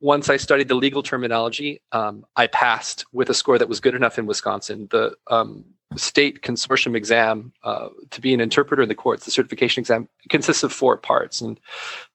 Once 0.00 0.28
I 0.28 0.36
studied 0.36 0.66
the 0.66 0.74
legal 0.74 1.02
terminology, 1.02 1.80
um, 1.92 2.24
I 2.34 2.48
passed 2.48 3.04
with 3.12 3.30
a 3.30 3.34
score 3.34 3.56
that 3.56 3.68
was 3.68 3.78
good 3.78 3.94
enough 3.94 4.18
in 4.18 4.26
Wisconsin. 4.26 4.88
The 4.90 5.14
um, 5.28 5.64
state 5.96 6.42
consortium 6.42 6.96
exam 6.96 7.52
uh, 7.64 7.88
to 8.10 8.20
be 8.20 8.34
an 8.34 8.40
interpreter 8.40 8.82
in 8.82 8.88
the 8.88 8.94
courts, 8.94 9.24
the 9.24 9.30
certification 9.30 9.80
exam 9.80 10.08
consists 10.28 10.62
of 10.62 10.72
four 10.72 10.96
parts. 10.96 11.40
And 11.40 11.58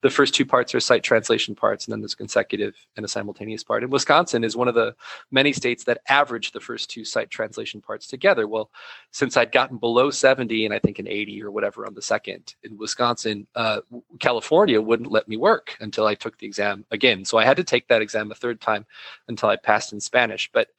the 0.02 0.10
first 0.10 0.34
two 0.34 0.46
parts 0.46 0.74
are 0.76 0.80
sight 0.80 1.04
translation 1.04 1.56
parts, 1.56 1.86
and 1.86 1.92
then 1.92 2.02
there's 2.02 2.14
a 2.14 2.18
consecutive 2.18 2.76
and 2.96 3.06
a 3.06 3.10
simultaneous 3.10 3.64
part. 3.64 3.84
And 3.84 3.92
Wisconsin 3.92 4.44
is 4.44 4.56
one 4.56 4.68
of 4.68 4.76
the 4.76 4.96
many 5.32 5.54
states 5.54 5.84
that 5.86 6.02
average 6.08 6.52
the 6.52 6.60
first 6.60 6.90
two 6.90 7.06
sight 7.06 7.30
translation 7.30 7.82
parts 7.82 8.08
together. 8.08 8.48
Well, 8.48 8.70
since 9.12 9.38
I'd 9.38 9.52
gotten 9.52 9.78
below 9.78 10.12
70 10.12 10.66
and 10.66 10.74
I 10.74 10.80
think 10.80 11.00
an 11.00 11.08
80 11.08 11.44
or 11.44 11.52
whatever 11.52 11.86
on 11.86 11.94
the 11.94 12.02
second 12.02 12.56
in 12.64 12.78
Wisconsin, 12.78 13.48
uh, 13.56 13.82
California 14.20 14.82
wouldn't 14.82 15.12
let 15.12 15.28
me 15.28 15.38
work 15.38 15.76
until 15.80 16.06
I 16.06 16.16
took 16.16 16.38
the 16.38 16.48
exam 16.48 16.86
again. 16.92 17.26
So 17.26 17.38
I 17.38 17.46
had 17.46 17.58
to 17.58 17.64
take 17.64 17.88
that 17.88 18.02
exam 18.02 18.32
a 18.32 18.36
third 18.36 18.62
time 18.62 18.86
until 19.28 19.50
I 19.50 19.56
passed 19.56 19.94
in 19.94 20.00
Spanish. 20.00 20.50
But 20.52 20.70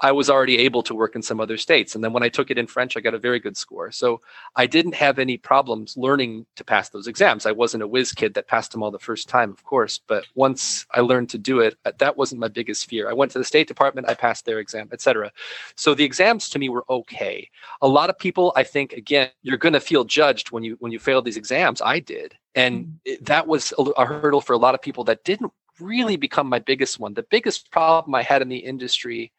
I 0.00 0.12
was 0.12 0.30
already 0.30 0.58
able 0.58 0.82
to 0.84 0.94
work 0.94 1.16
in 1.16 1.22
some 1.22 1.40
other 1.40 1.56
states. 1.56 1.94
And 1.94 2.04
then 2.04 2.12
when 2.12 2.22
I 2.22 2.28
took 2.28 2.50
it 2.50 2.58
in 2.58 2.66
French, 2.66 2.96
I 2.96 3.00
got 3.00 3.14
a 3.14 3.18
very 3.18 3.40
good 3.40 3.56
score. 3.56 3.90
So 3.90 4.20
I 4.54 4.66
didn't 4.66 4.94
have 4.94 5.18
any 5.18 5.36
problems 5.36 5.96
learning 5.96 6.46
to 6.56 6.64
pass 6.64 6.90
those 6.90 7.08
exams. 7.08 7.46
I 7.46 7.52
wasn't 7.52 7.82
a 7.82 7.88
whiz 7.88 8.12
kid 8.12 8.34
that 8.34 8.46
passed 8.46 8.72
them 8.72 8.82
all 8.82 8.90
the 8.90 8.98
first 8.98 9.28
time, 9.28 9.50
of 9.50 9.64
course. 9.64 9.98
But 10.06 10.24
once 10.34 10.86
I 10.94 11.00
learned 11.00 11.30
to 11.30 11.38
do 11.38 11.60
it, 11.60 11.76
uh, 11.84 11.92
that 11.98 12.16
wasn't 12.16 12.40
my 12.40 12.48
biggest 12.48 12.88
fear. 12.88 13.10
I 13.10 13.12
went 13.12 13.32
to 13.32 13.38
the 13.38 13.44
State 13.44 13.66
Department, 13.66 14.08
I 14.08 14.14
passed 14.14 14.44
their 14.44 14.60
exam, 14.60 14.88
etc. 14.92 15.32
So 15.74 15.94
the 15.94 16.04
exams 16.04 16.48
to 16.50 16.58
me 16.58 16.68
were 16.68 16.84
okay. 16.88 17.50
A 17.82 17.88
lot 17.88 18.10
of 18.10 18.18
people, 18.18 18.52
I 18.54 18.62
think, 18.62 18.92
again, 18.92 19.30
you're 19.42 19.58
going 19.58 19.72
to 19.72 19.80
feel 19.80 20.04
judged 20.04 20.52
when 20.52 20.62
you 20.62 20.76
when 20.78 20.92
you 20.92 20.98
fail 21.00 21.22
these 21.22 21.36
exams. 21.36 21.82
I 21.82 21.98
did, 21.98 22.36
and 22.54 22.98
mm. 23.04 23.26
that 23.26 23.46
was 23.46 23.72
a, 23.78 23.82
a 23.82 24.06
hurdle 24.06 24.40
for 24.40 24.52
a 24.52 24.58
lot 24.58 24.74
of 24.74 24.82
people 24.82 25.04
that 25.04 25.24
didn't 25.24 25.52
really 25.80 26.16
become 26.16 26.48
my 26.48 26.58
biggest 26.58 26.98
one. 26.98 27.14
The 27.14 27.26
biggest 27.30 27.70
problem 27.70 28.14
I 28.14 28.22
had 28.22 28.42
in 28.42 28.48
the 28.48 28.58
industry 28.58 29.32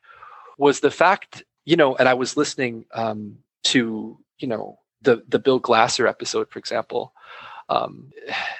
was 0.60 0.82
the 0.82 0.92
fact, 0.92 1.44
you 1.66 1.76
know, 1.76 1.96
and 1.96 2.08
I 2.08 2.14
was 2.14 2.38
listening 2.38 2.86
um, 2.94 3.40
to, 3.64 4.20
you 4.38 4.48
know, 4.48 4.78
the 5.02 5.24
the 5.28 5.40
Bill 5.40 5.60
Glasser 5.60 6.06
episode, 6.06 6.50
for 6.52 6.60
example, 6.60 7.14
um, 7.70 8.12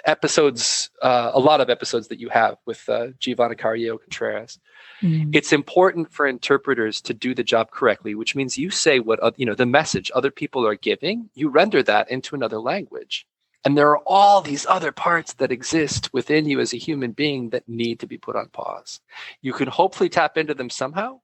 episodes, 0.06 0.90
uh, 1.02 1.32
a 1.34 1.40
lot 1.40 1.62
of 1.62 1.70
episodes 1.70 2.08
that 2.08 2.20
you 2.20 2.30
have 2.30 2.58
with 2.66 2.88
uh, 2.88 3.08
Giovanna 3.20 3.56
Carriero-Contreras. 3.56 4.60
Mm. 5.02 5.36
It's 5.36 5.52
important 5.52 6.12
for 6.12 6.28
interpreters 6.28 7.02
to 7.02 7.14
do 7.14 7.36
the 7.36 7.44
job 7.44 7.72
correctly, 7.72 8.16
which 8.16 8.36
means 8.36 8.58
you 8.58 8.70
say 8.70 9.00
what 9.00 9.20
you 9.38 9.46
know 9.46 9.56
the 9.56 9.66
message 9.66 10.12
other 10.16 10.32
people 10.32 10.66
are 10.66 10.76
giving. 10.76 11.30
You 11.34 11.50
render 11.50 11.84
that 11.84 12.10
into 12.10 12.36
another 12.36 12.60
language, 12.60 13.28
and 13.66 13.78
there 13.78 13.90
are 13.90 14.04
all 14.06 14.42
these 14.42 14.66
other 14.70 14.94
parts 14.94 15.34
that 15.34 15.52
exist 15.52 16.14
within 16.14 16.46
you 16.46 16.62
as 16.62 16.74
a 16.74 16.78
human 16.78 17.12
being 17.12 17.50
that 17.50 17.68
need 17.68 18.00
to 18.00 18.08
be 18.08 18.18
put 18.18 18.38
on 18.38 18.48
pause. 18.50 19.02
You 19.42 19.54
can 19.54 19.68
hopefully 19.68 20.10
tap 20.10 20.38
into 20.38 20.54
them 20.54 20.70
somehow, 20.70 21.20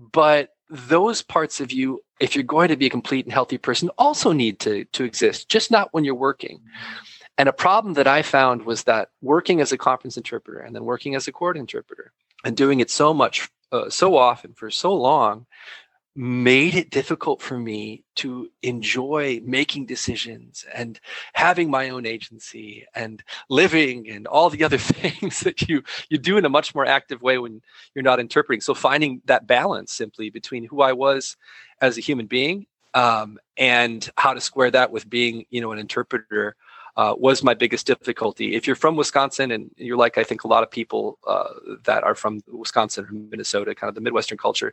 but 0.00 0.50
those 0.70 1.20
parts 1.20 1.60
of 1.60 1.72
you 1.72 2.00
if 2.20 2.34
you're 2.34 2.44
going 2.44 2.68
to 2.68 2.76
be 2.76 2.86
a 2.86 2.90
complete 2.90 3.24
and 3.24 3.32
healthy 3.32 3.58
person 3.58 3.90
also 3.98 4.32
need 4.32 4.58
to 4.60 4.84
to 4.86 5.04
exist 5.04 5.48
just 5.48 5.70
not 5.70 5.92
when 5.92 6.04
you're 6.04 6.14
working. 6.14 6.60
And 7.38 7.48
a 7.48 7.52
problem 7.52 7.94
that 7.94 8.06
i 8.06 8.22
found 8.22 8.64
was 8.64 8.84
that 8.84 9.08
working 9.22 9.60
as 9.60 9.72
a 9.72 9.78
conference 9.78 10.16
interpreter 10.16 10.60
and 10.60 10.74
then 10.74 10.84
working 10.84 11.14
as 11.14 11.28
a 11.28 11.32
court 11.32 11.56
interpreter 11.56 12.12
and 12.44 12.56
doing 12.56 12.80
it 12.80 12.90
so 12.90 13.14
much 13.14 13.48
uh, 13.72 13.88
so 13.88 14.16
often 14.16 14.52
for 14.54 14.70
so 14.70 14.94
long 14.94 15.46
made 16.20 16.74
it 16.74 16.90
difficult 16.90 17.40
for 17.40 17.58
me 17.58 18.04
to 18.14 18.46
enjoy 18.62 19.40
making 19.42 19.86
decisions 19.86 20.66
and 20.74 21.00
having 21.32 21.70
my 21.70 21.88
own 21.88 22.04
agency 22.04 22.84
and 22.94 23.22
living 23.48 24.06
and 24.06 24.26
all 24.26 24.50
the 24.50 24.62
other 24.62 24.76
things 24.78 25.40
that 25.40 25.66
you 25.66 25.82
you 26.10 26.18
do 26.18 26.36
in 26.36 26.44
a 26.44 26.50
much 26.50 26.74
more 26.74 26.84
active 26.84 27.22
way 27.22 27.38
when 27.38 27.62
you're 27.94 28.02
not 28.02 28.20
interpreting. 28.20 28.60
So 28.60 28.74
finding 28.74 29.22
that 29.24 29.46
balance 29.46 29.94
simply 29.94 30.28
between 30.28 30.66
who 30.66 30.82
i 30.82 30.92
was 30.92 31.38
as 31.80 31.96
a 31.96 32.02
human 32.02 32.26
being 32.26 32.66
um, 32.92 33.38
and 33.56 34.06
how 34.18 34.34
to 34.34 34.42
square 34.42 34.70
that 34.72 34.92
with 34.92 35.08
being 35.08 35.46
you 35.48 35.62
know 35.62 35.72
an 35.72 35.78
interpreter 35.78 36.54
uh, 37.00 37.14
was 37.16 37.42
my 37.42 37.54
biggest 37.54 37.86
difficulty. 37.86 38.54
If 38.54 38.66
you're 38.66 38.76
from 38.76 38.94
Wisconsin 38.94 39.52
and 39.52 39.70
you're 39.78 39.96
like, 39.96 40.18
I 40.18 40.24
think 40.24 40.44
a 40.44 40.48
lot 40.48 40.62
of 40.62 40.70
people 40.70 41.18
uh, 41.26 41.54
that 41.84 42.04
are 42.04 42.14
from 42.14 42.42
Wisconsin 42.46 43.06
or 43.06 43.10
Minnesota, 43.10 43.74
kind 43.74 43.88
of 43.88 43.94
the 43.94 44.02
Midwestern 44.02 44.36
culture, 44.36 44.70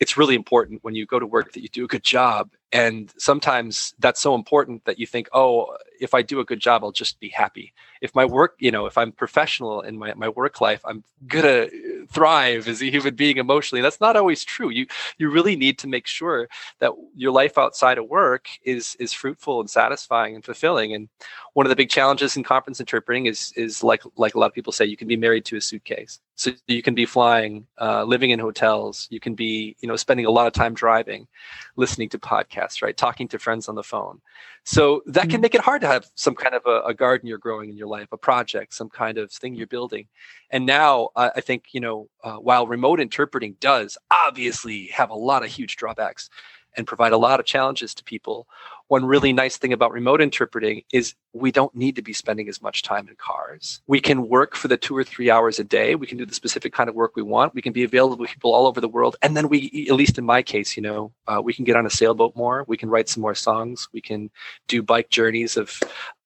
it's 0.00 0.16
really 0.16 0.34
important 0.34 0.82
when 0.82 0.96
you 0.96 1.06
go 1.06 1.20
to 1.20 1.26
work 1.26 1.52
that 1.52 1.62
you 1.62 1.68
do 1.68 1.84
a 1.84 1.86
good 1.86 2.02
job 2.02 2.50
and 2.72 3.12
sometimes 3.16 3.94
that's 3.98 4.20
so 4.20 4.34
important 4.34 4.84
that 4.84 4.98
you 4.98 5.06
think 5.06 5.28
oh 5.32 5.76
if 6.00 6.12
i 6.14 6.22
do 6.22 6.40
a 6.40 6.44
good 6.44 6.60
job 6.60 6.84
i'll 6.84 6.92
just 6.92 7.18
be 7.20 7.28
happy. 7.28 7.72
If 8.00 8.14
my 8.14 8.24
work 8.24 8.56
you 8.58 8.70
know 8.70 8.86
if 8.86 8.98
i'm 8.98 9.12
professional 9.12 9.80
in 9.80 9.98
my, 9.98 10.14
my 10.14 10.28
work 10.28 10.60
life 10.60 10.80
i'm 10.84 11.02
gonna 11.26 11.68
thrive 12.10 12.68
as 12.68 12.82
a 12.82 12.90
human 12.90 13.14
being 13.14 13.36
emotionally. 13.36 13.82
That's 13.82 14.00
not 14.00 14.16
always 14.16 14.44
true. 14.44 14.70
You 14.70 14.86
you 15.18 15.30
really 15.30 15.56
need 15.56 15.78
to 15.80 15.86
make 15.86 16.06
sure 16.06 16.48
that 16.80 16.92
your 17.14 17.32
life 17.32 17.58
outside 17.58 17.98
of 17.98 18.08
work 18.08 18.48
is 18.64 18.96
is 18.98 19.12
fruitful 19.12 19.60
and 19.60 19.70
satisfying 19.70 20.34
and 20.34 20.44
fulfilling. 20.44 20.94
And 20.94 21.08
one 21.54 21.66
of 21.66 21.70
the 21.70 21.76
big 21.76 21.90
challenges 21.90 22.36
in 22.36 22.44
conference 22.44 22.80
interpreting 22.80 23.26
is 23.26 23.52
is 23.56 23.82
like 23.82 24.02
like 24.16 24.34
a 24.34 24.38
lot 24.38 24.46
of 24.46 24.54
people 24.54 24.72
say 24.72 24.84
you 24.84 24.96
can 24.96 25.08
be 25.08 25.16
married 25.16 25.44
to 25.46 25.56
a 25.56 25.60
suitcase 25.60 26.20
so 26.38 26.52
you 26.68 26.82
can 26.82 26.94
be 26.94 27.04
flying 27.04 27.66
uh, 27.80 28.04
living 28.04 28.30
in 28.30 28.38
hotels. 28.38 29.08
You 29.10 29.18
can 29.18 29.34
be 29.34 29.76
you 29.80 29.88
know 29.88 29.96
spending 29.96 30.24
a 30.24 30.30
lot 30.30 30.46
of 30.46 30.52
time 30.52 30.72
driving 30.72 31.26
listening 31.74 32.08
to 32.10 32.18
podcasts 32.18 32.80
right? 32.80 32.96
Talking 32.96 33.26
to 33.28 33.40
friends 33.40 33.68
on 33.68 33.74
the 33.74 33.82
phone. 33.82 34.20
So 34.62 35.02
that 35.06 35.22
can 35.22 35.30
mm-hmm. 35.30 35.40
make 35.42 35.54
it 35.56 35.62
hard 35.62 35.80
to 35.80 35.88
have 35.88 36.08
some 36.14 36.36
kind 36.36 36.54
of 36.54 36.62
a, 36.64 36.82
a, 36.88 36.94
garden 36.94 37.26
you're 37.26 37.38
growing 37.38 37.70
in 37.70 37.76
your 37.76 37.88
life 37.88 38.08
a 38.12 38.16
project 38.16 38.74
some 38.74 38.88
kind 38.88 39.18
of 39.18 39.32
thing 39.32 39.54
you're 39.54 39.66
building. 39.66 40.06
And 40.50 40.64
now 40.64 41.08
uh, 41.16 41.30
i 41.34 41.40
think 41.40 41.64
you 41.72 41.80
know 41.80 42.08
uh, 42.22 42.36
while 42.36 42.68
remote 42.68 43.00
interpreting 43.00 43.56
does 43.60 43.98
obviously 44.10 44.86
have 44.86 45.10
a 45.10 45.14
lot 45.14 45.42
of 45.44 45.50
huge 45.50 45.76
drawbacks 45.76 46.30
and 46.78 46.86
provide 46.86 47.12
a 47.12 47.18
lot 47.18 47.40
of 47.40 47.44
challenges 47.44 47.92
to 47.94 48.04
people. 48.04 48.46
One 48.86 49.04
really 49.04 49.34
nice 49.34 49.58
thing 49.58 49.74
about 49.74 49.92
remote 49.92 50.22
interpreting 50.22 50.82
is 50.94 51.14
we 51.34 51.52
don't 51.52 51.74
need 51.74 51.96
to 51.96 52.02
be 52.02 52.14
spending 52.14 52.48
as 52.48 52.62
much 52.62 52.82
time 52.82 53.06
in 53.08 53.16
cars. 53.16 53.82
We 53.86 54.00
can 54.00 54.28
work 54.28 54.54
for 54.54 54.68
the 54.68 54.78
two 54.78 54.96
or 54.96 55.04
three 55.04 55.28
hours 55.28 55.58
a 55.58 55.64
day. 55.64 55.94
We 55.94 56.06
can 56.06 56.16
do 56.16 56.24
the 56.24 56.34
specific 56.34 56.72
kind 56.72 56.88
of 56.88 56.94
work 56.94 57.14
we 57.14 57.22
want. 57.22 57.54
We 57.54 57.60
can 57.60 57.74
be 57.74 57.84
available 57.84 58.24
to 58.24 58.32
people 58.32 58.54
all 58.54 58.66
over 58.66 58.80
the 58.80 58.88
world. 58.88 59.16
And 59.20 59.36
then 59.36 59.50
we, 59.50 59.86
at 59.90 59.96
least 59.96 60.16
in 60.16 60.24
my 60.24 60.40
case, 60.40 60.74
you 60.74 60.82
know, 60.82 61.12
uh, 61.26 61.42
we 61.44 61.52
can 61.52 61.66
get 61.66 61.76
on 61.76 61.84
a 61.84 61.90
sailboat 61.90 62.34
more. 62.34 62.64
We 62.66 62.78
can 62.78 62.88
write 62.88 63.10
some 63.10 63.20
more 63.20 63.34
songs. 63.34 63.88
We 63.92 64.00
can 64.00 64.30
do 64.68 64.82
bike 64.82 65.10
journeys 65.10 65.58
of 65.58 65.78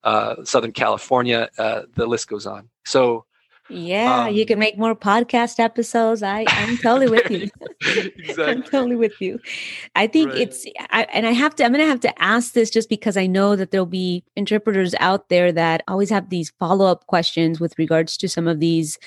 uh, 0.04 0.44
Southern 0.44 0.72
California. 0.72 1.48
Uh, 1.58 1.82
the 1.96 2.06
list 2.06 2.28
goes 2.28 2.46
on. 2.46 2.68
So 2.84 3.24
yeah, 3.72 4.26
um, 4.26 4.34
you 4.34 4.46
can 4.46 4.58
make 4.58 4.78
more 4.78 4.94
podcast 4.94 5.58
episodes. 5.58 6.22
I, 6.22 6.44
I'm 6.48 6.76
totally 6.78 7.08
with 7.08 7.30
you. 7.30 7.50
exactly. 7.80 8.44
I'm 8.44 8.62
totally 8.62 8.96
with 8.96 9.20
you. 9.20 9.40
I 9.94 10.06
think 10.06 10.30
right. 10.30 10.40
it's, 10.40 10.66
I, 10.90 11.04
and 11.12 11.26
I 11.26 11.32
have 11.32 11.54
to, 11.56 11.64
I'm 11.64 11.72
going 11.72 11.84
to 11.84 11.88
have 11.88 12.00
to 12.00 12.22
ask 12.22 12.52
this 12.52 12.70
just 12.70 12.88
because 12.88 13.16
I 13.16 13.26
know 13.26 13.56
that 13.56 13.70
there'll 13.70 13.86
be 13.86 14.24
interpreters 14.36 14.94
out 15.00 15.28
there 15.28 15.52
that 15.52 15.82
always 15.88 16.10
have 16.10 16.30
these 16.30 16.50
follow 16.58 16.86
up 16.86 17.06
questions 17.06 17.60
with 17.60 17.78
regards 17.78 18.16
to 18.18 18.28
some 18.28 18.46
of 18.46 18.60
these, 18.60 18.98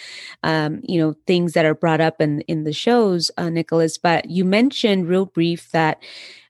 um, 0.43 0.82
you 0.84 0.99
know, 0.99 1.16
things 1.28 1.53
that 1.53 1.66
are 1.66 1.76
brought 1.76 2.01
up 2.01 2.20
in, 2.20 2.41
in 2.41 2.63
the 2.63 2.74
shows, 2.74 3.32
uh, 3.38 3.49
Nicholas. 3.49 3.97
But 3.97 4.30
you 4.30 4.45
mentioned 4.45 5.07
real 5.07 5.26
brief 5.26 5.72
that 5.72 6.01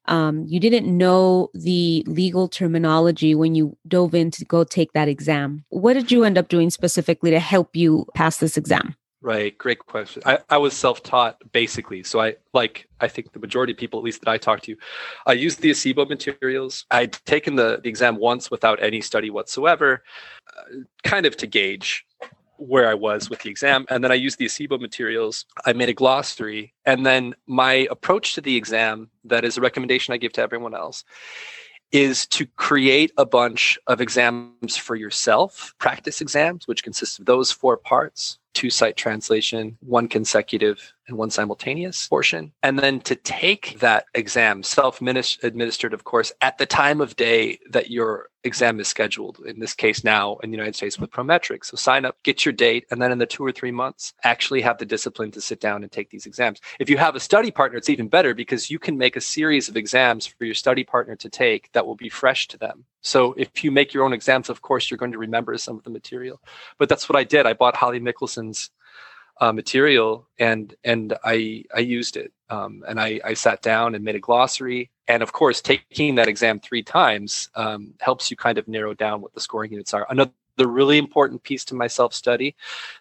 um, 0.08 0.46
you 0.48 0.60
didn't 0.60 0.86
know 0.86 1.50
the 1.54 2.04
legal 2.08 2.48
terminology 2.48 3.36
when 3.36 3.56
you 3.56 3.78
dove 3.88 4.16
in 4.16 4.32
to 4.32 4.46
go 4.46 4.64
take 4.64 4.94
that 4.94 5.08
exam. 5.08 5.64
What 5.70 5.94
did 5.94 6.12
you 6.12 6.24
end 6.24 6.38
up 6.38 6.48
doing 6.48 6.70
specifically 6.70 7.32
to 7.32 7.40
help 7.40 7.76
you 7.76 8.06
pass 8.14 8.38
this 8.38 8.58
exam? 8.58 8.96
Right, 9.22 9.58
great 9.58 9.80
question. 9.80 10.22
I, 10.24 10.38
I 10.52 10.58
was 10.60 10.76
self-taught 10.76 11.52
basically, 11.52 12.04
so 12.04 12.22
I 12.22 12.36
like 12.54 12.88
I 13.00 13.08
think 13.08 13.34
the 13.34 13.40
majority 13.40 13.74
of 13.74 13.80
people, 13.80 14.00
at 14.00 14.06
least 14.06 14.22
that 14.22 14.30
I 14.30 14.38
talked 14.38 14.66
to, 14.66 14.76
I 15.26 15.34
used 15.34 15.62
the 15.62 15.72
ACEBO 15.72 16.08
materials. 16.08 16.86
I'd 16.92 17.14
taken 17.26 17.56
the, 17.56 17.80
the 17.82 17.90
exam 17.90 18.18
once 18.18 18.52
without 18.52 18.84
any 18.84 19.02
study 19.02 19.32
whatsoever, 19.32 20.04
uh, 20.56 20.76
kind 21.04 21.26
of 21.26 21.36
to 21.38 21.48
gauge 21.48 22.06
where 22.58 22.90
I 22.90 22.94
was 22.94 23.30
with 23.30 23.42
the 23.42 23.50
exam. 23.50 23.86
And 23.90 24.04
then 24.04 24.12
I 24.12 24.16
used 24.16 24.38
the 24.38 24.46
ACEBO 24.46 24.80
materials. 24.80 25.46
I 25.66 25.74
made 25.74 25.90
a 25.90 25.94
glossary. 25.94 26.74
And 26.86 27.06
then 27.06 27.36
my 27.48 27.88
approach 27.92 28.36
to 28.36 28.42
the 28.42 28.56
exam, 28.56 29.10
that 29.26 29.46
is 29.46 29.58
a 29.58 29.62
recommendation 29.62 30.14
I 30.14 30.18
give 30.18 30.34
to 30.34 30.42
everyone 30.42 30.76
else, 30.76 31.04
is 31.92 32.26
to 32.28 32.46
create 32.46 33.12
a 33.18 33.26
bunch 33.26 33.78
of 33.88 34.02
exams 34.02 34.76
for 34.76 34.96
yourself, 34.96 35.74
practice 35.78 36.22
exams, 36.22 36.68
which 36.68 36.84
consists 36.84 37.20
of 37.20 37.26
those 37.26 37.52
four 37.52 37.78
parts 37.78 38.40
two 38.56 38.70
sight 38.70 38.98
translation, 38.98 39.78
one 39.82 40.08
consecutive, 40.08 40.94
and 41.08 41.18
one 41.18 41.30
simultaneous 41.30 42.08
portion. 42.08 42.52
And 42.64 42.80
then 42.80 43.00
to 43.02 43.16
take 43.16 43.80
that 43.80 44.06
exam, 44.16 44.64
self 44.64 45.02
administered, 45.02 45.94
of 45.94 46.04
course, 46.04 46.32
at 46.42 46.58
the 46.58 46.66
time 46.66 47.02
of 47.02 47.16
day 47.16 47.60
that 47.70 47.92
your 47.92 48.30
exam 48.44 48.80
is 48.80 48.88
scheduled, 48.88 49.40
in 49.46 49.60
this 49.60 49.74
case 49.74 50.04
now 50.04 50.38
in 50.38 50.50
the 50.50 50.58
United 50.58 50.76
States 50.76 50.98
with 50.98 51.12
Prometric. 51.12 51.66
So 51.66 51.76
sign 51.76 52.06
up, 52.06 52.18
get 52.24 52.46
your 52.46 52.54
date, 52.54 52.86
and 52.90 53.02
then 53.02 53.12
in 53.12 53.18
the 53.18 53.26
two 53.26 53.46
or 53.46 53.52
three 53.52 53.72
months, 53.72 54.14
actually 54.24 54.62
have 54.62 54.78
the 54.78 54.86
discipline 54.86 55.32
to 55.32 55.42
sit 55.42 55.60
down 55.60 55.84
and 55.84 55.92
take 55.92 56.10
these 56.10 56.26
exams. 56.26 56.62
If 56.80 56.90
you 56.90 56.98
have 56.98 57.16
a 57.16 57.20
study 57.20 57.52
partner, 57.52 57.78
it's 57.78 57.90
even 57.90 58.08
better 58.08 58.34
because 58.34 58.72
you 58.72 58.80
can 58.80 58.98
make 58.98 59.16
a 59.16 59.22
series 59.22 59.68
of 59.68 59.78
exams 59.78 60.26
for 60.26 60.46
your 60.46 60.56
study 60.56 60.84
partner 60.84 61.16
to 61.18 61.30
take 61.30 61.72
that 61.74 61.86
will 61.86 61.96
be 61.96 62.10
fresh 62.10 62.48
to 62.50 62.58
them. 62.58 62.86
So 63.06 63.34
if 63.34 63.64
you 63.64 63.72
make 63.72 63.94
your 63.94 64.04
own 64.04 64.14
exams, 64.14 64.50
of 64.50 64.62
course, 64.62 64.90
you're 64.90 64.98
going 64.98 65.12
to 65.12 65.18
remember 65.18 65.56
some 65.58 65.78
of 65.78 65.84
the 65.84 65.92
material. 65.92 66.42
But 66.80 66.90
that's 66.90 67.08
what 67.08 67.16
I 67.16 67.24
did. 67.24 67.46
I 67.46 67.54
bought 67.54 67.76
Holly 67.76 68.00
Mikkelson's 68.00 68.72
uh, 69.42 69.52
material 69.52 70.28
and 70.40 70.74
and 70.84 71.14
I 71.24 71.66
I 71.76 71.80
used 71.80 72.16
it 72.16 72.32
um, 72.50 72.84
and 72.88 73.00
I, 73.00 73.20
I 73.24 73.34
sat 73.34 73.62
down 73.62 73.94
and 73.94 74.04
made 74.04 74.16
a 74.16 74.20
glossary 74.20 74.90
and 75.10 75.22
of 75.22 75.34
course 75.34 75.62
taking 75.62 76.16
that 76.16 76.30
exam 76.30 76.62
three 76.62 76.84
times 76.84 77.50
um, 77.56 77.94
helps 78.00 78.32
you 78.32 78.38
kind 78.38 78.58
of 78.58 78.66
narrow 78.68 78.94
down 78.94 79.20
what 79.22 79.34
the 79.34 79.42
scoring 79.42 79.72
units 79.72 79.94
are. 79.94 80.08
Another 80.10 80.32
the 80.58 80.68
really 80.68 80.98
important 80.98 81.44
piece 81.44 81.66
to 81.66 81.76
my 81.76 81.88
self 81.88 82.14
study 82.14 82.56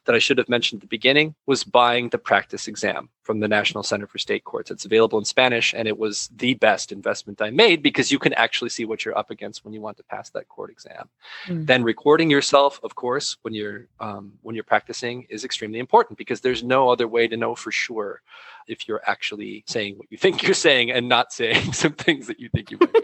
that 0.05 0.15
I 0.15 0.19
should 0.19 0.39
have 0.39 0.49
mentioned 0.49 0.79
at 0.79 0.83
the 0.83 0.89
beginning 0.89 1.35
was 1.47 1.65
buying 1.65 2.09
the 2.09 2.19
practice 2.19 2.69
exam 2.69 3.09
from 3.23 3.41
the 3.41 3.49
National 3.49 3.83
Center 3.83 4.07
for 4.07 4.19
State 4.19 4.45
Courts. 4.45 4.71
It's 4.71 4.85
available 4.85 5.19
in 5.19 5.25
Spanish, 5.25 5.73
and 5.75 5.89
it 5.89 5.99
was 5.99 6.29
the 6.37 6.55
best 6.55 6.93
investment 6.93 7.41
I 7.41 7.51
made 7.51 7.83
because 7.83 8.13
you 8.13 8.19
can 8.19 8.35
actually 8.35 8.69
see 8.69 8.85
what 8.85 9.05
you're 9.05 9.17
up 9.17 9.31
against 9.31 9.65
when 9.65 9.73
you 9.73 9.81
want 9.81 9.97
to 9.97 10.05
pass 10.05 10.29
that 10.31 10.49
court 10.49 10.71
exam. 10.71 11.09
Mm. 11.47 11.67
Then 11.67 11.83
recording 11.83 12.31
yourself, 12.31 12.79
of 12.83 12.95
course, 12.95 13.39
when 13.43 13.55
you're 13.55 13.87
um, 13.99 14.33
when 14.43 14.55
you're 14.55 14.65
practicing 14.65 15.27
is 15.31 15.45
extremely 15.45 15.79
important 15.79 16.19
because 16.19 16.41
there's 16.41 16.63
no 16.63 16.91
other 16.91 17.09
way 17.09 17.27
to 17.27 17.37
know 17.37 17.55
for 17.55 17.73
sure 17.73 18.21
if 18.67 18.87
you're 18.89 19.03
actually 19.07 19.65
saying 19.67 19.97
what 19.97 20.07
you 20.11 20.19
think 20.19 20.43
you're 20.43 20.55
saying 20.55 20.91
and 20.91 21.09
not 21.09 21.33
saying 21.33 21.73
some 21.85 21.93
things 21.93 22.27
that 22.27 22.41
you 22.41 22.49
think 22.51 22.71
you 22.71 22.79
might. 22.81 23.04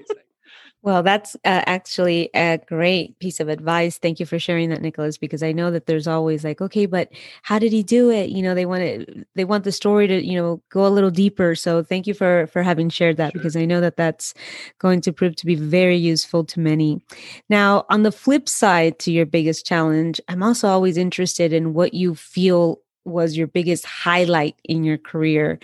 Well, 0.83 1.03
that's 1.03 1.35
uh, 1.45 1.63
actually 1.67 2.31
a 2.35 2.59
great 2.67 3.19
piece 3.19 3.39
of 3.39 3.51
advice. 3.51 3.99
Thank 3.99 4.19
you 4.19 4.25
for 4.25 4.39
sharing 4.39 4.71
that, 4.71 4.81
Nicholas, 4.81 5.19
because 5.19 5.43
I 5.43 5.53
know 5.53 5.71
that 5.71 5.85
there's 5.85 6.07
always 6.07 6.43
like, 6.43 6.63
okay, 6.63 6.87
but 6.87 7.11
how 7.43 7.59
did 7.59 7.71
he 7.71 7.83
do 7.83 8.11
it? 8.11 8.31
You 8.31 8.41
know, 8.41 8.55
they 8.55 8.65
want 8.65 8.83
to, 8.83 9.25
they 9.35 9.45
want 9.45 9.65
the 9.65 9.73
story 9.73 10.07
to, 10.07 10.25
you 10.25 10.41
know, 10.41 10.63
go 10.71 10.87
a 10.87 10.89
little 10.89 11.11
deeper. 11.11 11.55
So 11.55 11.83
thank 11.83 12.07
you 12.07 12.15
for 12.15 12.47
for 12.47 12.63
having 12.63 12.89
shared 12.89 13.19
that 13.19 13.33
sure. 13.33 13.41
because 13.41 13.57
I 13.57 13.67
know 13.67 13.83
that 13.83 13.99
that's 13.99 14.33
going 14.79 15.03
to 15.03 15.13
prove 15.13 15.37
to 15.37 15.47
be 15.47 15.55
very 15.55 15.99
useful 15.99 16.45
to 16.45 16.61
many. 16.61 17.03
Now, 17.51 17.85
on 17.91 18.03
the 18.03 18.13
flip 18.13 18.49
side 18.49 18.99
to 19.01 19.13
your 19.13 19.27
biggest 19.27 19.67
challenge, 19.67 20.19
I'm 20.29 20.43
also 20.43 20.67
always 20.67 20.97
interested 20.97 21.53
in 21.53 21.75
what 21.75 21.93
you 21.93 22.15
feel 22.15 22.81
was 23.05 23.37
your 23.37 23.47
biggest 23.47 23.85
highlight 23.87 24.57
in 24.65 24.85
your 24.85 24.99
career. 24.99 25.59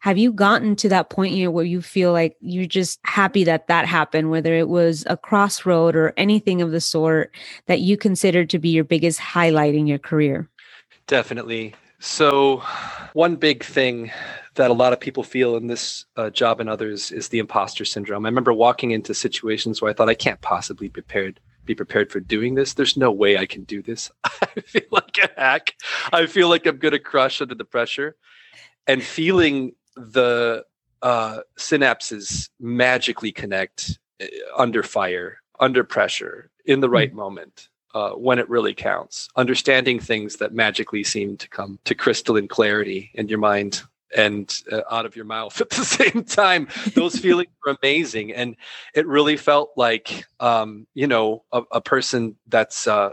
Have 0.00 0.18
you 0.18 0.32
gotten 0.32 0.76
to 0.76 0.88
that 0.88 1.10
point 1.10 1.36
know, 1.36 1.50
where 1.50 1.64
you 1.64 1.80
feel 1.82 2.12
like 2.12 2.36
you're 2.40 2.66
just 2.66 2.98
happy 3.04 3.44
that 3.44 3.68
that 3.68 3.86
happened 3.86 4.30
whether 4.30 4.54
it 4.54 4.68
was 4.68 5.04
a 5.08 5.16
crossroad 5.16 5.96
or 5.96 6.12
anything 6.16 6.62
of 6.62 6.70
the 6.70 6.80
sort 6.80 7.34
that 7.66 7.80
you 7.80 7.96
consider 7.96 8.44
to 8.44 8.58
be 8.58 8.70
your 8.70 8.84
biggest 8.84 9.18
highlight 9.18 9.74
in 9.74 9.86
your 9.86 9.98
career? 9.98 10.48
Definitely. 11.06 11.74
So 11.98 12.62
one 13.12 13.36
big 13.36 13.62
thing 13.62 14.10
that 14.54 14.70
a 14.70 14.74
lot 14.74 14.92
of 14.92 15.00
people 15.00 15.22
feel 15.22 15.56
in 15.56 15.66
this 15.66 16.06
uh, 16.16 16.30
job 16.30 16.60
and 16.60 16.68
others 16.68 17.12
is 17.12 17.28
the 17.28 17.38
imposter 17.38 17.84
syndrome. 17.84 18.24
I 18.24 18.28
remember 18.28 18.52
walking 18.52 18.90
into 18.90 19.14
situations 19.14 19.80
where 19.80 19.90
i 19.90 19.94
thought 19.94 20.08
i 20.08 20.14
can't 20.14 20.40
possibly 20.40 20.88
be 20.88 20.92
prepared 20.92 21.40
be 21.64 21.74
prepared 21.74 22.10
for 22.10 22.20
doing 22.20 22.54
this. 22.54 22.74
There's 22.74 22.96
no 22.96 23.10
way 23.10 23.38
I 23.38 23.46
can 23.46 23.64
do 23.64 23.82
this. 23.82 24.10
I 24.24 24.60
feel 24.60 24.82
like 24.90 25.18
a 25.18 25.40
hack. 25.40 25.74
I 26.12 26.26
feel 26.26 26.48
like 26.48 26.66
I'm 26.66 26.78
going 26.78 26.92
to 26.92 26.98
crush 26.98 27.40
under 27.40 27.54
the 27.54 27.64
pressure. 27.64 28.16
And 28.86 29.02
feeling 29.02 29.74
the 29.96 30.64
uh, 31.02 31.40
synapses 31.58 32.48
magically 32.58 33.32
connect 33.32 33.98
uh, 34.20 34.26
under 34.56 34.82
fire, 34.82 35.38
under 35.58 35.84
pressure, 35.84 36.50
in 36.64 36.80
the 36.80 36.90
right 36.90 37.10
mm-hmm. 37.10 37.18
moment. 37.18 37.68
Uh, 37.92 38.10
when 38.10 38.38
it 38.38 38.48
really 38.48 38.72
counts, 38.72 39.28
understanding 39.34 39.98
things 39.98 40.36
that 40.36 40.54
magically 40.54 41.02
seem 41.02 41.36
to 41.36 41.48
come 41.48 41.76
to 41.84 41.92
crystalline 41.92 42.46
clarity 42.46 43.10
in 43.14 43.26
your 43.26 43.40
mind 43.40 43.82
and 44.16 44.62
uh, 44.70 44.82
out 44.90 45.06
of 45.06 45.16
your 45.16 45.24
mouth 45.24 45.60
at 45.60 45.70
the 45.70 45.84
same 45.84 46.24
time. 46.24 46.68
Those 46.94 47.16
feelings 47.16 47.50
were 47.64 47.76
amazing, 47.82 48.32
and 48.32 48.56
it 48.94 49.06
really 49.06 49.36
felt 49.36 49.72
like 49.76 50.24
um, 50.40 50.86
you 50.94 51.06
know 51.06 51.44
a, 51.52 51.62
a 51.72 51.80
person 51.80 52.36
that's 52.48 52.86
uh, 52.86 53.10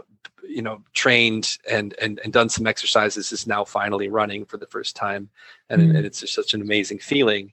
you 0.48 0.62
know 0.62 0.82
trained 0.94 1.58
and, 1.70 1.94
and 2.00 2.20
and 2.24 2.32
done 2.32 2.48
some 2.48 2.66
exercises 2.66 3.32
is 3.32 3.46
now 3.46 3.64
finally 3.64 4.08
running 4.08 4.44
for 4.44 4.56
the 4.56 4.66
first 4.66 4.96
time, 4.96 5.28
and, 5.68 5.82
mm-hmm. 5.82 5.96
and 5.96 6.06
it's 6.06 6.20
just 6.20 6.34
such 6.34 6.54
an 6.54 6.62
amazing 6.62 6.98
feeling. 6.98 7.52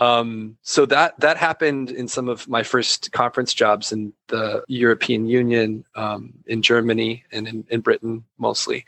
Um, 0.00 0.56
so 0.62 0.86
that 0.86 1.18
that 1.20 1.36
happened 1.36 1.90
in 1.90 2.06
some 2.08 2.28
of 2.28 2.48
my 2.48 2.62
first 2.62 3.10
conference 3.12 3.52
jobs 3.52 3.90
in 3.90 4.12
the 4.28 4.62
European 4.68 5.26
Union, 5.26 5.84
um, 5.96 6.34
in 6.46 6.62
Germany, 6.62 7.24
and 7.32 7.48
in, 7.48 7.64
in 7.68 7.80
Britain 7.80 8.24
mostly. 8.38 8.84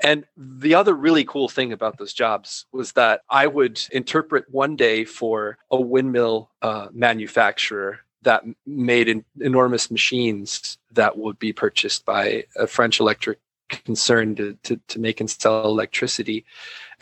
And 0.00 0.24
the 0.36 0.74
other 0.74 0.94
really 0.94 1.24
cool 1.24 1.48
thing 1.48 1.72
about 1.72 1.98
those 1.98 2.12
jobs 2.12 2.66
was 2.72 2.92
that 2.92 3.22
I 3.30 3.46
would 3.46 3.80
interpret 3.90 4.44
one 4.50 4.76
day 4.76 5.04
for 5.04 5.58
a 5.70 5.80
windmill 5.80 6.50
uh, 6.60 6.88
manufacturer 6.92 8.00
that 8.22 8.42
made 8.66 9.24
enormous 9.40 9.90
machines 9.90 10.78
that 10.92 11.16
would 11.16 11.38
be 11.38 11.52
purchased 11.52 12.04
by 12.04 12.44
a 12.56 12.66
French 12.66 13.00
electric 13.00 13.38
concern 13.68 14.34
to, 14.36 14.56
to, 14.62 14.80
to 14.88 14.98
make 14.98 15.20
and 15.20 15.30
sell 15.30 15.64
electricity 15.64 16.44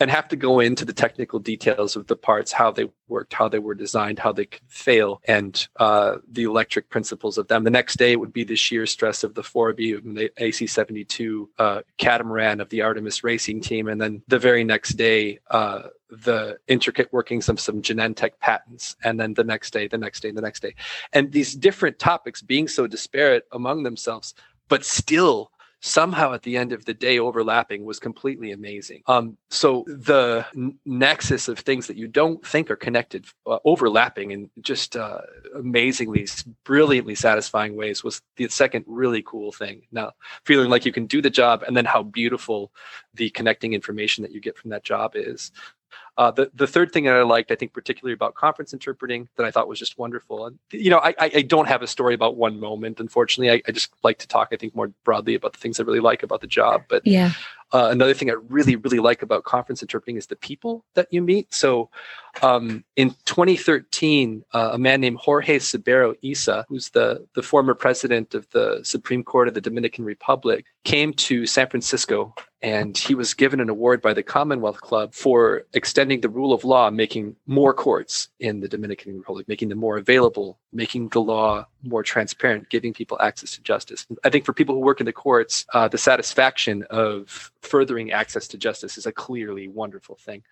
and 0.03 0.11
have 0.11 0.27
to 0.27 0.35
go 0.35 0.59
into 0.59 0.83
the 0.83 0.91
technical 0.91 1.39
details 1.39 1.95
of 1.95 2.07
the 2.07 2.15
parts, 2.17 2.51
how 2.51 2.69
they 2.69 2.89
worked, 3.07 3.31
how 3.31 3.47
they 3.47 3.57
were 3.57 3.73
designed, 3.73 4.19
how 4.19 4.33
they 4.33 4.43
could 4.43 4.59
fail, 4.67 5.21
and 5.29 5.69
uh, 5.77 6.17
the 6.29 6.43
electric 6.43 6.89
principles 6.89 7.37
of 7.37 7.47
them. 7.47 7.63
The 7.63 7.69
next 7.69 7.97
day 7.97 8.17
would 8.17 8.33
be 8.33 8.43
the 8.43 8.57
sheer 8.57 8.85
stress 8.85 9.23
of 9.23 9.33
the 9.33 9.41
4B, 9.41 10.03
the 10.13 10.29
AC-72 10.43 11.47
uh, 11.57 11.81
catamaran 11.97 12.59
of 12.59 12.67
the 12.67 12.81
Artemis 12.81 13.23
racing 13.23 13.61
team, 13.61 13.87
and 13.87 14.01
then 14.01 14.21
the 14.27 14.37
very 14.37 14.65
next 14.65 14.95
day 14.95 15.39
uh, 15.51 15.83
the 16.09 16.57
intricate 16.67 17.07
workings 17.13 17.47
of 17.47 17.61
some 17.61 17.81
Genentech 17.81 18.31
patents, 18.41 18.97
and 19.05 19.17
then 19.17 19.33
the 19.35 19.45
next 19.45 19.71
day, 19.71 19.87
the 19.87 19.97
next 19.97 20.19
day, 20.19 20.31
the 20.31 20.41
next 20.41 20.59
day, 20.59 20.75
and 21.13 21.31
these 21.31 21.55
different 21.55 21.97
topics 21.97 22.41
being 22.41 22.67
so 22.67 22.87
disparate 22.87 23.45
among 23.53 23.83
themselves, 23.83 24.33
but 24.67 24.83
still 24.83 25.49
somehow 25.85 26.33
at 26.33 26.43
the 26.43 26.55
end 26.55 26.71
of 26.71 26.85
the 26.85 26.93
day 26.93 27.19
overlapping 27.19 27.83
was 27.83 27.99
completely 27.99 28.53
amazing. 28.53 29.03
Um, 29.05 29.37
so 29.49 29.83
the 29.85 30.45
n- 30.55 30.79
nexus 30.85 31.49
of 31.49 31.59
things 31.59 31.87
that 31.87 31.97
you 31.97 32.07
don't 32.07 32.43
think 32.45 32.71
are 32.71 32.77
connected, 32.77 33.25
uh, 33.45 33.59
overlapping 33.65 34.31
in 34.31 34.49
just 34.61 34.95
uh, 34.95 35.19
amazingly, 35.53 36.25
brilliantly 36.63 37.15
satisfying 37.15 37.75
ways 37.75 38.01
was 38.01 38.21
the 38.37 38.47
second 38.47 38.85
really 38.87 39.21
cool 39.23 39.51
thing. 39.51 39.81
Now, 39.91 40.13
feeling 40.45 40.69
like 40.69 40.85
you 40.85 40.93
can 40.93 41.05
do 41.05 41.21
the 41.21 41.29
job 41.29 41.63
and 41.63 41.75
then 41.75 41.85
how 41.85 42.01
beautiful 42.01 42.71
the 43.13 43.29
connecting 43.31 43.73
information 43.73 44.21
that 44.21 44.31
you 44.31 44.39
get 44.39 44.57
from 44.57 44.69
that 44.69 44.85
job 44.85 45.11
is. 45.15 45.51
Uh, 46.15 46.29
the 46.29 46.51
the 46.53 46.67
third 46.67 46.91
thing 46.91 47.05
that 47.05 47.15
I 47.15 47.23
liked, 47.23 47.51
I 47.51 47.55
think, 47.55 47.73
particularly 47.73 48.13
about 48.13 48.35
conference 48.35 48.71
interpreting, 48.71 49.27
that 49.35 49.45
I 49.45 49.51
thought 49.51 49.67
was 49.67 49.79
just 49.79 49.97
wonderful. 49.97 50.45
And 50.45 50.59
you 50.71 50.91
know, 50.91 50.99
I 50.99 51.15
I 51.19 51.41
don't 51.41 51.67
have 51.67 51.81
a 51.81 51.87
story 51.87 52.13
about 52.13 52.35
one 52.35 52.59
moment. 52.59 52.99
Unfortunately, 52.99 53.51
I, 53.51 53.61
I 53.67 53.71
just 53.71 53.91
like 54.03 54.19
to 54.19 54.27
talk. 54.27 54.49
I 54.51 54.57
think 54.57 54.75
more 54.75 54.89
broadly 55.03 55.33
about 55.33 55.53
the 55.53 55.59
things 55.59 55.79
I 55.79 55.83
really 55.83 55.99
like 55.99 56.21
about 56.21 56.41
the 56.41 56.47
job. 56.47 56.83
But 56.87 57.05
yeah, 57.07 57.31
uh, 57.71 57.89
another 57.91 58.13
thing 58.13 58.29
I 58.29 58.35
really, 58.49 58.75
really 58.75 58.99
like 58.99 59.21
about 59.21 59.43
conference 59.43 59.81
interpreting 59.81 60.17
is 60.17 60.27
the 60.27 60.35
people 60.35 60.85
that 60.95 61.07
you 61.11 61.21
meet. 61.21 61.53
So, 61.53 61.89
um, 62.41 62.83
in 62.95 63.11
2013, 63.25 64.43
uh, 64.53 64.71
a 64.73 64.77
man 64.77 65.01
named 65.01 65.17
Jorge 65.17 65.59
Subero 65.59 66.15
Isa, 66.21 66.65
who's 66.67 66.89
the, 66.89 67.25
the 67.35 67.43
former 67.43 67.73
president 67.73 68.33
of 68.33 68.49
the 68.49 68.81
Supreme 68.83 69.23
Court 69.23 69.47
of 69.47 69.53
the 69.53 69.61
Dominican 69.61 70.03
Republic, 70.05 70.65
came 70.83 71.13
to 71.13 71.45
San 71.45 71.69
Francisco 71.69 72.33
and 72.63 72.97
he 72.97 73.13
was 73.13 73.33
given 73.33 73.59
an 73.59 73.69
award 73.69 74.01
by 74.01 74.13
the 74.13 74.23
Commonwealth 74.23 74.79
Club 74.79 75.13
for 75.13 75.63
extending 75.73 76.21
the 76.21 76.29
rule 76.29 76.53
of 76.53 76.63
law, 76.63 76.89
making 76.89 77.35
more 77.45 77.73
courts 77.73 78.29
in 78.39 78.61
the 78.61 78.69
Dominican 78.69 79.17
Republic, 79.17 79.47
making 79.49 79.67
them 79.67 79.79
more 79.79 79.97
available, 79.97 80.57
making 80.73 81.09
the 81.09 81.21
law 81.21 81.65
more 81.83 82.03
transparent, 82.03 82.69
giving 82.69 82.93
people 82.93 83.17
access 83.21 83.53
to 83.55 83.61
justice. 83.61 84.05
I 84.23 84.29
think 84.29 84.45
for 84.45 84.53
people 84.53 84.75
who 84.75 84.81
work 84.81 84.99
in 84.99 85.05
the 85.05 85.13
courts, 85.13 85.65
uh, 85.73 85.87
the 85.87 85.97
satisfaction 85.97 86.83
of 86.89 87.51
furthering 87.61 88.11
access 88.11 88.47
to 88.49 88.57
justice 88.57 88.97
is 88.97 89.05
a 89.05 89.11
clearly 89.11 89.67
wonderful 89.67 90.15
thing. 90.15 90.43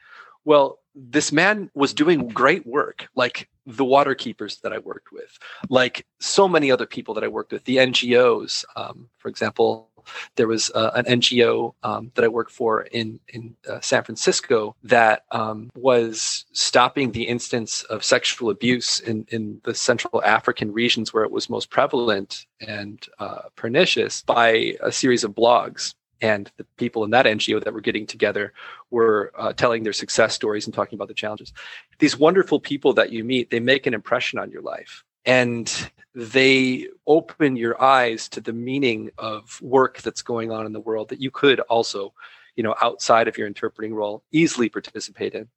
Well, 0.43 0.79
this 0.95 1.31
man 1.31 1.69
was 1.75 1.93
doing 1.93 2.27
great 2.27 2.65
work, 2.65 3.07
like 3.15 3.47
the 3.65 3.85
water 3.85 4.15
keepers 4.15 4.57
that 4.61 4.73
I 4.73 4.79
worked 4.79 5.11
with, 5.11 5.37
like 5.69 6.05
so 6.19 6.47
many 6.47 6.71
other 6.71 6.87
people 6.87 7.13
that 7.13 7.23
I 7.23 7.27
worked 7.27 7.51
with, 7.51 7.63
the 7.65 7.77
NGOs. 7.77 8.65
Um, 8.75 9.09
for 9.19 9.29
example, 9.29 9.90
there 10.35 10.47
was 10.47 10.71
uh, 10.75 10.91
an 10.95 11.05
NGO 11.05 11.73
um, 11.83 12.11
that 12.15 12.25
I 12.25 12.27
worked 12.27 12.51
for 12.51 12.81
in 12.83 13.19
in 13.29 13.55
uh, 13.69 13.79
San 13.81 14.03
Francisco 14.03 14.75
that 14.83 15.23
um, 15.31 15.69
was 15.75 16.45
stopping 16.51 17.11
the 17.11 17.23
instance 17.23 17.83
of 17.83 18.03
sexual 18.03 18.49
abuse 18.49 18.99
in 18.99 19.25
in 19.29 19.61
the 19.63 19.73
Central 19.75 20.23
African 20.23 20.71
regions 20.71 21.13
where 21.13 21.23
it 21.23 21.31
was 21.31 21.49
most 21.49 21.69
prevalent 21.69 22.45
and 22.59 23.07
uh, 23.19 23.43
pernicious 23.55 24.23
by 24.23 24.75
a 24.81 24.91
series 24.91 25.23
of 25.23 25.31
blogs 25.31 25.93
and 26.21 26.51
the 26.57 26.63
people 26.77 27.03
in 27.03 27.11
that 27.11 27.25
NGO 27.25 27.63
that 27.63 27.73
were 27.73 27.81
getting 27.81 28.05
together 28.05 28.53
were 28.91 29.31
uh, 29.37 29.53
telling 29.53 29.83
their 29.83 29.93
success 29.93 30.35
stories 30.35 30.65
and 30.65 30.73
talking 30.73 30.97
about 30.97 31.07
the 31.07 31.13
challenges. 31.13 31.51
These 31.99 32.17
wonderful 32.17 32.59
people 32.59 32.93
that 32.93 33.11
you 33.11 33.23
meet, 33.23 33.49
they 33.49 33.59
make 33.59 33.87
an 33.87 33.93
impression 33.93 34.37
on 34.39 34.51
your 34.51 34.61
life 34.61 35.03
and 35.25 35.91
they 36.13 36.87
open 37.07 37.55
your 37.55 37.81
eyes 37.81 38.27
to 38.29 38.41
the 38.41 38.53
meaning 38.53 39.11
of 39.17 39.61
work 39.61 40.01
that's 40.01 40.21
going 40.21 40.51
on 40.51 40.65
in 40.65 40.73
the 40.73 40.79
world 40.79 41.09
that 41.09 41.21
you 41.21 41.31
could 41.31 41.59
also 41.61 42.13
you 42.55 42.63
know 42.63 42.75
outside 42.81 43.27
of 43.27 43.37
your 43.37 43.47
interpreting 43.47 43.93
role 43.93 44.23
easily 44.31 44.69
participate 44.69 45.33
in. 45.33 45.47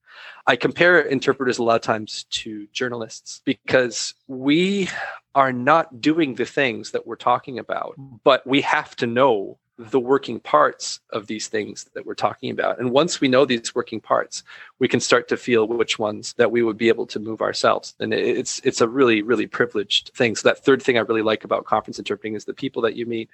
I 0.46 0.54
compare 0.56 1.00
interpreters 1.00 1.58
a 1.58 1.64
lot 1.64 1.76
of 1.76 1.82
times 1.82 2.24
to 2.30 2.68
journalists 2.72 3.42
because 3.44 4.14
we 4.28 4.88
are 5.34 5.52
not 5.52 6.00
doing 6.00 6.36
the 6.36 6.44
things 6.44 6.92
that 6.92 7.06
we're 7.06 7.16
talking 7.16 7.58
about 7.58 7.96
but 8.22 8.46
we 8.46 8.60
have 8.60 8.94
to 8.96 9.06
know 9.06 9.58
the 9.76 9.98
working 9.98 10.38
parts 10.38 11.00
of 11.10 11.26
these 11.26 11.48
things 11.48 11.86
that 11.94 12.06
we're 12.06 12.14
talking 12.14 12.50
about. 12.50 12.78
And 12.78 12.90
once 12.90 13.20
we 13.20 13.26
know 13.26 13.44
these 13.44 13.74
working 13.74 14.00
parts, 14.00 14.44
we 14.78 14.86
can 14.86 15.00
start 15.00 15.26
to 15.28 15.36
feel 15.36 15.66
which 15.66 15.98
ones 15.98 16.34
that 16.34 16.52
we 16.52 16.62
would 16.62 16.78
be 16.78 16.88
able 16.88 17.06
to 17.06 17.18
move 17.18 17.42
ourselves. 17.42 17.94
And 17.98 18.14
it's 18.14 18.60
it's 18.60 18.80
a 18.80 18.88
really 18.88 19.22
really 19.22 19.46
privileged 19.46 20.12
thing. 20.14 20.36
So 20.36 20.48
that 20.48 20.64
third 20.64 20.82
thing 20.82 20.96
I 20.96 21.00
really 21.00 21.22
like 21.22 21.44
about 21.44 21.64
conference 21.64 21.98
interpreting 21.98 22.34
is 22.34 22.44
the 22.44 22.54
people 22.54 22.82
that 22.82 22.96
you 22.96 23.06
meet. 23.06 23.30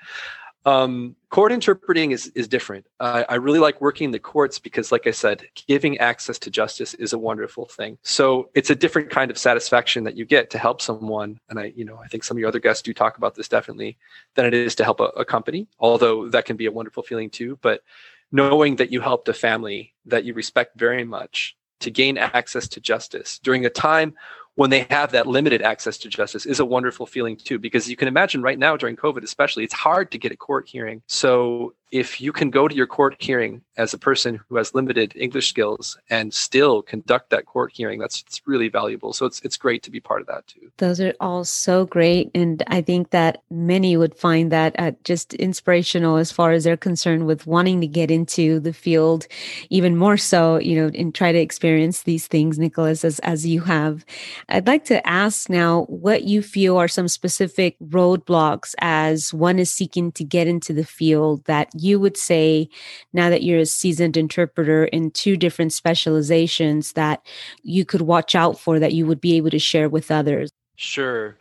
Um, 0.66 1.16
court 1.30 1.52
interpreting 1.52 2.10
is 2.10 2.26
is 2.34 2.46
different. 2.46 2.84
I 3.00 3.36
really 3.36 3.58
like 3.58 3.80
working 3.80 4.10
the 4.10 4.18
courts 4.18 4.58
because, 4.58 4.92
like 4.92 5.06
I 5.06 5.10
said, 5.10 5.44
giving 5.66 5.96
access 5.98 6.38
to 6.40 6.50
justice 6.50 6.92
is 6.94 7.12
a 7.12 7.18
wonderful 7.18 7.64
thing. 7.64 7.96
So 8.02 8.50
it's 8.54 8.68
a 8.68 8.74
different 8.74 9.10
kind 9.10 9.30
of 9.30 9.38
satisfaction 9.38 10.04
that 10.04 10.16
you 10.16 10.26
get 10.26 10.50
to 10.50 10.58
help 10.58 10.82
someone. 10.82 11.40
And 11.48 11.58
I, 11.58 11.72
you 11.74 11.84
know, 11.84 11.96
I 11.96 12.08
think 12.08 12.24
some 12.24 12.36
of 12.36 12.40
your 12.40 12.48
other 12.48 12.60
guests 12.60 12.82
do 12.82 12.92
talk 12.92 13.16
about 13.16 13.34
this 13.34 13.48
definitely 13.48 13.96
than 14.34 14.44
it 14.44 14.52
is 14.52 14.74
to 14.76 14.84
help 14.84 15.00
a, 15.00 15.04
a 15.16 15.24
company. 15.24 15.66
Although 15.78 16.28
that 16.28 16.44
can 16.44 16.56
be 16.56 16.66
a 16.66 16.72
wonderful 16.72 17.02
feeling 17.02 17.30
too. 17.30 17.58
But 17.62 17.82
knowing 18.30 18.76
that 18.76 18.92
you 18.92 19.00
helped 19.00 19.28
a 19.28 19.34
family 19.34 19.94
that 20.06 20.24
you 20.24 20.34
respect 20.34 20.78
very 20.78 21.04
much 21.04 21.56
to 21.80 21.90
gain 21.90 22.18
access 22.18 22.68
to 22.68 22.80
justice 22.80 23.40
during 23.42 23.64
a 23.64 23.70
time 23.70 24.14
when 24.60 24.68
they 24.68 24.86
have 24.90 25.12
that 25.12 25.26
limited 25.26 25.62
access 25.62 25.96
to 25.96 26.06
justice 26.10 26.44
is 26.44 26.60
a 26.60 26.66
wonderful 26.66 27.06
feeling 27.06 27.34
too 27.34 27.58
because 27.58 27.88
you 27.88 27.96
can 27.96 28.08
imagine 28.08 28.42
right 28.42 28.58
now 28.58 28.76
during 28.76 28.94
covid 28.94 29.22
especially 29.22 29.64
it's 29.64 29.72
hard 29.72 30.10
to 30.10 30.18
get 30.18 30.32
a 30.32 30.36
court 30.36 30.68
hearing. 30.68 31.00
So 31.06 31.72
if 31.90 32.20
you 32.20 32.32
can 32.32 32.50
go 32.50 32.68
to 32.68 32.74
your 32.74 32.86
court 32.86 33.16
hearing 33.18 33.62
as 33.76 33.92
a 33.92 33.98
person 33.98 34.40
who 34.48 34.56
has 34.56 34.74
limited 34.74 35.12
English 35.16 35.48
skills 35.48 35.98
and 36.08 36.32
still 36.32 36.82
conduct 36.82 37.30
that 37.30 37.46
court 37.46 37.72
hearing, 37.72 37.98
that's 37.98 38.22
it's 38.26 38.42
really 38.46 38.68
valuable. 38.68 39.12
So 39.12 39.26
it's 39.26 39.40
it's 39.40 39.56
great 39.56 39.82
to 39.84 39.90
be 39.90 40.00
part 40.00 40.20
of 40.20 40.26
that 40.28 40.46
too. 40.46 40.70
Those 40.76 41.00
are 41.00 41.14
all 41.20 41.44
so 41.44 41.86
great, 41.86 42.30
and 42.34 42.62
I 42.68 42.80
think 42.80 43.10
that 43.10 43.42
many 43.50 43.96
would 43.96 44.14
find 44.14 44.52
that 44.52 44.76
uh, 44.78 44.92
just 45.04 45.34
inspirational 45.34 46.16
as 46.16 46.30
far 46.30 46.52
as 46.52 46.64
they're 46.64 46.76
concerned 46.76 47.26
with 47.26 47.46
wanting 47.46 47.80
to 47.80 47.86
get 47.86 48.10
into 48.10 48.60
the 48.60 48.72
field, 48.72 49.26
even 49.70 49.96
more 49.96 50.16
so, 50.16 50.58
you 50.58 50.76
know, 50.76 50.90
and 50.94 51.14
try 51.14 51.32
to 51.32 51.38
experience 51.38 52.02
these 52.02 52.26
things, 52.28 52.58
Nicholas, 52.58 53.04
as 53.04 53.18
as 53.20 53.46
you 53.46 53.62
have. 53.62 54.04
I'd 54.48 54.66
like 54.66 54.84
to 54.86 55.04
ask 55.06 55.50
now 55.50 55.84
what 55.84 56.22
you 56.24 56.42
feel 56.42 56.76
are 56.76 56.88
some 56.88 57.08
specific 57.08 57.76
roadblocks 57.80 58.74
as 58.78 59.34
one 59.34 59.58
is 59.58 59.72
seeking 59.72 60.12
to 60.12 60.24
get 60.24 60.46
into 60.46 60.72
the 60.72 60.84
field 60.84 61.44
that 61.46 61.68
you 61.80 61.98
would 62.00 62.16
say 62.16 62.68
now 63.12 63.30
that 63.30 63.42
you're 63.42 63.60
a 63.60 63.66
seasoned 63.66 64.16
interpreter 64.16 64.84
in 64.84 65.10
two 65.10 65.36
different 65.36 65.72
specializations 65.72 66.92
that 66.92 67.24
you 67.62 67.84
could 67.84 68.02
watch 68.02 68.34
out 68.34 68.58
for 68.58 68.78
that 68.78 68.92
you 68.92 69.06
would 69.06 69.20
be 69.20 69.36
able 69.36 69.50
to 69.50 69.58
share 69.58 69.88
with 69.88 70.10
others? 70.10 70.50
Sure. 70.76 71.36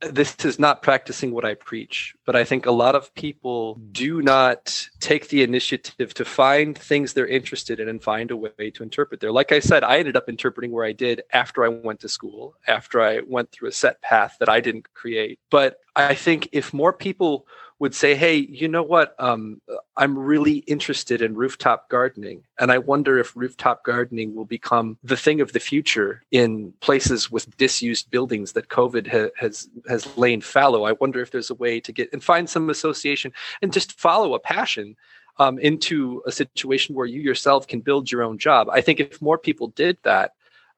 This 0.00 0.34
is 0.44 0.58
not 0.58 0.82
practicing 0.82 1.30
what 1.30 1.44
I 1.44 1.54
preach, 1.54 2.16
but 2.26 2.34
I 2.34 2.42
think 2.42 2.66
a 2.66 2.72
lot 2.72 2.96
of 2.96 3.14
people 3.14 3.80
do 3.92 4.20
not 4.20 4.88
take 4.98 5.28
the 5.28 5.44
initiative 5.44 6.12
to 6.14 6.24
find 6.24 6.76
things 6.76 7.12
they're 7.12 7.24
interested 7.24 7.78
in 7.78 7.88
and 7.88 8.02
find 8.02 8.32
a 8.32 8.36
way 8.36 8.70
to 8.74 8.82
interpret 8.82 9.20
there. 9.20 9.30
Like 9.30 9.52
I 9.52 9.60
said, 9.60 9.84
I 9.84 9.98
ended 9.98 10.16
up 10.16 10.28
interpreting 10.28 10.72
where 10.72 10.84
I 10.84 10.90
did 10.90 11.22
after 11.32 11.64
I 11.64 11.68
went 11.68 12.00
to 12.00 12.08
school, 12.08 12.56
after 12.66 13.00
I 13.00 13.20
went 13.20 13.52
through 13.52 13.68
a 13.68 13.72
set 13.72 14.02
path 14.02 14.36
that 14.40 14.48
I 14.48 14.58
didn't 14.58 14.92
create. 14.92 15.38
But 15.50 15.76
I 15.94 16.16
think 16.16 16.48
if 16.50 16.74
more 16.74 16.92
people 16.92 17.46
would 17.82 17.96
say, 17.96 18.14
"Hey, 18.14 18.36
you 18.36 18.68
know 18.68 18.84
what? 18.84 19.16
Um, 19.18 19.60
I'm 19.96 20.16
really 20.16 20.58
interested 20.74 21.20
in 21.20 21.34
rooftop 21.34 21.88
gardening, 21.88 22.44
and 22.60 22.70
I 22.70 22.78
wonder 22.78 23.18
if 23.18 23.36
rooftop 23.36 23.84
gardening 23.84 24.36
will 24.36 24.44
become 24.44 24.98
the 25.02 25.16
thing 25.16 25.40
of 25.40 25.52
the 25.52 25.58
future 25.58 26.22
in 26.30 26.72
places 26.78 27.28
with 27.28 27.56
disused 27.56 28.08
buildings 28.08 28.52
that 28.52 28.68
COVID 28.68 29.08
ha- 29.14 29.32
has 29.36 29.68
has 29.88 30.16
lain 30.16 30.40
fallow. 30.40 30.84
I 30.84 30.92
wonder 30.92 31.20
if 31.20 31.32
there's 31.32 31.50
a 31.50 31.56
way 31.64 31.80
to 31.80 31.92
get 31.92 32.12
and 32.12 32.22
find 32.22 32.48
some 32.48 32.70
association 32.70 33.32
and 33.60 33.72
just 33.72 33.98
follow 33.98 34.34
a 34.34 34.38
passion." 34.54 34.96
Um, 35.38 35.58
into 35.58 36.22
a 36.26 36.30
situation 36.30 36.94
where 36.94 37.06
you 37.06 37.20
yourself 37.22 37.66
can 37.66 37.80
build 37.80 38.12
your 38.12 38.22
own 38.22 38.36
job. 38.36 38.68
I 38.68 38.82
think 38.82 39.00
if 39.00 39.22
more 39.22 39.38
people 39.38 39.68
did 39.68 39.96
that, 40.02 40.34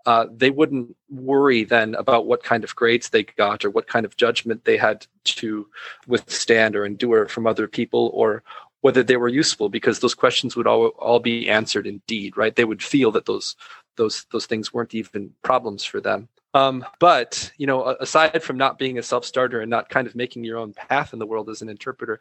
uh, 0.06 0.26
they 0.34 0.50
wouldn't 0.50 0.94
worry 1.08 1.64
then 1.64 1.94
about 1.94 2.26
what 2.26 2.42
kind 2.42 2.64
of 2.64 2.76
grades 2.76 3.08
they 3.08 3.22
got 3.22 3.64
or 3.64 3.70
what 3.70 3.86
kind 3.86 4.04
of 4.04 4.16
judgment 4.16 4.64
they 4.64 4.76
had 4.76 5.06
to 5.24 5.66
withstand 6.06 6.76
or 6.76 6.84
endure 6.84 7.26
from 7.28 7.46
other 7.46 7.66
people 7.66 8.10
or 8.12 8.42
whether 8.82 9.02
they 9.02 9.16
were 9.16 9.28
useful 9.28 9.70
because 9.70 10.00
those 10.00 10.14
questions 10.14 10.56
would 10.56 10.66
all, 10.66 10.88
all 10.98 11.20
be 11.20 11.48
answered 11.48 11.86
indeed 11.86 12.36
right? 12.36 12.54
They 12.54 12.66
would 12.66 12.82
feel 12.82 13.10
that 13.12 13.26
those 13.26 13.56
those 13.96 14.26
those 14.30 14.46
things 14.46 14.72
weren't 14.72 14.94
even 14.94 15.32
problems 15.42 15.84
for 15.84 16.00
them. 16.00 16.28
Um, 16.54 16.84
but 17.00 17.50
you 17.56 17.66
know, 17.66 17.96
aside 17.98 18.42
from 18.42 18.56
not 18.56 18.78
being 18.78 18.98
a 18.98 19.02
self-starter 19.02 19.60
and 19.60 19.70
not 19.70 19.88
kind 19.88 20.06
of 20.06 20.14
making 20.14 20.44
your 20.44 20.58
own 20.58 20.72
path 20.72 21.12
in 21.12 21.18
the 21.18 21.26
world 21.26 21.48
as 21.48 21.62
an 21.62 21.68
interpreter, 21.68 22.20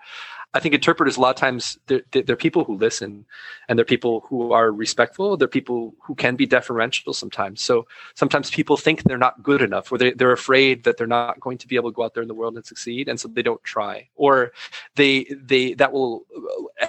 I 0.55 0.59
think 0.59 0.75
interpreters 0.75 1.17
a 1.17 1.21
lot 1.21 1.31
of 1.31 1.35
times 1.35 1.79
they're, 1.87 2.03
they're 2.11 2.35
people 2.35 2.63
who 2.63 2.77
listen, 2.77 3.25
and 3.67 3.77
they're 3.77 3.85
people 3.85 4.25
who 4.29 4.51
are 4.51 4.71
respectful. 4.71 5.35
They're 5.35 5.47
people 5.47 5.95
who 6.03 6.13
can 6.13 6.35
be 6.35 6.45
deferential 6.45 7.13
sometimes. 7.13 7.61
So 7.61 7.87
sometimes 8.13 8.51
people 8.51 8.77
think 8.77 9.03
they're 9.03 9.17
not 9.17 9.41
good 9.41 9.63
enough, 9.63 9.91
or 9.91 9.97
they, 9.97 10.11
they're 10.11 10.31
afraid 10.31 10.83
that 10.83 10.97
they're 10.97 11.07
not 11.07 11.39
going 11.39 11.57
to 11.57 11.67
be 11.67 11.75
able 11.75 11.91
to 11.91 11.95
go 11.95 12.03
out 12.03 12.13
there 12.13 12.21
in 12.21 12.27
the 12.27 12.35
world 12.35 12.55
and 12.55 12.65
succeed, 12.65 13.09
and 13.09 13.19
so 13.19 13.27
they 13.27 13.41
don't 13.41 13.63
try, 13.63 14.07
or 14.15 14.51
they 14.95 15.25
they 15.35 15.73
that 15.73 15.91
will 15.91 16.25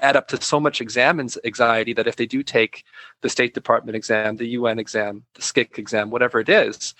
add 0.02 0.16
up 0.16 0.28
to 0.28 0.40
so 0.42 0.60
much 0.60 0.80
exam 0.80 1.18
anxiety 1.20 1.94
that 1.94 2.06
if 2.06 2.16
they 2.16 2.26
do 2.26 2.42
take 2.42 2.84
the 3.22 3.30
State 3.30 3.54
Department 3.54 3.96
exam, 3.96 4.36
the 4.36 4.48
UN 4.48 4.78
exam, 4.78 5.24
the 5.34 5.42
SCIC 5.42 5.78
exam, 5.78 6.10
whatever 6.10 6.38
it 6.38 6.48
is 6.48 6.94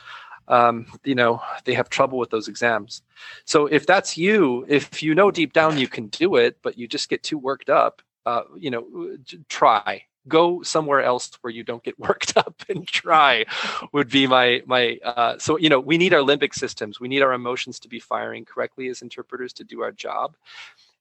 um, 0.49 0.87
you 1.05 1.15
know 1.15 1.41
they 1.65 1.75
have 1.75 1.89
trouble 1.89 2.19
with 2.19 2.31
those 2.31 2.49
exams. 2.49 3.03
So 3.45 3.67
if 3.67 3.87
that's 3.87 4.17
you 4.17 4.65
if 4.69 5.03
you 5.03 5.15
know 5.15 5.31
deep 5.31 5.53
down 5.53 5.79
you 5.79 5.89
can 5.89 6.09
do 6.09 6.37
it 6.37 6.59
but 6.63 6.79
you 6.79 6.87
just 6.87 7.09
get 7.09 7.23
too 7.23 7.39
worked 7.39 7.71
up 7.71 8.03
uh, 8.27 8.43
you 8.57 8.71
know 8.71 9.17
try. 9.49 10.05
Go 10.27 10.63
somewhere 10.63 11.03
else 11.03 11.31
where 11.43 11.53
you 11.53 11.63
don't 11.63 11.83
get 11.83 11.99
worked 12.09 12.37
up 12.37 12.63
and 12.69 12.87
try 12.89 13.45
would 13.93 14.09
be 14.09 14.27
my 14.27 14.63
my 14.67 14.99
uh, 15.05 15.39
so 15.39 15.59
you 15.59 15.69
know 15.69 15.81
we 15.81 15.99
need 15.99 16.15
our 16.15 16.23
limbic 16.23 16.55
systems. 16.55 16.99
We 16.99 17.09
need 17.09 17.23
our 17.23 17.33
emotions 17.33 17.79
to 17.81 17.89
be 17.89 18.01
firing 18.01 18.45
correctly 18.45 18.89
as 18.89 19.03
interpreters 19.03 19.53
to 19.55 19.65
do 19.65 19.83
our 19.83 19.93
job 19.93 20.37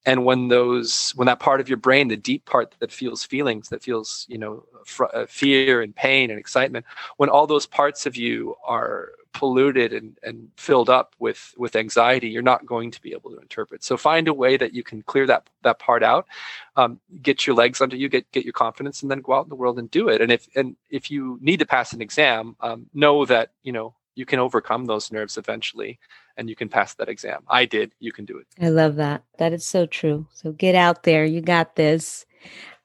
and 0.05 0.25
when 0.25 0.49
those 0.49 1.11
when 1.15 1.25
that 1.25 1.39
part 1.39 1.61
of 1.61 1.69
your 1.69 1.77
brain 1.77 2.07
the 2.07 2.17
deep 2.17 2.45
part 2.45 2.75
that 2.79 2.91
feels 2.91 3.23
feelings 3.23 3.69
that 3.69 3.83
feels 3.83 4.25
you 4.29 4.37
know 4.37 4.63
fr- 4.85 5.05
uh, 5.13 5.25
fear 5.27 5.81
and 5.81 5.95
pain 5.95 6.29
and 6.29 6.39
excitement 6.39 6.85
when 7.17 7.29
all 7.29 7.47
those 7.47 7.65
parts 7.65 8.05
of 8.05 8.15
you 8.15 8.55
are 8.65 9.11
polluted 9.33 9.93
and, 9.93 10.17
and 10.23 10.49
filled 10.57 10.89
up 10.89 11.15
with 11.19 11.53
with 11.57 11.75
anxiety 11.75 12.29
you're 12.29 12.41
not 12.41 12.65
going 12.65 12.91
to 12.91 13.01
be 13.01 13.11
able 13.11 13.31
to 13.31 13.39
interpret. 13.39 13.83
So 13.83 13.97
find 13.97 14.27
a 14.27 14.33
way 14.33 14.57
that 14.57 14.73
you 14.73 14.83
can 14.83 15.01
clear 15.01 15.25
that 15.27 15.49
that 15.63 15.79
part 15.79 16.03
out 16.03 16.27
um, 16.75 16.99
get 17.21 17.45
your 17.45 17.55
legs 17.55 17.81
under 17.81 17.95
you 17.95 18.09
get 18.09 18.31
get 18.31 18.45
your 18.45 18.53
confidence 18.53 19.01
and 19.01 19.11
then 19.11 19.21
go 19.21 19.33
out 19.33 19.45
in 19.45 19.49
the 19.49 19.55
world 19.55 19.79
and 19.79 19.89
do 19.91 20.07
it. 20.07 20.21
And 20.21 20.31
if 20.31 20.47
and 20.55 20.75
if 20.89 21.09
you 21.11 21.39
need 21.41 21.57
to 21.57 21.65
pass 21.65 21.93
an 21.93 22.01
exam 22.01 22.55
um, 22.61 22.85
know 22.93 23.25
that 23.25 23.51
you 23.63 23.71
know 23.71 23.95
you 24.15 24.25
can 24.25 24.39
overcome 24.39 24.85
those 24.85 25.11
nerves 25.11 25.37
eventually 25.37 25.99
and 26.37 26.49
you 26.49 26.55
can 26.55 26.69
pass 26.69 26.93
that 26.95 27.09
exam. 27.09 27.43
I 27.47 27.65
did. 27.65 27.93
You 27.99 28.11
can 28.11 28.25
do 28.25 28.37
it. 28.37 28.47
I 28.61 28.69
love 28.69 28.95
that. 28.95 29.23
That 29.37 29.53
is 29.53 29.65
so 29.65 29.85
true. 29.85 30.27
So 30.33 30.51
get 30.51 30.75
out 30.75 31.03
there. 31.03 31.25
You 31.25 31.41
got 31.41 31.75
this. 31.75 32.25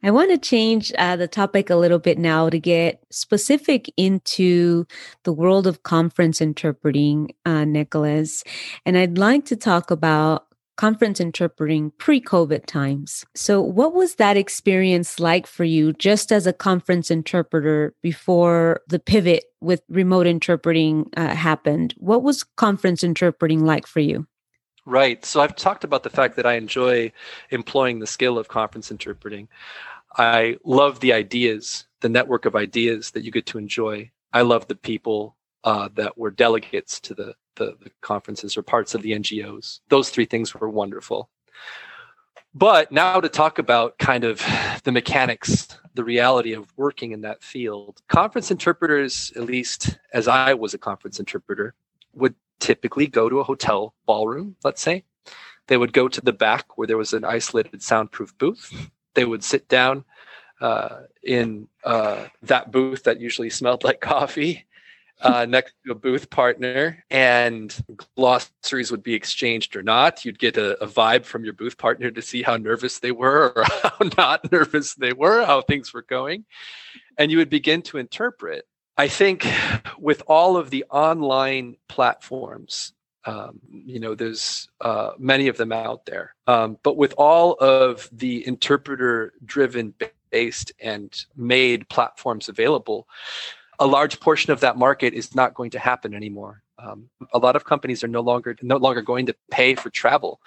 I 0.03 0.12
want 0.12 0.30
to 0.30 0.38
change 0.38 0.92
uh, 0.96 1.16
the 1.16 1.26
topic 1.26 1.70
a 1.70 1.76
little 1.76 1.99
bit 1.99 2.18
now 2.18 2.49
to 2.49 2.59
get 2.61 3.03
specific 3.11 3.92
into 3.96 4.86
the 5.24 5.32
world 5.32 5.66
of 5.66 5.82
conference 5.82 6.40
interpreting, 6.40 7.34
uh, 7.44 7.64
Nicholas. 7.64 8.44
And 8.86 8.96
I'd 8.96 9.18
like 9.18 9.44
to 9.46 9.57
talk 9.57 9.90
about 9.90 10.46
conference 10.79 11.20
interpreting 11.20 11.91
pre 11.99 12.20
COVID 12.20 12.64
times. 12.64 13.26
So, 13.35 13.61
what 13.61 13.93
was 13.93 14.14
that 14.14 14.39
experience 14.39 15.20
like 15.20 15.47
for 15.47 15.64
you 15.64 15.93
just 15.93 16.33
as 16.33 16.47
a 16.47 16.53
conference 16.53 17.11
interpreter 17.11 17.95
before 18.01 18.81
the 18.89 18.99
pivot 18.99 19.45
with 19.61 19.83
remote 19.91 20.26
interpreting 20.26 21.11
uh, 21.16 21.35
happened? 21.35 21.95
What 21.99 22.22
was 22.22 22.45
conference 22.57 23.05
interpreting 23.05 23.66
like 23.66 23.87
for 23.87 24.01
you? 24.01 24.26
Right. 24.87 25.22
So 25.22 25.43
I've 25.43 25.55
talked 25.55 25.85
about 25.85 26.03
the 26.03 26.09
fact 26.09 26.37
that 26.37 26.47
I 26.47 26.55
enjoy 26.55 27.12
employing 27.51 27.99
the 27.99 28.07
skill 28.07 28.39
of 28.39 28.49
conference 28.49 28.91
interpreting. 28.91 29.49
I 30.16 30.57
love 30.64 31.01
the 31.01 31.12
ideas, 31.12 31.87
the 32.01 32.09
network 32.09 32.47
of 32.47 32.57
ideas 32.57 33.11
that 33.11 33.22
you 33.22 33.31
get 33.31 33.45
to 33.47 33.59
enjoy. 33.59 34.11
I 34.33 34.41
love 34.43 34.66
the 34.66 34.76
people 34.76 35.37
uh, 35.62 35.91
that 35.97 36.16
were 36.16 36.31
delegates 36.31 37.01
to 37.01 37.14
the, 37.14 37.35
the, 37.59 37.77
the 37.83 37.91
conferences 38.01 38.57
or 38.57 38.63
parts 38.63 38.95
of 38.95 39.03
the 39.03 39.13
NGOs. 39.13 39.81
Those 39.89 40.11
three 40.11 40.25
things 40.25 40.55
were 40.55 40.69
wonderful. 40.69 41.29
But 42.55 42.91
now 42.91 43.21
to 43.21 43.29
talk 43.29 43.59
about 43.59 43.99
kind 43.99 44.25
of 44.25 44.43
the 44.85 44.93
mechanics, 44.93 45.69
the 45.95 46.05
reality 46.05 46.55
of 46.55 46.73
working 46.77 47.13
in 47.13 47.21
that 47.21 47.43
field, 47.43 48.01
conference 48.09 48.51
interpreters, 48.51 49.33
at 49.37 49.43
least 49.43 49.99
as 50.13 50.27
I 50.27 50.55
was 50.55 50.73
a 50.73 50.79
conference 50.79 51.19
interpreter, 51.19 51.75
would 52.15 52.35
typically 52.59 53.07
go 53.07 53.29
to 53.29 53.41
a 53.41 53.45
hotel 53.45 53.95
ballroom, 54.07 54.57
let's 54.65 54.81
say. 54.81 55.05
They 55.67 55.77
would 55.77 55.93
go 55.93 56.09
to 56.09 56.21
the 56.21 56.33
back 56.33 56.79
where 56.79 56.87
there 56.87 56.97
was 56.97 57.13
an 57.13 57.25
isolated 57.25 57.83
soundproof 57.83 58.37
booth. 58.39 58.91
They 59.15 59.27
would 59.27 59.45
sit 59.45 59.69
down 59.69 60.05
uh, 60.61 61.01
in 61.23 61.69
uh, 61.85 62.27
that 62.43 62.73
booth 62.73 63.05
that 63.05 63.21
usually 63.21 63.51
smelled 63.51 63.85
like 63.85 64.01
coffee 64.01 64.67
uh, 65.21 65.47
next 65.49 65.75
to 65.85 65.93
a 65.93 65.95
booth 65.95 66.31
partner, 66.31 67.05
and 67.11 67.75
glossaries 68.16 68.91
would 68.91 69.03
be 69.03 69.14
exchanged 69.14 69.75
or 69.77 69.83
not. 69.83 70.25
You'd 70.25 70.39
get 70.39 70.57
a, 70.57 70.83
a, 70.83 70.87
vibe 70.87 71.25
from 71.25 71.45
your 71.45 71.53
booth 71.53 71.77
partner 71.77 72.11
to 72.11 72.23
see 72.23 72.43
how 72.43 72.57
nervous 72.57 73.01
they 73.01 73.12
were 73.12 73.53
or 73.57 73.64
how 73.83 73.97
not 74.16 74.51
nervous 74.53 74.95
they 74.95 75.12
were, 75.12 75.45
how 75.45 75.62
things 75.62 75.93
were 75.93 76.03
going. 76.03 76.45
And 77.16 77.31
you 77.31 77.39
would 77.39 77.51
begin 77.51 77.83
to 77.83 77.99
interpret. 77.99 78.66
I 78.97 79.09
think 79.09 79.47
with 79.99 80.23
all 80.27 80.57
of 80.57 80.71
the 80.71 80.85
online 80.91 81.77
platforms, 81.89 82.93
um, 83.25 83.61
you 83.71 84.01
know, 84.01 84.14
there's 84.14 84.69
uh, 84.81 85.11
many 85.19 85.49
of 85.49 85.57
them 85.57 85.73
out 85.73 86.07
there. 86.07 86.35
Um, 86.47 86.79
but 86.83 86.97
with 86.97 87.14
all 87.19 87.55
of 87.55 88.09
the 88.12 88.47
interpreter 88.47 89.35
driven 89.45 89.95
based 90.31 90.73
and 90.81 91.14
made 91.37 91.89
platforms 91.89 92.49
available, 92.49 93.07
a 93.79 93.87
large 93.87 94.20
portion 94.20 94.53
of 94.53 94.61
that 94.61 94.76
market 94.76 95.14
is 95.14 95.35
not 95.35 95.55
going 95.55 95.70
to 95.70 95.79
happen 95.79 96.14
anymore. 96.14 96.62
Um, 96.79 97.09
a 97.33 97.39
lot 97.39 97.57
of 97.57 97.64
companies 97.64 98.05
are 98.05 98.09
no 98.09 98.20
longer 98.20 98.57
no 98.62 98.76
longer 98.76 99.03
going 99.03 99.26
to 99.26 99.35
pay 99.51 99.74
for 99.74 99.91
travel 99.91 100.41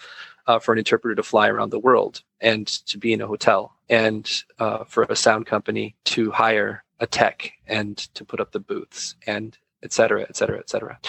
uh, 0.47 0.59
for 0.59 0.71
an 0.71 0.77
interpreter 0.77 1.15
to 1.15 1.23
fly 1.23 1.47
around 1.49 1.71
the 1.71 1.79
world 1.79 2.23
and 2.39 2.67
to 2.87 2.97
be 2.97 3.11
in 3.13 3.21
a 3.21 3.27
hotel, 3.27 3.75
and 3.89 4.43
uh, 4.59 4.83
for 4.85 5.03
a 5.03 5.15
sound 5.15 5.45
company 5.45 5.95
to 6.05 6.31
hire 6.31 6.83
a 6.99 7.07
tech 7.07 7.51
and 7.67 7.97
to 8.15 8.23
put 8.23 8.39
up 8.39 8.51
the 8.51 8.59
booths 8.59 9.15
and 9.27 9.57
et 9.83 9.91
cetera, 9.91 10.21
et 10.21 10.35
cetera, 10.37 10.59
et 10.59 10.69
cetera. 10.69 10.99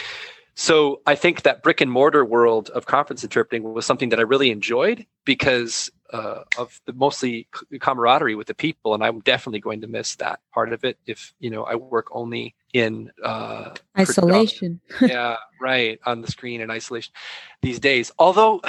So 0.54 1.00
I 1.06 1.14
think 1.14 1.42
that 1.42 1.62
brick 1.62 1.80
and 1.80 1.90
mortar 1.90 2.24
world 2.24 2.68
of 2.70 2.86
conference 2.86 3.22
interpreting 3.22 3.62
was 3.62 3.86
something 3.86 4.10
that 4.10 4.18
I 4.18 4.22
really 4.22 4.50
enjoyed 4.50 5.06
because 5.24 5.90
uh, 6.12 6.44
of 6.58 6.80
the 6.84 6.92
mostly 6.92 7.48
camaraderie 7.80 8.34
with 8.34 8.46
the 8.46 8.54
people, 8.54 8.94
and 8.94 9.02
I'm 9.02 9.20
definitely 9.20 9.60
going 9.60 9.80
to 9.80 9.86
miss 9.86 10.16
that 10.16 10.40
part 10.52 10.72
of 10.72 10.84
it 10.84 10.98
if 11.06 11.34
you 11.40 11.50
know 11.50 11.64
I 11.64 11.74
work 11.74 12.08
only 12.12 12.54
in 12.72 13.10
uh, 13.24 13.74
isolation. 13.98 14.80
yeah, 15.00 15.36
right 15.60 15.98
on 16.04 16.20
the 16.20 16.30
screen 16.30 16.60
in 16.60 16.70
isolation 16.70 17.12
these 17.62 17.80
days. 17.80 18.12
Although 18.18 18.60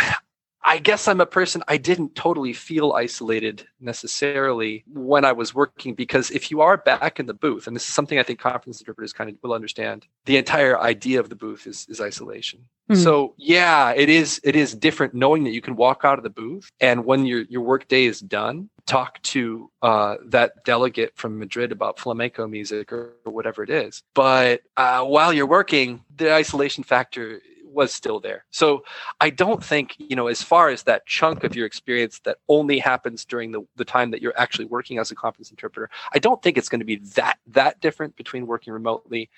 I 0.65 0.77
guess 0.77 1.07
I'm 1.07 1.21
a 1.21 1.25
person 1.25 1.63
I 1.67 1.77
didn't 1.77 2.15
totally 2.15 2.53
feel 2.53 2.93
isolated 2.93 3.67
necessarily 3.79 4.83
when 4.87 5.25
I 5.25 5.33
was 5.33 5.53
working 5.53 5.93
because 5.93 6.31
if 6.31 6.49
you 6.51 6.61
are 6.61 6.77
back 6.77 7.19
in 7.19 7.25
the 7.25 7.33
booth, 7.33 7.67
and 7.67 7.75
this 7.75 7.87
is 7.87 7.93
something 7.93 8.17
I 8.17 8.23
think 8.23 8.39
conference 8.39 8.79
interpreters 8.79 9.13
kind 9.13 9.29
of 9.29 9.35
will 9.41 9.53
understand, 9.53 10.07
the 10.25 10.37
entire 10.37 10.79
idea 10.79 11.19
of 11.19 11.29
the 11.29 11.35
booth 11.35 11.67
is, 11.67 11.85
is 11.89 11.99
isolation. 11.99 12.65
Mm-hmm. 12.89 13.01
So 13.01 13.33
yeah, 13.37 13.91
it 13.91 14.09
is 14.09 14.41
it 14.43 14.55
is 14.55 14.75
different 14.75 15.13
knowing 15.13 15.43
that 15.45 15.51
you 15.51 15.61
can 15.61 15.75
walk 15.75 16.01
out 16.03 16.17
of 16.17 16.23
the 16.23 16.29
booth 16.29 16.69
and 16.79 17.05
when 17.05 17.25
your 17.25 17.43
your 17.49 17.61
work 17.61 17.87
day 17.87 18.05
is 18.05 18.19
done, 18.19 18.69
talk 18.85 19.21
to 19.23 19.71
uh, 19.81 20.15
that 20.27 20.63
delegate 20.65 21.15
from 21.15 21.39
Madrid 21.39 21.71
about 21.71 21.99
flamenco 21.99 22.47
music 22.47 22.91
or, 22.91 23.13
or 23.25 23.31
whatever 23.31 23.63
it 23.63 23.69
is. 23.69 24.03
But 24.13 24.61
uh, 24.75 25.03
while 25.03 25.31
you're 25.31 25.47
working, 25.47 26.03
the 26.15 26.33
isolation 26.33 26.83
factor 26.83 27.41
was 27.73 27.93
still 27.93 28.19
there. 28.19 28.45
So 28.51 28.83
I 29.19 29.29
don't 29.29 29.63
think, 29.63 29.95
you 29.97 30.15
know, 30.15 30.27
as 30.27 30.41
far 30.41 30.69
as 30.69 30.83
that 30.83 31.05
chunk 31.05 31.43
of 31.43 31.55
your 31.55 31.65
experience 31.65 32.19
that 32.25 32.37
only 32.47 32.79
happens 32.79 33.25
during 33.25 33.51
the, 33.51 33.61
the 33.75 33.85
time 33.85 34.11
that 34.11 34.21
you're 34.21 34.37
actually 34.37 34.65
working 34.65 34.99
as 34.99 35.11
a 35.11 35.15
conference 35.15 35.49
interpreter, 35.51 35.89
I 36.13 36.19
don't 36.19 36.41
think 36.41 36.57
it's 36.57 36.69
going 36.69 36.79
to 36.79 36.85
be 36.85 36.97
that 37.15 37.39
that 37.47 37.81
different 37.81 38.15
between 38.15 38.47
working 38.47 38.73
remotely 38.73 39.29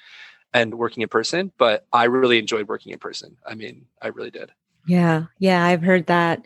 and 0.53 0.73
working 0.73 1.03
in 1.03 1.09
person, 1.09 1.51
but 1.57 1.85
I 1.91 2.05
really 2.05 2.39
enjoyed 2.39 2.67
working 2.67 2.93
in 2.93 2.99
person. 2.99 3.37
I 3.45 3.55
mean, 3.55 3.85
I 4.01 4.07
really 4.07 4.31
did. 4.31 4.51
Yeah, 4.87 5.25
yeah, 5.39 5.65
I've 5.65 5.81
heard 5.81 6.05
that 6.07 6.45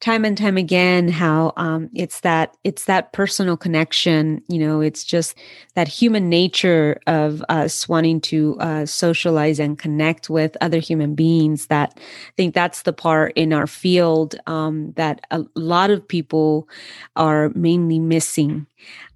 time 0.00 0.24
and 0.26 0.36
time 0.36 0.58
again. 0.58 1.08
How 1.08 1.54
um, 1.56 1.88
it's 1.94 2.20
that 2.20 2.54
it's 2.62 2.84
that 2.84 3.14
personal 3.14 3.56
connection. 3.56 4.42
You 4.48 4.58
know, 4.58 4.80
it's 4.82 5.04
just 5.04 5.34
that 5.74 5.88
human 5.88 6.28
nature 6.28 7.00
of 7.06 7.42
us 7.48 7.88
wanting 7.88 8.20
to 8.22 8.58
uh, 8.60 8.84
socialize 8.84 9.58
and 9.58 9.78
connect 9.78 10.28
with 10.28 10.54
other 10.60 10.80
human 10.80 11.14
beings. 11.14 11.66
That 11.68 11.94
I 11.96 12.32
think 12.36 12.54
that's 12.54 12.82
the 12.82 12.92
part 12.92 13.32
in 13.36 13.54
our 13.54 13.66
field 13.66 14.34
um, 14.46 14.92
that 14.96 15.22
a 15.30 15.44
lot 15.54 15.90
of 15.90 16.06
people 16.06 16.68
are 17.16 17.50
mainly 17.54 17.98
missing 17.98 18.66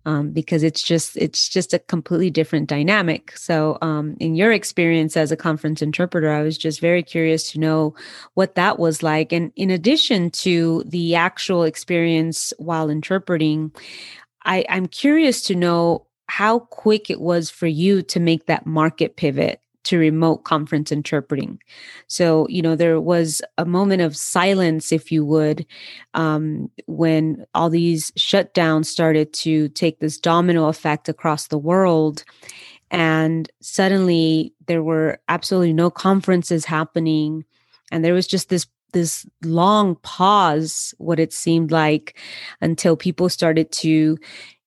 um, 0.07 0.31
because 0.31 0.63
it's 0.63 0.83
just 0.83 1.17
it's 1.17 1.49
just 1.49 1.73
a 1.73 1.79
completely 1.79 2.31
different 2.31 2.69
dynamic. 2.69 3.37
So, 3.37 3.79
um, 3.83 4.17
in 4.21 4.35
your 4.35 4.53
experience 4.53 5.17
as 5.17 5.33
a 5.33 5.37
conference 5.37 5.83
interpreter, 5.83 6.31
I 6.31 6.43
was 6.43 6.59
just 6.59 6.81
very 6.81 7.03
curious 7.03 7.51
to 7.53 7.61
know 7.61 7.95
what 8.35 8.55
that 8.57 8.79
was 8.79 9.03
like. 9.03 9.33
And 9.33 9.53
in 9.57 9.71
addition 9.71 10.31
to 10.31 10.83
the 10.87 11.15
actual 11.15 11.65
experience 11.65 12.53
while 12.59 12.91
interpreting, 12.91 13.73
I, 14.45 14.65
I'm 14.69 14.87
curious 14.87 15.43
to 15.43 15.55
know 15.55 16.07
how 16.27 16.61
quick 16.61 17.11
it 17.11 17.21
was 17.21 17.51
for 17.51 17.67
you 17.67 18.03
to 18.03 18.21
make 18.21 18.47
that 18.47 18.67
market 18.67 19.17
pivot 19.17 19.61
to 19.85 19.99
remote 19.99 20.45
conference 20.45 20.93
interpreting. 20.93 21.61
So, 22.07 22.47
you 22.49 22.63
know, 22.63 22.77
there 22.77 23.01
was 23.01 23.43
a 23.59 23.65
moment 23.65 24.03
of 24.03 24.17
silence, 24.17 24.93
if 24.93 25.11
you 25.11 25.25
would, 25.25 25.67
um, 26.15 26.71
when 26.87 27.45
all 27.55 27.71
these 27.71 28.11
shutdowns 28.13 28.87
started 28.87 29.33
to 29.35 29.69
take 29.71 29.99
this 29.99 30.19
domino 30.19 30.69
effect 30.69 31.09
across 31.09 31.49
the 31.49 31.59
world. 31.59 32.25
And 32.91 33.51
suddenly 33.61 34.53
there 34.67 34.83
were 34.83 35.19
absolutely 35.29 35.73
no 35.73 35.91
conferences 35.91 36.65
happening. 36.65 37.45
And 37.91 38.05
there 38.05 38.15
was 38.15 38.27
just 38.27 38.49
this 38.49 38.67
this 38.93 39.27
long 39.43 39.97
pause 40.03 40.95
what 40.99 41.19
it 41.19 41.33
seemed 41.33 41.71
like 41.71 42.19
until 42.61 42.95
people 42.95 43.31
started 43.31 43.73
to 43.73 44.19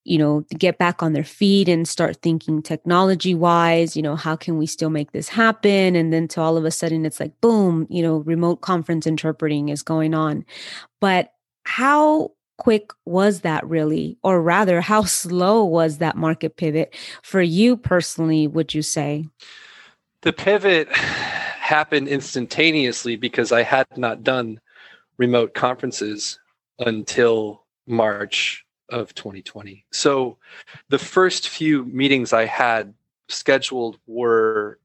you 0.06 0.18
know 0.18 0.44
get 0.58 0.78
back 0.78 1.02
on 1.02 1.12
their 1.12 1.24
feet 1.24 1.68
and 1.68 1.88
start 1.88 2.16
thinking 2.22 2.62
technology 2.62 3.34
wise 3.34 3.96
you 3.96 4.02
know 4.02 4.16
how 4.16 4.36
can 4.36 4.58
we 4.58 4.66
still 4.66 4.90
make 4.90 5.12
this 5.12 5.28
happen? 5.28 5.96
And 5.96 6.12
then 6.12 6.28
to 6.28 6.40
all 6.40 6.56
of 6.56 6.64
a 6.64 6.70
sudden 6.70 7.04
it's 7.04 7.20
like 7.20 7.40
boom 7.40 7.86
you 7.90 8.02
know 8.02 8.18
remote 8.18 8.60
conference 8.60 9.06
interpreting 9.06 9.68
is 9.68 9.82
going 9.82 10.14
on. 10.14 10.44
But 11.00 11.32
how 11.64 12.32
quick 12.58 12.90
was 13.04 13.40
that 13.40 13.66
really? 13.66 14.16
Or 14.22 14.40
rather 14.40 14.80
how 14.80 15.04
slow 15.04 15.64
was 15.64 15.98
that 15.98 16.16
market 16.16 16.56
pivot 16.56 16.94
for 17.22 17.42
you 17.42 17.76
personally 17.76 18.46
would 18.46 18.74
you 18.74 18.82
say? 18.82 19.26
The 20.22 20.32
pivot 20.32 20.88
happened 21.66 22.06
instantaneously 22.06 23.16
because 23.16 23.50
i 23.50 23.60
had 23.60 23.86
not 23.96 24.22
done 24.22 24.60
remote 25.18 25.52
conferences 25.52 26.38
until 26.78 27.64
march 27.88 28.64
of 28.88 29.14
2020. 29.14 29.84
So 29.92 30.36
the 30.88 30.98
first 30.98 31.48
few 31.48 31.84
meetings 31.86 32.32
I 32.32 32.44
had 32.44 32.94
scheduled 33.28 33.98
were 34.06 34.78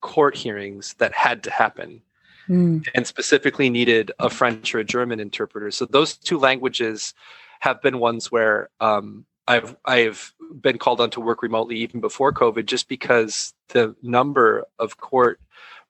court 0.00 0.36
hearings 0.36 0.94
that 0.98 1.12
had 1.12 1.42
to 1.44 1.50
happen 1.50 2.02
mm. 2.48 2.86
and 2.94 3.06
specifically 3.06 3.70
needed 3.70 4.12
a 4.18 4.30
French 4.30 4.74
or 4.74 4.78
a 4.78 4.84
German 4.84 5.20
interpreter. 5.20 5.70
So 5.70 5.86
those 5.86 6.16
two 6.16 6.38
languages 6.38 7.14
have 7.60 7.80
been 7.82 7.98
ones 7.98 8.30
where 8.30 8.68
um, 8.80 9.24
I've 9.48 9.76
I've 9.84 10.34
been 10.60 10.78
called 10.78 11.00
on 11.00 11.10
to 11.10 11.20
work 11.20 11.42
remotely 11.42 11.76
even 11.76 12.00
before 12.00 12.32
COVID, 12.32 12.66
just 12.66 12.88
because 12.88 13.54
the 13.68 13.94
number 14.02 14.64
of 14.78 14.98
court 14.98 15.40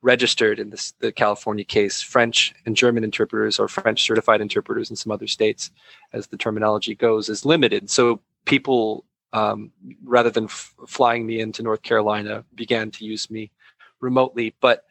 registered 0.02 0.58
in 0.58 0.70
this, 0.70 0.92
the 1.00 1.12
California 1.12 1.64
case, 1.64 2.00
French 2.00 2.54
and 2.64 2.76
German 2.76 3.04
interpreters 3.04 3.58
or 3.58 3.68
French 3.68 4.02
certified 4.02 4.40
interpreters 4.40 4.90
in 4.90 4.96
some 4.96 5.12
other 5.12 5.26
states, 5.26 5.70
as 6.12 6.28
the 6.28 6.36
terminology 6.36 6.94
goes, 6.94 7.28
is 7.28 7.44
limited. 7.44 7.90
So 7.90 8.20
people, 8.44 9.04
um, 9.32 9.72
rather 10.04 10.30
than 10.30 10.44
f- 10.44 10.74
flying 10.86 11.26
me 11.26 11.40
into 11.40 11.62
North 11.62 11.82
Carolina, 11.82 12.44
began 12.54 12.90
to 12.92 13.04
use 13.04 13.30
me 13.30 13.50
remotely. 14.00 14.54
But 14.60 14.84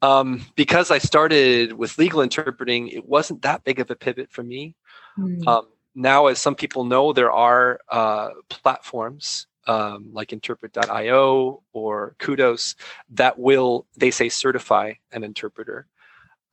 um, 0.00 0.46
because 0.54 0.90
I 0.90 0.98
started 0.98 1.72
with 1.72 1.98
legal 1.98 2.20
interpreting, 2.20 2.88
it 2.88 3.06
wasn't 3.06 3.42
that 3.42 3.64
big 3.64 3.80
of 3.80 3.90
a 3.90 3.96
pivot 3.96 4.30
for 4.30 4.42
me. 4.42 4.76
Mm. 5.18 5.46
Um, 5.46 5.68
now, 5.94 6.26
as 6.26 6.38
some 6.38 6.54
people 6.54 6.84
know, 6.84 7.12
there 7.12 7.32
are 7.32 7.80
uh, 7.90 8.30
platforms 8.48 9.46
um, 9.68 10.08
like 10.12 10.32
interpret.io 10.32 11.62
or 11.72 12.16
kudos 12.18 12.74
that 13.10 13.38
will 13.38 13.86
they 13.96 14.10
say 14.10 14.28
certify 14.28 14.94
an 15.12 15.22
interpreter 15.22 15.86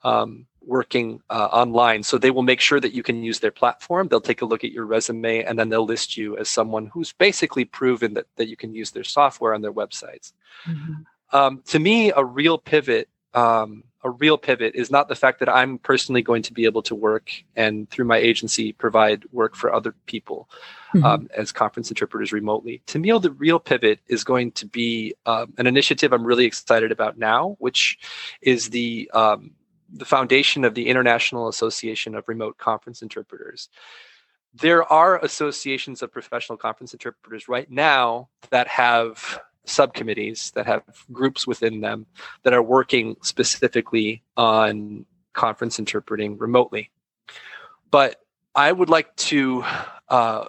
um, 0.03 0.45
working 0.61 1.21
uh, 1.29 1.47
online. 1.51 2.03
So 2.03 2.17
they 2.17 2.31
will 2.31 2.43
make 2.43 2.59
sure 2.59 2.79
that 2.79 2.93
you 2.93 3.01
can 3.01 3.23
use 3.23 3.39
their 3.39 3.51
platform. 3.51 4.07
They'll 4.07 4.21
take 4.21 4.41
a 4.41 4.45
look 4.45 4.63
at 4.63 4.71
your 4.71 4.85
resume 4.85 5.43
and 5.43 5.57
then 5.57 5.69
they'll 5.69 5.85
list 5.85 6.17
you 6.17 6.37
as 6.37 6.49
someone 6.49 6.87
who's 6.87 7.13
basically 7.13 7.65
proven 7.65 8.13
that, 8.15 8.25
that 8.35 8.49
you 8.49 8.57
can 8.57 8.75
use 8.75 8.91
their 8.91 9.03
software 9.03 9.53
on 9.53 9.61
their 9.61 9.73
websites. 9.73 10.33
Mm-hmm. 10.67 10.93
um, 11.35 11.61
to 11.67 11.79
me 11.79 12.11
a 12.11 12.23
real 12.23 12.57
pivot 12.57 13.09
um, 13.33 13.83
a 14.05 14.11
real 14.11 14.37
pivot 14.37 14.75
is 14.75 14.91
not 14.91 15.07
the 15.07 15.15
fact 15.15 15.39
that 15.39 15.49
I'm 15.49 15.79
personally 15.79 16.21
going 16.21 16.43
to 16.43 16.53
be 16.53 16.65
able 16.65 16.83
to 16.83 16.93
work 16.93 17.31
and 17.55 17.89
through 17.89 18.05
my 18.05 18.17
agency 18.17 18.71
provide 18.71 19.23
work 19.31 19.55
for 19.55 19.73
other 19.73 19.95
people 20.05 20.47
mm-hmm. 20.93 21.03
um, 21.03 21.27
as 21.35 21.51
conference 21.51 21.89
interpreters 21.89 22.31
remotely. 22.31 22.83
To 22.85 22.99
me, 22.99 23.11
the 23.17 23.31
real 23.31 23.59
pivot 23.59 23.99
is 24.07 24.23
going 24.23 24.51
to 24.53 24.67
be 24.67 25.15
um, 25.25 25.55
an 25.57 25.65
initiative 25.65 26.13
I'm 26.13 26.23
really 26.23 26.45
excited 26.45 26.91
about 26.91 27.17
now, 27.17 27.55
which 27.57 27.97
is 28.41 28.69
the 28.69 29.09
um, 29.13 29.51
the 29.91 30.05
foundation 30.05 30.65
of 30.65 30.75
the 30.75 30.87
International 30.87 31.47
Association 31.47 32.13
of 32.13 32.27
Remote 32.27 32.59
Conference 32.59 33.01
Interpreters. 33.01 33.69
There 34.53 34.83
are 34.91 35.23
associations 35.23 36.03
of 36.03 36.11
professional 36.11 36.57
conference 36.57 36.93
interpreters 36.93 37.47
right 37.47 37.69
now 37.69 38.29
that 38.51 38.67
have 38.67 39.41
subcommittees 39.65 40.51
that 40.55 40.65
have 40.65 40.83
groups 41.11 41.45
within 41.45 41.81
them 41.81 42.05
that 42.43 42.53
are 42.53 42.61
working 42.61 43.15
specifically 43.21 44.23
on 44.37 45.05
conference 45.33 45.79
interpreting 45.79 46.37
remotely. 46.37 46.91
But 47.91 48.21
I 48.55 48.71
would 48.71 48.89
like 48.89 49.15
to 49.17 49.63
uh, 50.09 50.45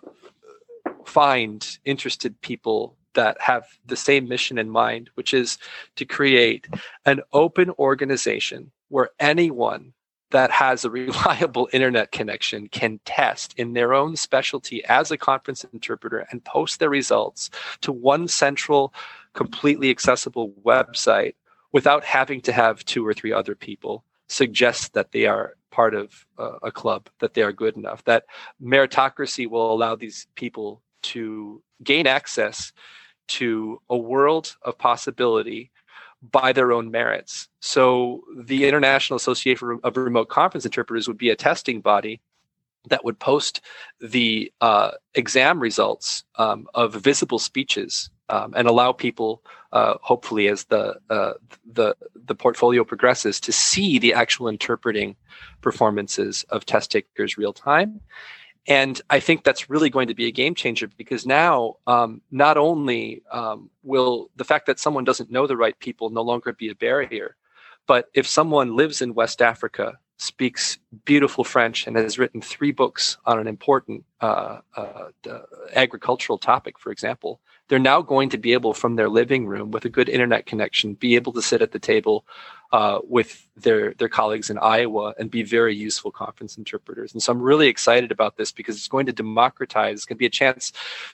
find 1.04 1.78
interested 1.84 2.40
people 2.40 2.96
that 3.14 3.40
have 3.40 3.66
the 3.86 3.96
same 3.96 4.28
mission 4.28 4.58
in 4.58 4.70
mind, 4.70 5.10
which 5.14 5.34
is 5.34 5.58
to 5.96 6.04
create 6.04 6.68
an 7.04 7.22
open 7.32 7.70
organization 7.78 8.70
where 8.88 9.10
anyone 9.18 9.92
that 10.30 10.50
has 10.50 10.84
a 10.84 10.90
reliable 11.02 11.68
internet 11.72 12.12
connection 12.12 12.68
can 12.68 13.00
test 13.04 13.54
in 13.56 13.72
their 13.72 13.94
own 13.94 14.16
specialty 14.16 14.84
as 14.86 15.10
a 15.10 15.18
conference 15.18 15.64
interpreter 15.72 16.26
and 16.30 16.44
post 16.44 16.78
their 16.78 16.90
results 16.90 17.50
to 17.80 17.92
one 17.92 18.28
central, 18.28 18.92
completely 19.34 19.90
accessible 19.90 20.52
website 20.64 21.34
without 21.72 22.04
having 22.04 22.40
to 22.40 22.52
have 22.52 22.84
two 22.84 23.06
or 23.06 23.12
three 23.12 23.32
other 23.32 23.54
people 23.54 24.04
suggest 24.28 24.94
that 24.94 25.12
they 25.12 25.26
are 25.26 25.54
part 25.70 25.94
of 25.94 26.26
uh, 26.38 26.58
a 26.62 26.72
club, 26.72 27.08
that 27.20 27.34
they 27.34 27.42
are 27.42 27.52
good 27.52 27.76
enough, 27.76 28.02
that 28.04 28.24
meritocracy 28.62 29.48
will 29.48 29.70
allow 29.72 29.94
these 29.94 30.26
people 30.34 30.80
to 31.02 31.62
gain 31.84 32.06
access 32.06 32.72
to 33.28 33.80
a 33.90 33.96
world 33.96 34.56
of 34.62 34.78
possibility 34.78 35.70
by 36.30 36.52
their 36.52 36.72
own 36.72 36.90
merits. 36.90 37.48
So 37.60 38.22
the 38.36 38.66
International 38.66 39.16
Association 39.16 39.80
of 39.82 39.96
Remote 39.96 40.28
Conference 40.28 40.64
Interpreters 40.64 41.08
would 41.08 41.18
be 41.18 41.30
a 41.30 41.36
testing 41.36 41.80
body 41.80 42.20
that 42.88 43.04
would 43.04 43.18
post 43.18 43.60
the 44.00 44.52
uh, 44.60 44.92
exam 45.14 45.60
results 45.60 46.24
um, 46.36 46.66
of 46.74 46.94
visible 46.94 47.38
speeches 47.38 48.10
um, 48.28 48.54
and 48.56 48.66
allow 48.68 48.92
people, 48.92 49.42
uh, 49.72 49.94
hopefully, 50.02 50.48
as 50.48 50.64
the 50.64 50.96
uh, 51.10 51.34
the 51.72 51.96
the 52.14 52.34
portfolio 52.34 52.84
progresses, 52.84 53.40
to 53.40 53.52
see 53.52 53.98
the 53.98 54.14
actual 54.14 54.48
interpreting 54.48 55.16
performances 55.60 56.44
of 56.50 56.66
test 56.66 56.90
takers 56.90 57.38
real 57.38 57.52
time, 57.52 58.00
and 58.68 59.00
I 59.10 59.20
think 59.20 59.44
that's 59.44 59.70
really 59.70 59.90
going 59.90 60.08
to 60.08 60.14
be 60.14 60.26
a 60.26 60.32
game 60.32 60.54
changer 60.54 60.88
because 60.96 61.24
now, 61.24 61.76
um, 61.86 62.20
not 62.30 62.56
only 62.56 63.22
um, 63.30 63.70
will 63.82 64.30
the 64.36 64.44
fact 64.44 64.66
that 64.66 64.80
someone 64.80 65.04
doesn't 65.04 65.30
know 65.30 65.46
the 65.46 65.56
right 65.56 65.78
people 65.78 66.10
no 66.10 66.22
longer 66.22 66.52
be 66.52 66.68
a 66.70 66.74
barrier, 66.74 67.36
but 67.86 68.06
if 68.14 68.26
someone 68.26 68.76
lives 68.76 69.02
in 69.02 69.14
West 69.14 69.40
Africa, 69.40 69.98
speaks 70.18 70.78
beautiful 71.04 71.44
French, 71.44 71.86
and 71.86 71.96
has 71.96 72.18
written 72.18 72.40
three 72.40 72.72
books 72.72 73.18
on 73.26 73.38
an 73.38 73.46
important 73.46 74.04
uh, 74.20 74.60
uh, 74.76 75.08
agricultural 75.74 76.38
topic, 76.38 76.78
for 76.78 76.90
example, 76.90 77.40
they're 77.68 77.78
now 77.78 78.00
going 78.00 78.28
to 78.30 78.38
be 78.38 78.52
able, 78.52 78.72
from 78.72 78.96
their 78.96 79.08
living 79.08 79.46
room 79.46 79.70
with 79.70 79.84
a 79.84 79.88
good 79.88 80.08
internet 80.08 80.46
connection, 80.46 80.94
be 80.94 81.16
able 81.16 81.32
to 81.32 81.42
sit 81.42 81.62
at 81.62 81.72
the 81.72 81.78
table 81.78 82.24
uh, 82.72 83.00
with 83.04 83.46
their 83.56 83.94
their 83.94 84.08
colleagues 84.08 84.50
in 84.50 84.58
Iowa 84.58 85.14
and 85.18 85.30
be 85.30 85.42
very 85.42 85.74
useful 85.74 86.10
conference 86.10 86.56
interpreters. 86.56 87.12
And 87.12 87.22
so 87.22 87.32
I'm 87.32 87.42
really 87.42 87.68
excited 87.68 88.10
about 88.12 88.36
this 88.36 88.52
because 88.52 88.76
it's 88.76 88.88
going 88.88 89.06
to 89.06 89.12
democratize. 89.12 89.98
It's 89.98 90.04
going 90.04 90.16
to 90.16 90.20
be 90.20 90.26
a 90.26 90.30
chance 90.30 90.72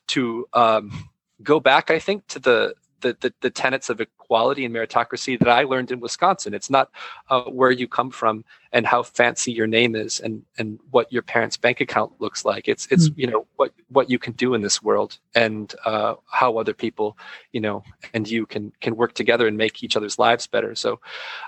to 0.08 0.46
um, 0.52 1.10
go 1.42 1.60
back, 1.60 1.90
I 1.90 1.98
think, 1.98 2.26
to 2.28 2.38
the 2.38 2.74
the, 3.00 3.16
the, 3.20 3.34
the 3.40 3.50
tenets 3.50 3.90
of 3.90 4.00
equality 4.32 4.64
and 4.64 4.74
meritocracy 4.74 5.38
that 5.38 5.48
I 5.48 5.64
learned 5.64 5.90
in 5.90 6.00
Wisconsin. 6.00 6.54
It's 6.54 6.70
not 6.70 6.90
uh, 7.28 7.42
where 7.42 7.70
you 7.70 7.86
come 7.86 8.10
from 8.10 8.44
and 8.72 8.86
how 8.86 9.02
fancy 9.02 9.52
your 9.52 9.66
name 9.66 9.94
is 9.94 10.18
and 10.20 10.42
and 10.58 10.78
what 10.90 11.12
your 11.12 11.22
parents' 11.22 11.58
bank 11.58 11.80
account 11.80 12.12
looks 12.20 12.44
like. 12.44 12.68
It's 12.68 12.88
it's 12.90 13.10
mm-hmm. 13.10 13.20
you 13.20 13.26
know 13.26 13.46
what 13.56 13.72
what 13.88 14.08
you 14.08 14.18
can 14.18 14.32
do 14.32 14.54
in 14.54 14.62
this 14.62 14.82
world 14.82 15.18
and 15.34 15.74
uh, 15.84 16.14
how 16.30 16.56
other 16.56 16.72
people 16.72 17.18
you 17.52 17.60
know 17.60 17.84
and 18.14 18.26
you 18.28 18.46
can 18.46 18.72
can 18.80 18.96
work 18.96 19.12
together 19.12 19.46
and 19.46 19.56
make 19.58 19.82
each 19.82 19.96
other's 19.96 20.18
lives 20.18 20.46
better. 20.46 20.74
So 20.74 21.00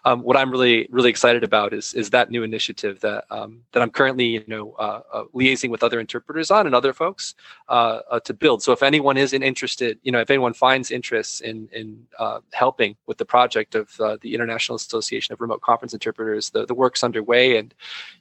um, 0.05 0.23
what 0.23 0.37
I'm 0.37 0.51
really 0.51 0.87
really 0.91 1.11
excited 1.11 1.45
about 1.45 1.73
is 1.73 1.95
is 1.95 2.11
that 2.11 2.31
new 2.31 2.43
initiative 2.43 3.01
that 3.01 3.25
um, 3.31 3.61
that 3.73 3.83
I'm 3.83 3.91
currently 3.91 4.27
you 4.27 4.45
know 4.47 4.73
uh, 4.79 5.01
uh 5.13 5.25
liaising 5.35 5.71
with 5.71 5.83
other 5.83 6.01
interpreters 6.01 6.51
on 6.51 6.67
and 6.67 6.75
other 6.75 6.93
folks 6.93 7.35
uh, 7.71 8.01
uh, 8.11 8.21
to 8.21 8.35
build. 8.35 8.63
So 8.63 8.73
if 8.73 8.83
anyone 8.83 9.17
is 9.17 9.33
interested, 9.33 9.99
you 10.03 10.13
know 10.13 10.21
if 10.21 10.31
anyone 10.31 10.53
finds 10.53 10.91
interest 10.91 11.41
in 11.41 11.69
in 11.73 12.07
helping 12.53 12.74
with 13.07 13.19
the 13.19 13.25
project 13.25 13.75
of 13.75 13.97
the 14.21 14.35
International 14.35 14.77
Association 14.77 15.33
of 15.33 15.41
Remote 15.41 15.61
Conference 15.63 15.93
Interpreters, 15.93 16.51
the 16.51 16.67
the 16.67 16.75
work's 16.75 17.05
underway 17.05 17.57
and 17.57 17.75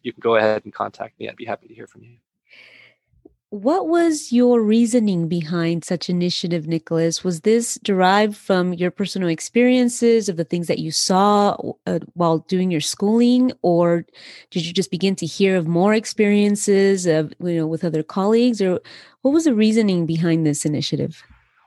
you 0.04 0.12
can 0.14 0.22
go 0.22 0.36
ahead 0.36 0.64
and 0.64 0.74
contact 0.74 1.20
me. 1.20 1.30
I'd 1.30 1.36
be 1.36 1.46
happy 1.46 1.68
to 1.68 1.74
hear 1.74 1.88
from 1.88 2.04
you. 2.04 2.18
What 3.54 3.88
was 3.88 4.32
your 4.32 4.64
reasoning 4.64 5.28
behind 5.28 5.86
such 5.86 6.10
initiative, 6.10 6.66
Nicholas? 6.66 7.24
Was 7.24 7.42
this 7.42 7.78
derived 7.84 8.36
from 8.36 8.74
your 8.74 8.90
personal 8.90 9.30
experiences 9.30 10.28
of 10.28 10.38
the 10.38 10.44
things 10.44 10.66
that 10.66 10.80
you 10.80 10.90
saw 10.90 11.56
uh, 11.86 12.00
while 12.14 12.40
doing 12.40 12.72
your 12.72 12.82
schooling, 12.82 13.52
or 13.62 14.08
did 14.50 14.66
you 14.66 14.74
just 14.74 14.90
begin 14.90 15.16
to 15.18 15.28
hear 15.28 15.56
of 15.56 15.68
more 15.68 15.94
experiences 15.94 17.06
of 17.06 17.32
you 17.42 17.58
know 17.58 17.68
with 17.68 17.84
other 17.84 18.02
colleagues, 18.02 18.60
or 18.60 18.80
what 19.22 19.36
was 19.36 19.44
the 19.44 19.54
reasoning 19.54 20.08
behind 20.08 20.48
this 20.48 20.66
initiative? 20.66 21.22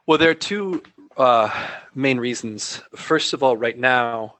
Well, 0.09 0.19
there 0.19 0.31
are 0.31 0.35
two 0.35 0.83
uh, 1.17 1.51
main 1.95 2.19
reasons. 2.19 2.83
First 2.95 3.33
of 3.33 3.43
all, 3.43 3.57
right 3.57 3.79
now, 3.79 4.37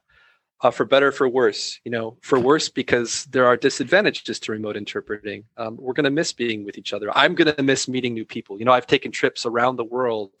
uh, 0.61 0.71
for 0.71 0.85
better 0.85 1.09
or 1.09 1.11
for 1.11 1.29
worse 1.29 1.79
you 1.83 1.91
know 1.91 2.17
for 2.21 2.39
worse 2.39 2.67
because 2.67 3.25
there 3.25 3.45
are 3.45 3.55
disadvantages 3.55 4.39
to 4.39 4.51
remote 4.51 4.75
interpreting. 4.75 5.43
Um, 5.57 5.77
we're 5.77 5.93
going 5.93 6.05
to 6.05 6.09
miss 6.09 6.33
being 6.33 6.65
with 6.65 6.77
each 6.77 6.93
other. 6.93 7.15
I'm 7.15 7.35
going 7.35 7.53
to 7.53 7.63
miss 7.63 7.87
meeting 7.87 8.13
new 8.13 8.25
people. 8.25 8.57
You 8.57 8.65
know 8.65 8.71
i've 8.71 8.87
taken 8.87 9.11
trips 9.11 9.45
around 9.45 9.75
the 9.75 9.83
world 9.83 10.31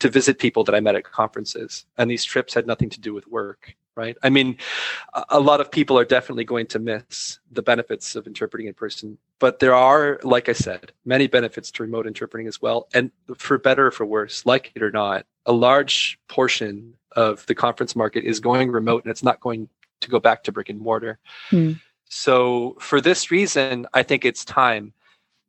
to 0.00 0.10
visit 0.10 0.38
people 0.38 0.64
that 0.64 0.74
i 0.74 0.80
met 0.80 0.96
at 0.96 1.04
conferences 1.04 1.86
and 1.96 2.10
these 2.10 2.24
trips 2.24 2.52
had 2.52 2.66
nothing 2.66 2.90
to 2.90 3.00
do 3.00 3.14
with 3.14 3.26
work 3.26 3.74
right 3.96 4.16
i 4.22 4.30
mean 4.30 4.56
a 5.28 5.40
lot 5.40 5.60
of 5.60 5.70
people 5.70 5.98
are 5.98 6.04
definitely 6.04 6.44
going 6.44 6.66
to 6.66 6.78
miss 6.78 7.38
the 7.52 7.62
benefits 7.62 8.16
of 8.16 8.26
interpreting 8.26 8.66
in 8.66 8.74
person 8.74 9.18
but 9.38 9.58
there 9.58 9.74
are 9.74 10.18
like 10.22 10.48
i 10.48 10.52
said 10.52 10.92
many 11.04 11.26
benefits 11.26 11.70
to 11.70 11.82
remote 11.82 12.06
interpreting 12.06 12.46
as 12.46 12.60
well 12.60 12.88
and 12.94 13.10
for 13.36 13.58
better 13.58 13.86
or 13.86 13.90
for 13.90 14.04
worse 14.04 14.44
like 14.44 14.72
it 14.74 14.82
or 14.82 14.90
not 14.90 15.26
a 15.46 15.52
large 15.52 16.18
portion 16.28 16.94
of 17.12 17.46
the 17.46 17.54
conference 17.54 17.94
market 17.94 18.24
is 18.24 18.40
going 18.40 18.70
remote 18.70 19.04
and 19.04 19.10
it's 19.10 19.22
not 19.22 19.40
going 19.40 19.68
to 20.00 20.10
go 20.10 20.20
back 20.20 20.44
to 20.44 20.52
brick 20.52 20.68
and 20.68 20.80
mortar. 20.80 21.18
Hmm. 21.50 21.72
So, 22.06 22.76
for 22.80 23.00
this 23.00 23.30
reason, 23.30 23.86
I 23.92 24.02
think 24.02 24.24
it's 24.24 24.44
time 24.44 24.92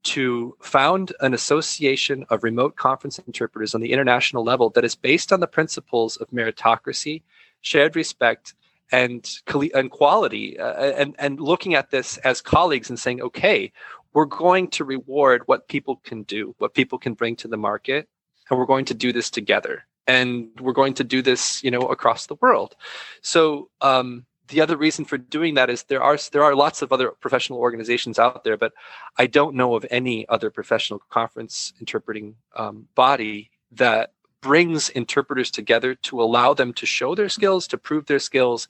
to 0.03 0.55
found 0.61 1.13
an 1.19 1.33
association 1.33 2.25
of 2.29 2.43
remote 2.43 2.75
conference 2.75 3.19
interpreters 3.19 3.73
on 3.73 3.81
the 3.81 3.91
international 3.91 4.43
level 4.43 4.69
that 4.71 4.85
is 4.85 4.95
based 4.95 5.33
on 5.33 5.39
the 5.39 5.47
principles 5.47 6.15
of 6.17 6.29
meritocracy, 6.29 7.23
shared 7.65 7.95
respect, 7.95 8.53
and, 8.91 9.27
and 9.73 9.89
quality, 9.89 10.59
uh, 10.59 10.73
and, 10.73 11.15
and 11.17 11.39
looking 11.39 11.73
at 11.73 11.89
this 11.89 12.17
as 12.17 12.39
colleagues 12.39 12.89
and 12.89 12.99
saying, 12.99 13.19
okay, 13.19 13.71
we're 14.13 14.25
going 14.25 14.67
to 14.69 14.85
reward 14.85 15.41
what 15.47 15.67
people 15.67 15.95
can 16.03 16.21
do, 16.23 16.53
what 16.59 16.75
people 16.75 16.99
can 16.99 17.15
bring 17.15 17.35
to 17.37 17.47
the 17.47 17.57
market, 17.57 18.07
and 18.49 18.59
we're 18.59 18.67
going 18.67 18.85
to 18.85 18.93
do 18.93 19.11
this 19.11 19.29
together. 19.29 19.85
And 20.07 20.49
we're 20.61 20.73
going 20.73 20.93
to 20.95 21.03
do 21.03 21.23
this 21.23 21.63
you 21.63 21.71
know 21.71 21.81
across 21.81 22.27
the 22.27 22.35
world. 22.35 22.75
So 23.21 23.71
um, 23.81 24.27
the 24.49 24.61
other 24.61 24.77
reason 24.77 25.03
for 25.03 25.17
doing 25.17 25.55
that 25.55 25.71
is 25.71 25.83
there 25.83 26.03
are 26.03 26.17
there 26.31 26.43
are 26.43 26.55
lots 26.55 26.83
of 26.83 26.93
other 26.93 27.09
professional 27.09 27.59
organizations 27.59 28.19
out 28.19 28.43
there 28.43 28.57
but 28.57 28.73
i 29.17 29.25
don't 29.25 29.55
know 29.55 29.75
of 29.75 29.85
any 29.89 30.27
other 30.29 30.51
professional 30.51 30.99
conference 31.09 31.73
interpreting 31.79 32.35
um, 32.55 32.87
body 32.93 33.49
that 33.71 34.11
brings 34.45 34.89
interpreters 34.89 35.49
together 35.49 35.95
to 35.95 36.21
allow 36.21 36.53
them 36.53 36.71
to 36.71 36.85
show 36.85 37.15
their 37.15 37.29
skills 37.29 37.67
to 37.67 37.79
prove 37.79 38.05
their 38.05 38.19
skills 38.19 38.67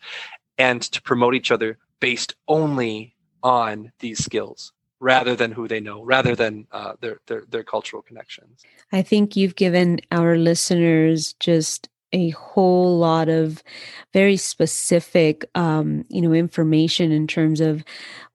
and 0.57 0.81
to 0.81 1.01
promote 1.01 1.35
each 1.35 1.51
other 1.51 1.77
based 1.99 2.33
only 2.47 3.13
on 3.43 3.91
these 3.99 4.23
skills 4.23 4.71
rather 5.01 5.35
than 5.35 5.51
who 5.51 5.67
they 5.67 5.81
know, 5.81 6.01
rather 6.01 6.33
than 6.33 6.65
uh, 6.71 6.93
their, 7.01 7.19
their 7.27 7.43
their 7.49 7.63
cultural 7.63 8.01
connections. 8.01 8.63
I 8.93 9.01
think 9.01 9.35
you've 9.35 9.57
given 9.57 9.99
our 10.11 10.37
listeners 10.37 11.33
just 11.41 11.89
a 12.13 12.29
whole 12.29 12.97
lot 12.97 13.27
of 13.27 13.61
very 14.13 14.37
specific 14.37 15.43
um, 15.55 16.05
you 16.07 16.21
know 16.21 16.31
information 16.31 17.11
in 17.11 17.27
terms 17.27 17.59
of 17.59 17.83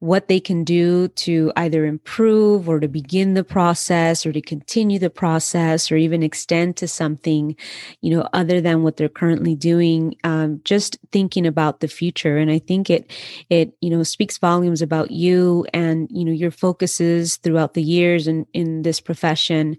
what 0.00 0.28
they 0.28 0.40
can 0.40 0.64
do 0.64 1.08
to 1.08 1.52
either 1.56 1.84
improve 1.84 2.68
or 2.68 2.80
to 2.80 2.88
begin 2.88 3.34
the 3.34 3.44
process 3.44 4.24
or 4.24 4.32
to 4.32 4.40
continue 4.40 4.98
the 4.98 5.10
process 5.10 5.92
or 5.92 5.96
even 5.96 6.22
extend 6.22 6.74
to 6.76 6.88
something 6.88 7.54
you 8.00 8.10
know 8.10 8.26
other 8.32 8.62
than 8.62 8.82
what 8.82 8.96
they're 8.96 9.10
currently 9.10 9.54
doing 9.54 10.16
um, 10.24 10.60
just 10.64 10.98
thinking 11.12 11.46
about 11.46 11.80
the 11.80 11.88
future. 11.88 12.38
And 12.38 12.50
i 12.50 12.58
think 12.58 12.88
it 12.88 13.10
it 13.50 13.76
you 13.80 13.90
know 13.90 14.02
speaks 14.02 14.38
volumes 14.38 14.80
about 14.80 15.10
you 15.10 15.66
and 15.74 16.08
you 16.10 16.24
know 16.24 16.32
your 16.32 16.50
focuses 16.50 17.36
throughout 17.36 17.74
the 17.74 17.82
years 17.82 18.26
in 18.26 18.46
in 18.54 18.82
this 18.82 19.00
profession. 19.00 19.76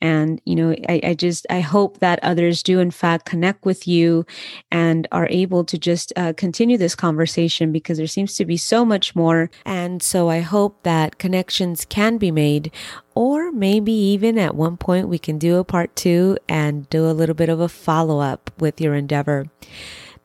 And 0.00 0.40
you 0.44 0.54
know 0.54 0.74
i, 0.88 1.00
I 1.02 1.14
just 1.14 1.46
i 1.50 1.60
hope 1.60 1.98
that 1.98 2.22
others 2.22 2.62
do 2.62 2.78
in 2.78 2.92
fact 2.92 3.26
connect 3.26 3.64
with 3.64 3.88
you 3.88 4.24
and 4.70 5.08
are 5.10 5.26
able 5.30 5.64
to 5.64 5.78
just 5.78 6.12
uh, 6.16 6.32
continue 6.36 6.78
this 6.78 6.94
conversation 6.94 7.72
because 7.72 7.98
there 7.98 8.06
seems 8.06 8.36
to 8.36 8.44
be 8.44 8.56
so 8.56 8.84
much 8.84 9.16
more 9.16 9.50
And 9.64 10.02
so 10.02 10.28
I 10.28 10.40
hope 10.40 10.82
that 10.82 11.18
connections 11.18 11.84
can 11.84 12.18
be 12.18 12.30
made, 12.30 12.70
or 13.14 13.50
maybe 13.50 13.92
even 13.92 14.38
at 14.38 14.54
one 14.54 14.76
point 14.76 15.08
we 15.08 15.18
can 15.18 15.38
do 15.38 15.56
a 15.56 15.64
part 15.64 15.96
two 15.96 16.36
and 16.48 16.88
do 16.90 17.08
a 17.08 17.12
little 17.12 17.34
bit 17.34 17.48
of 17.48 17.60
a 17.60 17.68
follow 17.68 18.20
up 18.20 18.50
with 18.58 18.80
your 18.80 18.94
endeavor. 18.94 19.46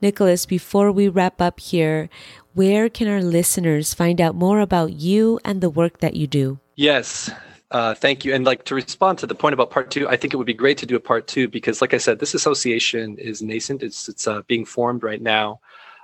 Nicholas, 0.02 0.46
before 0.46 0.92
we 0.92 1.08
wrap 1.08 1.42
up 1.42 1.60
here, 1.60 2.10
where 2.54 2.90
can 2.90 3.08
our 3.08 3.22
listeners 3.22 3.94
find 3.94 4.20
out 4.20 4.36
more 4.36 4.60
about 4.60 4.94
you 4.94 5.40
and 5.46 5.62
the 5.62 5.70
work 5.70 6.00
that 6.00 6.16
you 6.16 6.28
do? 6.28 6.60
Yes. 6.76 7.30
Uh, 7.72 7.94
thank 7.94 8.26
you. 8.26 8.34
And 8.34 8.46
like 8.46 8.66
to 8.66 8.76
respond 8.76 9.20
to 9.20 9.28
the 9.28 9.36
point 9.36 9.54
about 9.54 9.70
part 9.70 9.92
two, 9.92 10.08
I 10.08 10.18
think 10.18 10.34
it 10.34 10.38
would 10.38 10.48
be 10.48 10.54
great 10.54 10.78
to 10.80 10.86
do 10.86 10.96
a 10.96 11.00
part 11.00 11.28
two 11.28 11.48
because, 11.48 11.82
like 11.82 11.94
I 11.94 11.98
said, 11.98 12.20
this 12.20 12.34
association 12.34 13.18
is 13.18 13.42
nascent. 13.42 13.84
It's 13.84 14.10
it's 14.10 14.28
uh, 14.28 14.42
being 14.48 14.66
formed 14.66 15.04
right 15.04 15.22
now. 15.22 15.60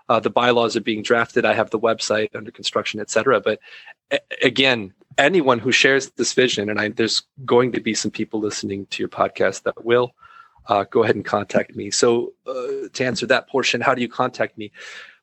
Uh, 0.08 0.20
the 0.20 0.30
bylaws 0.30 0.76
are 0.76 0.82
being 0.82 1.02
drafted. 1.02 1.46
I 1.46 1.54
have 1.54 1.72
the 1.72 1.80
website 1.80 2.36
under 2.36 2.52
construction, 2.52 3.00
et 3.00 3.10
cetera. 3.10 3.42
But 3.42 3.60
a- 4.12 4.20
again, 4.44 4.94
anyone 5.18 5.60
who 5.60 5.72
shares 5.72 6.12
this 6.12 6.34
vision, 6.34 6.70
and 6.70 6.80
I, 6.80 6.90
there's 6.90 7.24
going 7.46 7.72
to 7.72 7.82
be 7.82 7.94
some 7.94 8.12
people 8.12 8.40
listening 8.40 8.86
to 8.88 9.02
your 9.02 9.10
podcast 9.10 9.64
that 9.64 9.84
will 9.84 10.12
uh, 10.68 10.84
go 10.84 11.04
ahead 11.04 11.16
and 11.16 11.26
contact 11.26 11.76
me. 11.76 11.92
So 11.92 12.34
uh, 12.46 12.90
to 12.94 13.06
answer 13.06 13.26
that 13.28 13.50
portion, 13.50 13.82
how 13.82 13.96
do 13.96 14.02
you 14.02 14.10
contact 14.10 14.58
me? 14.58 14.72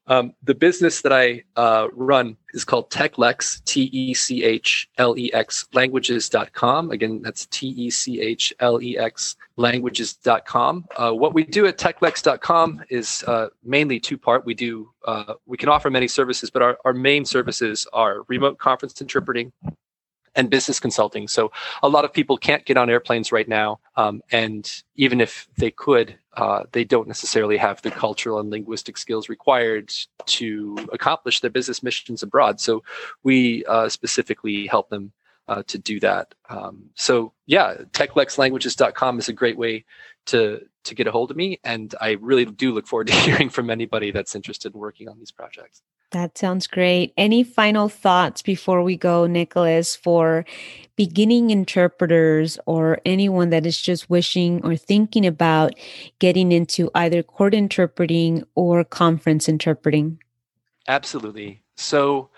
Um, 0.08 0.34
the 0.42 0.54
business 0.54 1.02
that 1.02 1.12
I 1.12 1.44
uh, 1.56 1.88
run 1.92 2.36
is 2.54 2.64
called 2.64 2.90
TechLex, 2.90 3.64
T 3.64 3.82
E 3.92 4.14
C 4.14 4.42
H 4.42 4.88
L 4.98 5.16
E 5.16 5.32
X 5.32 5.66
languages.com. 5.72 6.90
Again, 6.90 7.22
that's 7.22 7.46
T 7.46 7.68
E 7.68 7.90
C 7.90 8.20
H 8.20 8.52
L 8.60 8.82
E 8.82 8.98
X 8.98 9.36
languages.com. 9.56 10.86
Uh, 10.96 11.12
what 11.12 11.34
we 11.34 11.44
do 11.44 11.66
at 11.66 11.78
techlex.com 11.78 12.82
is 12.90 13.22
uh, 13.26 13.48
mainly 13.62 14.00
two 14.00 14.18
part. 14.18 14.44
We 14.44 14.54
do, 14.54 14.90
uh, 15.06 15.34
we 15.46 15.56
can 15.56 15.68
offer 15.68 15.88
many 15.88 16.08
services, 16.08 16.50
but 16.50 16.62
our, 16.62 16.78
our 16.84 16.92
main 16.92 17.24
services 17.24 17.86
are 17.92 18.22
remote 18.28 18.58
conference 18.58 19.00
interpreting, 19.00 19.52
and 20.34 20.50
business 20.50 20.80
consulting. 20.80 21.28
So 21.28 21.52
a 21.82 21.88
lot 21.88 22.04
of 22.04 22.12
people 22.12 22.36
can't 22.36 22.64
get 22.64 22.76
on 22.76 22.90
airplanes 22.90 23.32
right 23.32 23.48
now, 23.48 23.80
um, 23.96 24.22
and 24.30 24.70
even 24.96 25.20
if 25.20 25.48
they 25.58 25.70
could, 25.70 26.18
uh, 26.34 26.64
they 26.72 26.84
don't 26.84 27.08
necessarily 27.08 27.56
have 27.56 27.82
the 27.82 27.90
cultural 27.90 28.40
and 28.40 28.50
linguistic 28.50 28.96
skills 28.96 29.28
required 29.28 29.92
to 30.26 30.76
accomplish 30.92 31.40
their 31.40 31.50
business 31.50 31.82
missions 31.82 32.22
abroad. 32.22 32.60
So 32.60 32.82
we 33.22 33.64
uh, 33.66 33.88
specifically 33.88 34.66
help 34.66 34.88
them 34.88 35.12
uh, 35.48 35.62
to 35.66 35.78
do 35.78 36.00
that. 36.00 36.34
Um, 36.48 36.90
so 36.94 37.32
yeah, 37.46 37.74
techlexlanguages.com 37.92 39.18
is 39.18 39.28
a 39.28 39.32
great 39.32 39.58
way 39.58 39.84
to 40.26 40.60
to 40.84 40.94
get 40.96 41.06
a 41.06 41.12
hold 41.12 41.30
of 41.30 41.36
me, 41.36 41.60
and 41.62 41.94
I 42.00 42.12
really 42.20 42.44
do 42.44 42.72
look 42.72 42.86
forward 42.88 43.06
to 43.08 43.14
hearing 43.26 43.50
from 43.50 43.70
anybody 43.70 44.10
that's 44.10 44.34
interested 44.34 44.74
in 44.74 44.80
working 44.80 45.08
on 45.08 45.18
these 45.18 45.30
projects. 45.30 45.82
That 46.12 46.36
sounds 46.36 46.66
great. 46.66 47.14
Any 47.16 47.42
final 47.42 47.88
thoughts 47.88 48.42
before 48.42 48.82
we 48.82 48.96
go, 48.96 49.26
Nicholas, 49.26 49.96
for 49.96 50.44
beginning 50.94 51.48
interpreters 51.48 52.58
or 52.66 53.00
anyone 53.06 53.48
that 53.48 53.64
is 53.64 53.80
just 53.80 54.10
wishing 54.10 54.62
or 54.62 54.76
thinking 54.76 55.26
about 55.26 55.72
getting 56.18 56.52
into 56.52 56.90
either 56.94 57.22
court 57.22 57.54
interpreting 57.54 58.44
or 58.54 58.84
conference 58.84 59.48
interpreting? 59.48 60.18
Absolutely. 60.86 61.62
So, 61.76 62.28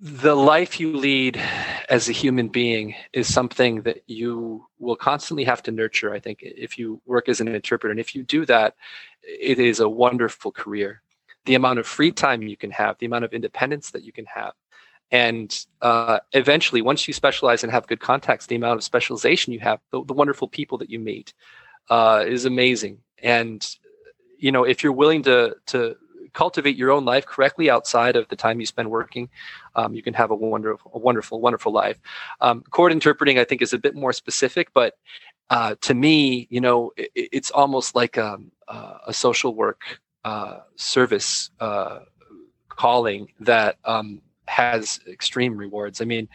the 0.00 0.34
life 0.34 0.78
you 0.78 0.94
lead 0.94 1.40
as 1.88 2.10
a 2.10 2.12
human 2.12 2.48
being 2.48 2.94
is 3.14 3.32
something 3.32 3.80
that 3.82 4.02
you 4.06 4.66
will 4.78 4.96
constantly 4.96 5.44
have 5.44 5.62
to 5.62 5.70
nurture. 5.70 6.12
I 6.12 6.20
think 6.20 6.40
if 6.42 6.76
you 6.76 7.00
work 7.06 7.30
as 7.30 7.40
an 7.40 7.48
interpreter, 7.48 7.90
and 7.90 8.00
if 8.00 8.14
you 8.14 8.22
do 8.22 8.44
that, 8.44 8.74
it 9.22 9.58
is 9.58 9.80
a 9.80 9.88
wonderful 9.88 10.52
career 10.52 11.00
the 11.46 11.54
amount 11.54 11.78
of 11.78 11.86
free 11.86 12.12
time 12.12 12.42
you 12.42 12.56
can 12.56 12.70
have, 12.70 12.98
the 12.98 13.06
amount 13.06 13.24
of 13.24 13.32
independence 13.32 13.90
that 13.90 14.04
you 14.04 14.12
can 14.12 14.26
have. 14.26 14.52
And 15.10 15.56
uh, 15.82 16.20
eventually, 16.32 16.82
once 16.82 17.06
you 17.06 17.14
specialize 17.14 17.62
and 17.62 17.70
have 17.70 17.86
good 17.86 18.00
contacts, 18.00 18.46
the 18.46 18.56
amount 18.56 18.78
of 18.78 18.84
specialization 18.84 19.52
you 19.52 19.60
have, 19.60 19.80
the, 19.90 20.02
the 20.04 20.14
wonderful 20.14 20.48
people 20.48 20.78
that 20.78 20.90
you 20.90 20.98
meet, 20.98 21.34
uh, 21.90 22.24
is 22.26 22.46
amazing. 22.46 22.98
And 23.22 23.64
you 24.38 24.50
know, 24.50 24.64
if 24.64 24.82
you're 24.82 24.92
willing 24.92 25.22
to 25.24 25.56
to 25.66 25.96
cultivate 26.32 26.76
your 26.76 26.90
own 26.90 27.04
life 27.04 27.24
correctly 27.24 27.70
outside 27.70 28.16
of 28.16 28.28
the 28.28 28.36
time 28.36 28.60
you 28.60 28.66
spend 28.66 28.90
working, 28.90 29.28
um, 29.76 29.94
you 29.94 30.02
can 30.02 30.12
have 30.14 30.30
a 30.30 30.34
wonderful, 30.34 30.90
a 30.94 30.98
wonderful, 30.98 31.40
wonderful 31.40 31.72
life. 31.72 31.98
Um, 32.40 32.64
interpreting, 32.90 33.38
I 33.38 33.44
think, 33.44 33.62
is 33.62 33.72
a 33.72 33.78
bit 33.78 33.94
more 33.94 34.12
specific, 34.12 34.68
but 34.74 34.94
uh, 35.50 35.76
to 35.82 35.94
me, 35.94 36.48
you 36.50 36.60
know, 36.60 36.92
it, 36.96 37.10
it's 37.14 37.50
almost 37.52 37.94
like 37.94 38.18
um, 38.18 38.50
uh, 38.66 38.98
a 39.06 39.14
social 39.14 39.54
work 39.54 40.00
uh, 40.24 40.60
service 40.76 41.50
uh, 41.60 42.00
calling 42.68 43.28
that 43.40 43.76
um, 43.84 44.20
has 44.46 45.00
extreme 45.06 45.56
rewards. 45.56 46.00
I 46.00 46.04
mean, 46.04 46.28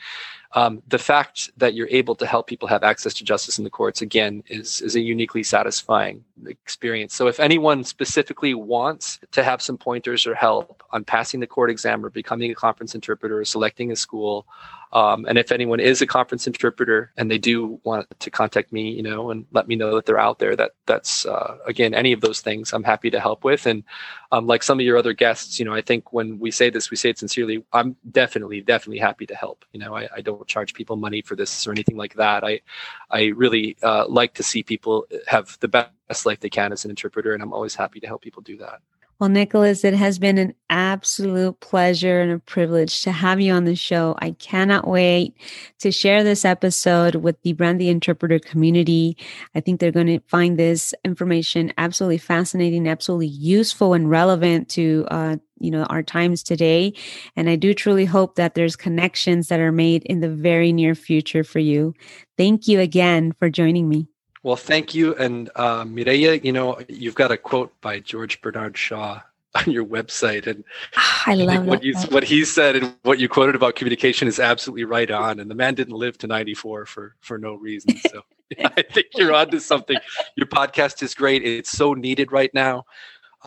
um, 0.54 0.82
the 0.88 0.98
fact 0.98 1.52
that 1.58 1.76
you're 1.76 1.88
able 1.90 2.16
to 2.16 2.26
help 2.26 2.48
people 2.48 2.68
have 2.68 2.84
access 2.84 3.14
to 3.16 3.24
justice 3.24 3.60
in 3.60 3.64
the 3.64 3.70
courts 3.70 4.02
again 4.02 4.44
is 4.48 4.82
is 4.82 4.96
a 4.96 5.00
uniquely 5.00 5.44
satisfying 5.44 6.24
experience. 6.48 7.14
So 7.14 7.28
if 7.28 7.40
anyone 7.40 7.84
specifically 7.84 8.54
wants 8.56 9.20
to 9.32 9.44
have 9.44 9.62
some 9.62 9.78
pointers 9.78 10.26
or 10.26 10.34
help 10.34 10.84
on 10.92 11.04
passing 11.04 11.40
the 11.40 11.48
court 11.48 11.70
exam 11.70 12.04
or 12.04 12.10
becoming 12.10 12.50
a 12.52 12.56
conference 12.56 12.96
interpreter 12.96 13.40
or 13.40 13.46
selecting 13.46 13.92
a 13.92 13.96
school, 13.96 14.48
um, 14.92 15.26
and 15.26 15.38
if 15.38 15.52
anyone 15.52 15.80
is 15.80 16.02
a 16.02 16.08
conference 16.08 16.48
interpreter 16.48 17.12
and 17.16 17.30
they 17.30 17.38
do 17.38 17.80
want 17.84 18.08
to 18.20 18.32
contact 18.32 18.74
me, 18.74 18.90
you 18.90 19.04
know, 19.04 19.30
and 19.30 19.46
let 19.52 19.68
me 19.68 19.76
know 19.76 19.94
that 19.96 20.08
they're 20.08 20.20
out 20.20 20.40
there, 20.40 20.56
that 20.56 20.72
that's 20.88 21.28
uh, 21.28 21.58
again 21.68 21.94
any 21.94 22.12
of 22.12 22.22
those 22.22 22.42
things 22.42 22.74
I'm 22.74 22.84
happy 22.84 23.12
to 23.12 23.20
help 23.20 23.44
with. 23.44 23.68
And 23.68 23.84
um, 24.32 24.48
like 24.48 24.64
some 24.64 24.80
of 24.80 24.86
your 24.86 24.98
other 24.98 25.14
guests, 25.14 25.60
you 25.60 25.66
know, 25.66 25.76
I 25.76 25.82
think 25.82 26.12
when 26.12 26.40
we 26.40 26.50
say 26.50 26.72
this, 26.72 26.90
we 26.90 26.98
say 26.98 27.12
it 27.12 27.20
sincerely. 27.20 27.64
I'm 27.72 27.96
definitely, 28.12 28.62
definitely 28.62 29.00
happy 29.00 29.28
to 29.28 29.36
help. 29.36 29.64
You 29.74 29.80
know, 29.80 29.96
I, 29.96 30.08
I 30.18 30.22
don't 30.22 30.39
charge 30.46 30.74
people 30.74 30.96
money 30.96 31.22
for 31.22 31.36
this 31.36 31.68
or 31.68 31.72
anything 31.72 31.98
like 31.98 32.16
that. 32.16 32.44
I 32.44 32.62
I 33.10 33.28
really 33.28 33.78
uh, 33.84 34.06
like 34.08 34.34
to 34.36 34.44
see 34.44 34.64
people 34.64 35.06
have 35.28 35.58
the 35.60 35.68
best 35.68 36.26
life 36.26 36.40
they 36.40 36.50
can 36.50 36.72
as 36.72 36.86
an 36.86 36.92
interpreter, 36.92 37.34
and 37.34 37.44
I'm 37.44 37.54
always 37.54 37.76
happy 37.76 38.00
to 38.00 38.08
help 38.08 38.22
people 38.22 38.42
do 38.42 38.58
that. 38.58 38.82
Well, 39.20 39.28
Nicholas, 39.30 39.84
it 39.84 39.94
has 39.96 40.18
been 40.18 40.38
an 40.38 40.54
absolute 40.70 41.60
pleasure 41.60 42.22
and 42.22 42.32
a 42.32 42.40
privilege 42.40 43.02
to 43.02 43.12
have 43.12 43.42
you 43.42 43.52
on 43.52 43.66
the 43.66 43.76
show. 43.76 44.16
I 44.20 44.32
cannot 44.32 44.88
wait 44.88 45.36
to 45.80 45.92
share 45.92 46.24
this 46.24 46.46
episode 46.46 47.16
with 47.16 47.42
the 47.42 47.52
Brand 47.52 47.82
the 47.82 47.90
Interpreter 47.90 48.40
community. 48.40 49.18
I 49.54 49.60
think 49.60 49.82
they're 49.82 49.92
going 49.92 50.08
to 50.08 50.22
find 50.28 50.58
this 50.58 50.94
information 51.04 51.74
absolutely 51.78 52.18
fascinating, 52.18 52.88
absolutely 52.88 53.28
useful 53.28 53.94
and 53.94 54.10
relevant 54.10 54.70
to, 54.70 55.06
uh, 55.12 55.36
you 55.60 55.72
know, 55.72 55.84
our 55.84 56.04
times 56.04 56.44
today. 56.44 56.94
And 57.36 57.50
I 57.50 57.56
do 57.56 57.74
truly 57.74 58.06
hope 58.06 58.36
that 58.36 58.56
there's 58.56 58.76
connections 58.76 59.48
that 59.48 59.60
are 59.60 59.72
made 59.72 60.04
in 60.04 60.20
the 60.20 60.30
very 60.30 60.72
near 60.72 60.96
future 60.96 61.44
for 61.44 61.60
you. 61.60 61.94
Thank 62.38 62.68
you 62.68 62.80
again 62.80 63.34
for 63.34 63.50
joining 63.50 63.90
me. 63.90 64.08
Well, 64.44 64.56
thank 64.56 64.96
you. 64.96 65.16
And 65.16 65.50
uh, 65.56 65.84
Mireya, 65.84 66.44
you 66.44 66.52
know, 66.52 66.80
you've 66.88 67.16
got 67.16 67.32
a 67.32 67.38
quote 67.38 67.80
by 67.82 68.00
George 68.00 68.42
Bernard 68.42 68.78
Shaw 68.78 69.22
on 69.56 69.72
your 69.72 69.86
website. 69.86 70.48
And 70.48 70.64
oh, 70.96 71.22
I 71.26 71.34
love 71.34 71.66
what, 71.66 71.84
you, 71.84 71.96
what 72.10 72.24
he 72.24 72.46
said 72.46 72.76
and 72.76 72.96
what 73.04 73.20
you 73.20 73.28
quoted 73.28 73.56
about 73.56 73.76
communication 73.76 74.28
is 74.28 74.40
absolutely 74.40 74.86
right 74.86 75.10
on. 75.10 75.40
And 75.40 75.50
the 75.50 75.56
man 75.56 75.74
didn't 75.74 75.96
live 75.96 76.18
to 76.20 76.28
94 76.28 76.86
for, 76.86 77.16
for 77.20 77.38
no 77.38 77.56
reason. 77.56 77.98
So 77.98 78.22
I 78.64 78.84
think 78.84 79.08
you're 79.16 79.34
onto 79.34 79.60
something. 79.60 79.98
Your 80.36 80.48
podcast 80.48 81.04
is 81.04 81.14
great. 81.14 81.44
It's 81.44 81.72
so 81.72 81.94
needed 81.94 82.32
right 82.32 82.54
now. 82.54 82.86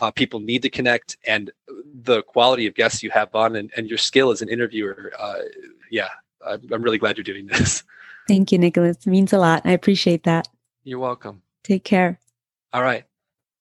Uh, 0.01 0.11
people 0.11 0.41
need 0.41 0.63
to 0.63 0.71
connect 0.71 1.17
and 1.27 1.51
the 2.03 2.23
quality 2.23 2.67
of 2.67 2.75
guests 2.75 3.03
you 3.03 3.11
have 3.11 3.35
on 3.35 3.57
and, 3.57 3.71
and 3.77 3.89
your 3.89 3.99
skill 3.99 4.31
as 4.31 4.41
an 4.41 4.49
interviewer. 4.49 5.13
Uh, 5.19 5.41
yeah, 5.91 6.09
I'm, 6.47 6.63
I'm 6.73 6.83
really 6.83 6.99
glad 6.99 7.17
you're 7.17 7.25
doing 7.25 7.47
this. 7.47 7.83
Thank 8.29 8.53
you, 8.53 8.59
Nicholas. 8.59 8.97
It 8.99 9.07
means 9.07 9.33
a 9.33 9.39
lot. 9.39 9.63
I 9.65 9.73
appreciate 9.73 10.25
that. 10.25 10.49
You're 10.85 10.99
welcome. 10.99 11.43
Take 11.63 11.85
care. 11.85 12.19
All 12.73 12.83
right. 12.83 13.05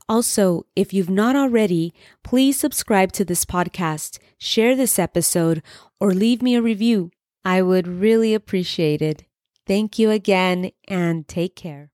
Also, 0.08 0.66
if 0.74 0.92
you've 0.94 1.10
not 1.10 1.36
already, 1.36 1.94
please 2.24 2.58
subscribe 2.58 3.12
to 3.12 3.24
this 3.24 3.44
podcast, 3.44 4.18
share 4.38 4.74
this 4.74 4.98
episode, 4.98 5.62
or 6.00 6.12
leave 6.14 6.42
me 6.42 6.54
a 6.54 6.62
review. 6.62 7.10
I 7.44 7.62
would 7.62 7.88
really 7.88 8.34
appreciate 8.34 9.02
it. 9.02 9.24
Thank 9.66 9.98
you 9.98 10.10
again 10.10 10.70
and 10.86 11.26
take 11.28 11.56
care. 11.56 11.90